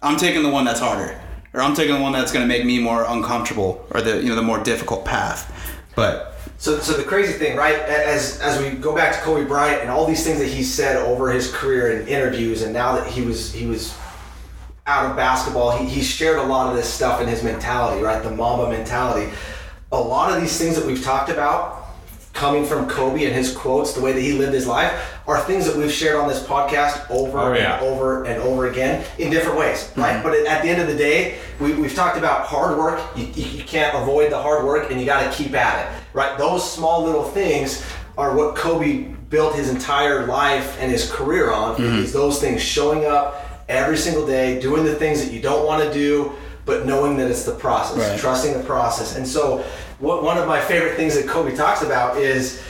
i'm 0.01 0.17
taking 0.17 0.43
the 0.43 0.49
one 0.49 0.63
that's 0.63 0.79
harder 0.79 1.19
or 1.53 1.61
i'm 1.61 1.73
taking 1.73 1.95
the 1.95 2.01
one 2.01 2.13
that's 2.13 2.31
going 2.31 2.43
to 2.43 2.47
make 2.47 2.65
me 2.65 2.79
more 2.79 3.05
uncomfortable 3.07 3.85
or 3.91 4.01
the 4.01 4.21
you 4.21 4.29
know 4.29 4.35
the 4.35 4.41
more 4.41 4.61
difficult 4.63 5.03
path 5.03 5.53
but 5.95 6.30
so, 6.61 6.77
so 6.77 6.93
the 6.93 7.03
crazy 7.03 7.33
thing, 7.33 7.57
right? 7.57 7.73
As 7.73 8.39
as 8.39 8.61
we 8.61 8.69
go 8.69 8.93
back 8.93 9.15
to 9.15 9.19
Kobe 9.21 9.47
Bryant 9.47 9.81
and 9.81 9.89
all 9.89 10.05
these 10.05 10.23
things 10.23 10.37
that 10.37 10.47
he 10.47 10.61
said 10.61 10.95
over 10.95 11.31
his 11.31 11.51
career 11.51 11.99
in 11.99 12.07
interviews, 12.07 12.61
and 12.61 12.71
now 12.71 12.95
that 12.95 13.07
he 13.07 13.23
was 13.23 13.51
he 13.51 13.65
was 13.65 13.97
out 14.85 15.09
of 15.09 15.17
basketball, 15.17 15.75
he, 15.75 15.87
he 15.87 16.01
shared 16.03 16.37
a 16.37 16.43
lot 16.43 16.69
of 16.69 16.75
this 16.75 16.87
stuff 16.87 17.19
in 17.19 17.27
his 17.27 17.41
mentality, 17.41 18.03
right? 18.03 18.21
The 18.21 18.29
Mamba 18.29 18.69
mentality. 18.69 19.31
A 19.91 19.99
lot 19.99 20.31
of 20.31 20.39
these 20.39 20.55
things 20.55 20.75
that 20.75 20.85
we've 20.85 21.03
talked 21.03 21.31
about 21.31 21.80
coming 22.33 22.65
from 22.65 22.87
Kobe 22.87 23.25
and 23.25 23.35
his 23.35 23.55
quotes, 23.55 23.93
the 23.93 24.01
way 24.01 24.13
that 24.13 24.21
he 24.21 24.33
lived 24.33 24.53
his 24.53 24.67
life, 24.67 24.91
are 25.27 25.39
things 25.41 25.65
that 25.65 25.75
we've 25.75 25.91
shared 25.91 26.15
on 26.15 26.27
this 26.27 26.41
podcast 26.43 27.09
over 27.09 27.37
oh, 27.37 27.53
yeah. 27.53 27.77
and 27.77 27.85
over 27.85 28.23
and 28.23 28.41
over 28.41 28.69
again 28.69 29.05
in 29.19 29.29
different 29.29 29.57
ways, 29.57 29.91
right? 29.95 30.13
Mm-hmm. 30.13 30.23
But 30.23 30.47
at 30.47 30.63
the 30.63 30.69
end 30.69 30.81
of 30.81 30.87
the 30.87 30.95
day, 30.95 31.37
we, 31.59 31.73
we've 31.73 31.93
talked 31.93 32.17
about 32.17 32.45
hard 32.45 32.77
work. 32.77 33.01
You, 33.15 33.25
you 33.25 33.63
can't 33.63 33.95
avoid 33.95 34.31
the 34.31 34.41
hard 34.41 34.65
work 34.65 34.89
and 34.91 34.99
you 34.99 35.05
got 35.05 35.29
to 35.29 35.37
keep 35.37 35.53
at 35.53 35.85
it, 35.85 36.03
right? 36.13 36.37
Those 36.37 36.69
small 36.69 37.03
little 37.03 37.23
things 37.23 37.85
are 38.17 38.35
what 38.35 38.55
Kobe 38.55 39.13
built 39.29 39.55
his 39.55 39.69
entire 39.69 40.25
life 40.25 40.77
and 40.79 40.91
his 40.91 41.11
career 41.11 41.51
on. 41.51 41.75
Mm-hmm. 41.75 41.99
Is 41.99 42.13
those 42.13 42.39
things 42.39 42.61
showing 42.61 43.05
up 43.05 43.63
every 43.69 43.97
single 43.97 44.25
day, 44.25 44.59
doing 44.59 44.83
the 44.83 44.95
things 44.95 45.23
that 45.23 45.33
you 45.33 45.41
don't 45.41 45.65
want 45.65 45.83
to 45.83 45.93
do, 45.93 46.33
but 46.65 46.85
knowing 46.85 47.17
that 47.17 47.29
it's 47.29 47.43
the 47.43 47.53
process, 47.55 47.97
right. 47.97 48.19
trusting 48.19 48.53
the 48.53 48.63
process. 48.63 49.15
And 49.15 49.27
so 49.27 49.65
what, 49.99 50.23
one 50.23 50.37
of 50.37 50.47
my 50.47 50.59
favorite 50.59 50.95
things 50.95 51.15
that 51.15 51.27
Kobe 51.27 51.55
talks 51.55 51.81
about 51.81 52.17
is 52.17 52.61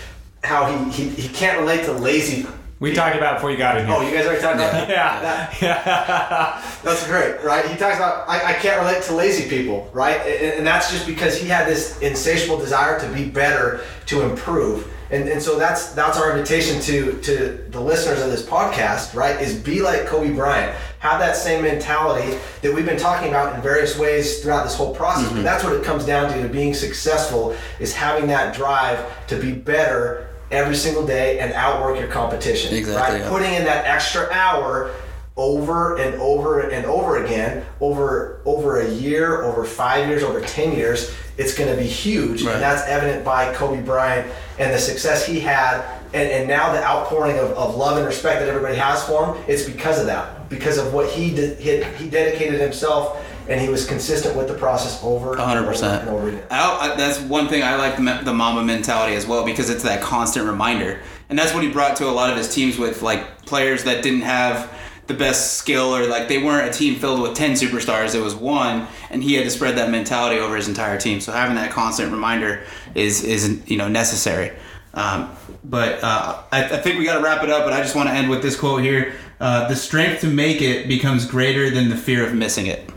how 0.44 0.66
he, 0.66 0.92
he, 0.92 1.10
he 1.10 1.30
can't 1.30 1.60
relate 1.60 1.86
to 1.86 1.94
lazy 1.94 2.46
we 2.82 2.94
talked 2.94 3.16
about 3.16 3.36
before 3.36 3.52
you 3.52 3.58
got 3.58 3.78
in 3.78 3.86
here. 3.86 3.96
Oh, 3.96 4.02
you 4.02 4.12
guys 4.12 4.26
already 4.26 4.42
talked 4.42 4.56
about 4.56 4.72
that? 4.72 4.90
yeah. 4.90 5.22
That, 5.22 5.62
yeah. 5.62 6.76
that's 6.84 7.06
great, 7.06 7.40
right? 7.44 7.64
He 7.68 7.78
talks 7.78 7.98
about, 7.98 8.28
I, 8.28 8.44
I 8.44 8.54
can't 8.54 8.82
relate 8.82 9.04
to 9.04 9.14
lazy 9.14 9.48
people, 9.48 9.88
right? 9.94 10.20
And, 10.22 10.58
and, 10.58 10.68
that's 10.68 10.92
just 10.92 11.06
because 11.06 11.40
he 11.40 11.48
had 11.48 11.68
this 11.68 12.00
insatiable 12.00 12.58
desire 12.58 13.00
to 13.00 13.08
be 13.14 13.30
better, 13.30 13.82
to 14.08 14.24
improve. 14.24 14.92
And, 15.12 15.30
and 15.30 15.40
so 15.40 15.60
that's 15.60 15.92
that's 15.94 16.18
our 16.18 16.32
invitation 16.32 16.82
to 16.82 17.22
to 17.22 17.66
the 17.70 17.80
listeners 17.80 18.20
of 18.20 18.32
this 18.32 18.44
podcast, 18.44 19.14
right? 19.14 19.40
Is 19.40 19.54
be 19.54 19.82
like 19.82 20.08
Kobe 20.08 20.32
Bryant. 20.32 20.76
Have 21.02 21.20
that 21.20 21.36
same 21.36 21.64
mentality 21.64 22.38
that 22.62 22.74
we've 22.74 22.86
been 22.86 23.00
talking 23.00 23.30
about 23.30 23.56
in 23.56 23.62
various 23.62 23.98
ways 23.98 24.40
throughout 24.42 24.64
this 24.64 24.76
whole 24.76 24.94
process. 24.94 25.26
Mm-hmm. 25.26 25.38
But 25.38 25.44
that's 25.44 25.64
what 25.64 25.74
it 25.74 25.84
comes 25.84 26.06
down 26.06 26.32
to 26.32 26.42
to 26.42 26.48
being 26.48 26.74
successful 26.74 27.56
is 27.80 27.94
having 27.94 28.28
that 28.28 28.56
drive 28.56 29.04
to 29.28 29.36
be 29.40 29.52
better 29.52 30.28
every 30.52 30.76
single 30.76 31.06
day 31.06 31.40
and 31.40 31.54
outwork 31.54 32.00
your 32.00 32.08
competition. 32.08 32.76
Exactly. 32.76 33.16
Right? 33.16 33.24
Yeah. 33.24 33.30
Putting 33.30 33.54
in 33.54 33.64
that 33.66 33.86
extra 33.86 34.30
hour 34.32 34.94
over 35.38 35.98
and 35.98 36.16
over 36.22 36.70
and 36.70 36.86
over 36.86 37.24
again 37.24 37.66
over 37.80 38.42
over 38.46 38.82
a 38.82 38.90
year 38.90 39.44
over 39.44 39.64
five 39.64 40.08
years 40.10 40.24
over 40.24 40.42
10 40.42 40.76
years 40.76 41.16
it's 41.38 41.58
going 41.58 41.74
to 41.74 41.82
be 41.82 41.88
huge 41.88 42.44
right. 42.44 42.56
and 42.56 42.62
that's 42.62 42.86
evident 42.88 43.24
by 43.24 43.54
kobe 43.54 43.82
bryant 43.82 44.30
and 44.60 44.74
the 44.74 44.78
success 44.78 45.26
he 45.26 45.40
had 45.40 45.82
and, 46.14 46.30
and 46.30 46.50
now 46.50 46.74
the 46.74 46.84
outpouring 46.84 47.38
of, 47.38 47.52
of 47.52 47.76
love 47.76 47.96
and 47.96 48.06
respect 48.06 48.42
that 48.42 48.50
everybody 48.50 48.76
has 48.76 49.06
for 49.06 49.34
him 49.34 49.44
it's 49.48 49.64
because 49.64 50.02
of 50.02 50.06
that 50.06 50.41
because 50.52 50.78
of 50.78 50.94
what 50.94 51.10
he 51.10 51.34
did 51.34 51.58
he, 51.58 51.82
he 51.96 52.10
dedicated 52.10 52.60
himself 52.60 53.26
and 53.50 53.60
he 53.60 53.70
was 53.70 53.88
consistent 53.88 54.36
with 54.38 54.48
the 54.48 54.54
process 54.54 55.02
over 55.04 55.36
100% 55.36 56.02
and 56.02 56.10
over. 56.10 56.44
I, 56.52 56.94
that's 56.96 57.20
one 57.22 57.48
thing 57.48 57.64
I 57.64 57.76
like 57.76 57.98
the, 57.98 58.22
the 58.24 58.34
Mamba 58.34 58.64
mentality 58.64 59.16
as 59.16 59.26
well 59.26 59.44
because 59.44 59.70
it's 59.70 59.84
that 59.84 60.02
constant 60.02 60.46
reminder. 60.46 61.00
And 61.30 61.40
that's 61.40 61.54
what 61.54 61.64
he 61.64 61.72
brought 61.72 61.96
to 61.98 62.08
a 62.08 62.12
lot 62.12 62.30
of 62.30 62.38
his 62.38 62.54
teams 62.54 62.78
with 62.78 63.02
like 63.02 63.46
players 63.46 63.86
that 63.86 64.04
didn't 64.04 64.22
have 64.22 64.72
the 65.08 65.14
best 65.16 65.54
skill 65.54 65.96
or 65.96 66.06
like 66.06 66.28
they 66.28 66.38
weren't 66.38 66.70
a 66.70 66.78
team 66.78 66.96
filled 67.00 67.22
with 67.22 67.34
10 67.34 67.54
superstars. 67.54 68.14
It 68.14 68.22
was 68.22 68.36
one 68.36 68.88
and 69.10 69.24
he 69.24 69.34
had 69.34 69.46
to 69.46 69.50
spread 69.50 69.78
that 69.78 69.90
mentality 69.90 70.40
over 70.40 70.56
his 70.56 70.68
entire 70.68 71.00
team. 71.00 71.20
So 71.20 71.32
having 71.32 71.56
that 71.56 71.72
constant 71.72 72.12
reminder 72.12 72.64
is 72.94 73.24
is 73.24 73.62
you 73.66 73.78
know 73.78 73.88
necessary. 73.88 74.52
Um, 74.94 75.36
but 75.64 76.04
uh, 76.04 76.44
I, 76.52 76.66
I, 76.66 76.78
think 76.78 77.00
we 77.00 77.06
got 77.06 77.18
to 77.18 77.24
wrap 77.24 77.44
it 77.44 77.50
up 77.50 77.64
but 77.64 77.72
i 77.72 77.82
just 77.82 77.96
want 77.96 78.10
to 78.10 78.14
end 78.14 78.30
with 78.30 78.42
this 78.42 78.60
quote 78.60 78.82
here 78.82 79.14
uh, 79.42 79.68
the 79.68 79.76
strength 79.76 80.22
to 80.22 80.28
make 80.28 80.62
it 80.62 80.88
becomes 80.88 81.26
greater 81.26 81.70
than 81.70 81.90
the 81.90 81.98
fear 81.98 82.26
of 82.26 82.34
missing 82.34 82.68
it 82.68 82.90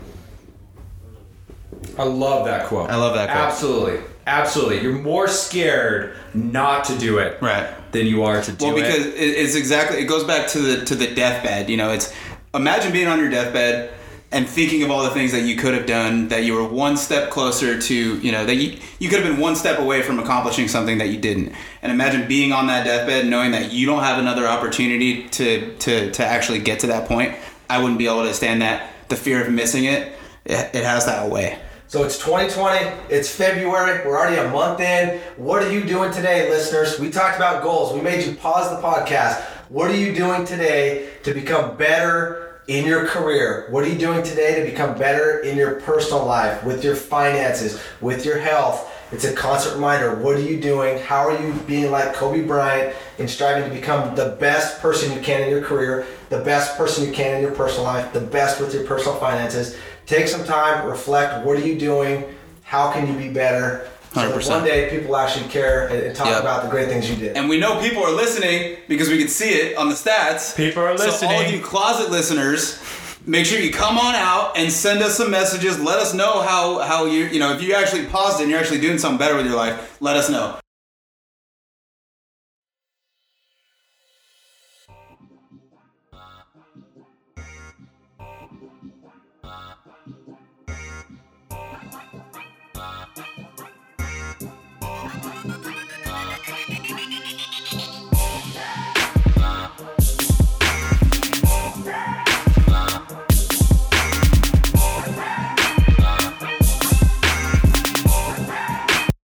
I 1.97 2.03
love 2.03 2.45
that 2.45 2.67
quote. 2.67 2.89
I 2.89 2.95
love 2.95 3.15
that 3.15 3.29
quote. 3.29 3.37
Absolutely. 3.37 3.99
Absolutely. 4.27 4.81
You're 4.81 4.99
more 4.99 5.27
scared 5.27 6.15
not 6.33 6.83
to 6.85 6.97
do 6.97 7.19
it 7.19 7.41
right. 7.41 7.69
than 7.91 8.07
you 8.07 8.23
are 8.23 8.41
to 8.41 8.51
do 8.51 8.65
it. 8.65 8.73
Well, 8.73 8.75
because 8.75 9.05
it's 9.05 9.55
exactly 9.55 9.99
it 9.99 10.05
goes 10.05 10.23
back 10.23 10.47
to 10.49 10.59
the 10.59 10.85
to 10.85 10.95
the 10.95 11.13
deathbed. 11.13 11.69
You 11.69 11.77
know, 11.77 11.91
it's 11.91 12.13
imagine 12.53 12.91
being 12.91 13.07
on 13.07 13.19
your 13.19 13.29
deathbed 13.29 13.93
and 14.35 14.49
thinking 14.49 14.83
of 14.83 14.91
all 14.91 15.01
the 15.01 15.11
things 15.11 15.31
that 15.31 15.43
you 15.43 15.55
could 15.55 15.73
have 15.73 15.85
done 15.85 16.27
that 16.27 16.43
you 16.43 16.53
were 16.53 16.67
one 16.67 16.97
step 16.97 17.29
closer 17.29 17.81
to, 17.81 18.19
you 18.19 18.33
know, 18.33 18.45
that 18.45 18.55
you, 18.55 18.77
you 18.99 19.07
could 19.07 19.21
have 19.21 19.31
been 19.31 19.39
one 19.39 19.55
step 19.55 19.79
away 19.79 20.01
from 20.01 20.19
accomplishing 20.19 20.67
something 20.67 20.97
that 20.97 21.07
you 21.07 21.17
didn't. 21.17 21.53
And 21.81 21.89
imagine 21.89 22.27
being 22.27 22.51
on 22.51 22.67
that 22.67 22.83
deathbed 22.83 23.27
knowing 23.27 23.51
that 23.51 23.71
you 23.71 23.85
don't 23.85 24.03
have 24.03 24.19
another 24.19 24.45
opportunity 24.45 25.29
to 25.29 25.73
to 25.77 26.11
to 26.11 26.25
actually 26.25 26.59
get 26.59 26.81
to 26.81 26.87
that 26.87 27.07
point. 27.07 27.33
I 27.69 27.81
wouldn't 27.81 27.97
be 27.97 28.07
able 28.07 28.23
to 28.23 28.33
stand 28.33 28.61
that. 28.61 28.91
The 29.07 29.15
fear 29.15 29.41
of 29.41 29.49
missing 29.53 29.85
it, 29.85 30.11
it, 30.43 30.75
it 30.75 30.83
has 30.83 31.05
that 31.05 31.29
way. 31.29 31.57
So 31.87 32.03
it's 32.03 32.17
2020, 32.17 32.91
it's 33.09 33.33
February, 33.33 34.05
we're 34.05 34.17
already 34.17 34.37
a 34.37 34.49
month 34.49 34.81
in. 34.81 35.19
What 35.37 35.63
are 35.63 35.71
you 35.71 35.85
doing 35.85 36.11
today, 36.11 36.49
listeners? 36.49 36.99
We 36.99 37.09
talked 37.09 37.37
about 37.37 37.63
goals. 37.63 37.93
We 37.93 38.01
made 38.01 38.25
you 38.25 38.35
pause 38.35 38.69
the 38.75 38.81
podcast. 38.81 39.43
What 39.69 39.91
are 39.91 39.95
you 39.95 40.13
doing 40.13 40.43
today 40.43 41.11
to 41.23 41.33
become 41.33 41.77
better 41.77 42.44
in 42.67 42.85
your 42.85 43.05
career? 43.05 43.67
What 43.69 43.83
are 43.83 43.87
you 43.87 43.97
doing 43.97 44.23
today 44.23 44.59
to 44.59 44.69
become 44.69 44.97
better 44.97 45.39
in 45.39 45.55
your 45.57 45.81
personal 45.81 46.25
life, 46.25 46.63
with 46.63 46.83
your 46.83 46.95
finances, 46.95 47.79
with 48.01 48.25
your 48.25 48.39
health? 48.39 48.91
It's 49.11 49.23
a 49.23 49.33
constant 49.33 49.75
reminder. 49.75 50.15
What 50.15 50.35
are 50.35 50.41
you 50.41 50.59
doing? 50.59 50.97
How 50.99 51.29
are 51.29 51.39
you 51.39 51.53
being 51.67 51.91
like 51.91 52.13
Kobe 52.15 52.41
Bryant 52.41 52.95
and 53.19 53.29
striving 53.29 53.69
to 53.69 53.75
become 53.75 54.15
the 54.15 54.35
best 54.39 54.79
person 54.79 55.13
you 55.13 55.21
can 55.21 55.43
in 55.43 55.49
your 55.49 55.61
career, 55.61 56.07
the 56.29 56.39
best 56.39 56.75
person 56.75 57.05
you 57.05 57.11
can 57.13 57.35
in 57.35 57.41
your 57.43 57.51
personal 57.51 57.83
life, 57.83 58.11
the 58.13 58.21
best 58.21 58.59
with 58.59 58.73
your 58.73 58.83
personal 58.85 59.17
finances? 59.19 59.77
Take 60.07 60.27
some 60.27 60.43
time, 60.43 60.87
reflect. 60.87 61.45
What 61.45 61.57
are 61.57 61.65
you 61.65 61.77
doing? 61.77 62.25
How 62.63 62.91
can 62.91 63.07
you 63.07 63.15
be 63.15 63.31
better? 63.31 63.87
So 64.15 64.21
that 64.29 64.33
100%. 64.33 64.49
one 64.49 64.63
day 64.63 64.89
people 64.89 65.15
actually 65.17 65.49
care 65.49 65.87
and, 65.89 65.99
and 66.07 66.15
talk 66.15 66.27
Yep. 66.27 66.41
about 66.41 66.63
the 66.63 66.69
great 66.69 66.87
things 66.87 67.09
you 67.09 67.17
did. 67.17 67.35
And 67.35 67.49
we 67.49 67.59
know 67.59 67.79
people 67.81 68.01
are 68.03 68.11
listening 68.13 68.77
because 68.87 69.09
we 69.09 69.17
can 69.17 69.27
see 69.27 69.49
it 69.49 69.77
on 69.77 69.89
the 69.89 69.95
stats. 69.95 70.55
People 70.55 70.83
are 70.83 70.93
listening. 70.93 71.11
So 71.19 71.27
all 71.27 71.41
of 71.41 71.51
you 71.51 71.59
closet 71.61 72.09
listeners, 72.09 72.79
make 73.25 73.45
sure 73.45 73.59
you 73.59 73.73
come 73.73 73.97
on 73.97 74.15
out 74.15 74.57
and 74.57 74.71
send 74.71 75.01
us 75.03 75.17
some 75.17 75.29
messages. 75.31 75.79
Let 75.79 75.99
us 75.99 76.13
know 76.13 76.41
how 76.41 76.79
how 76.79 77.05
you 77.05 77.25
you 77.25 77.39
know 77.39 77.51
if 77.53 77.61
you 77.61 77.73
actually 77.75 78.05
paused 78.05 78.39
it 78.39 78.43
and 78.43 78.51
you're 78.51 78.59
actually 78.59 78.79
doing 78.81 78.97
something 78.97 79.17
better 79.19 79.35
with 79.35 79.45
your 79.47 79.57
life. 79.57 79.97
Let 79.99 80.15
us 80.15 80.29
know. 80.29 80.57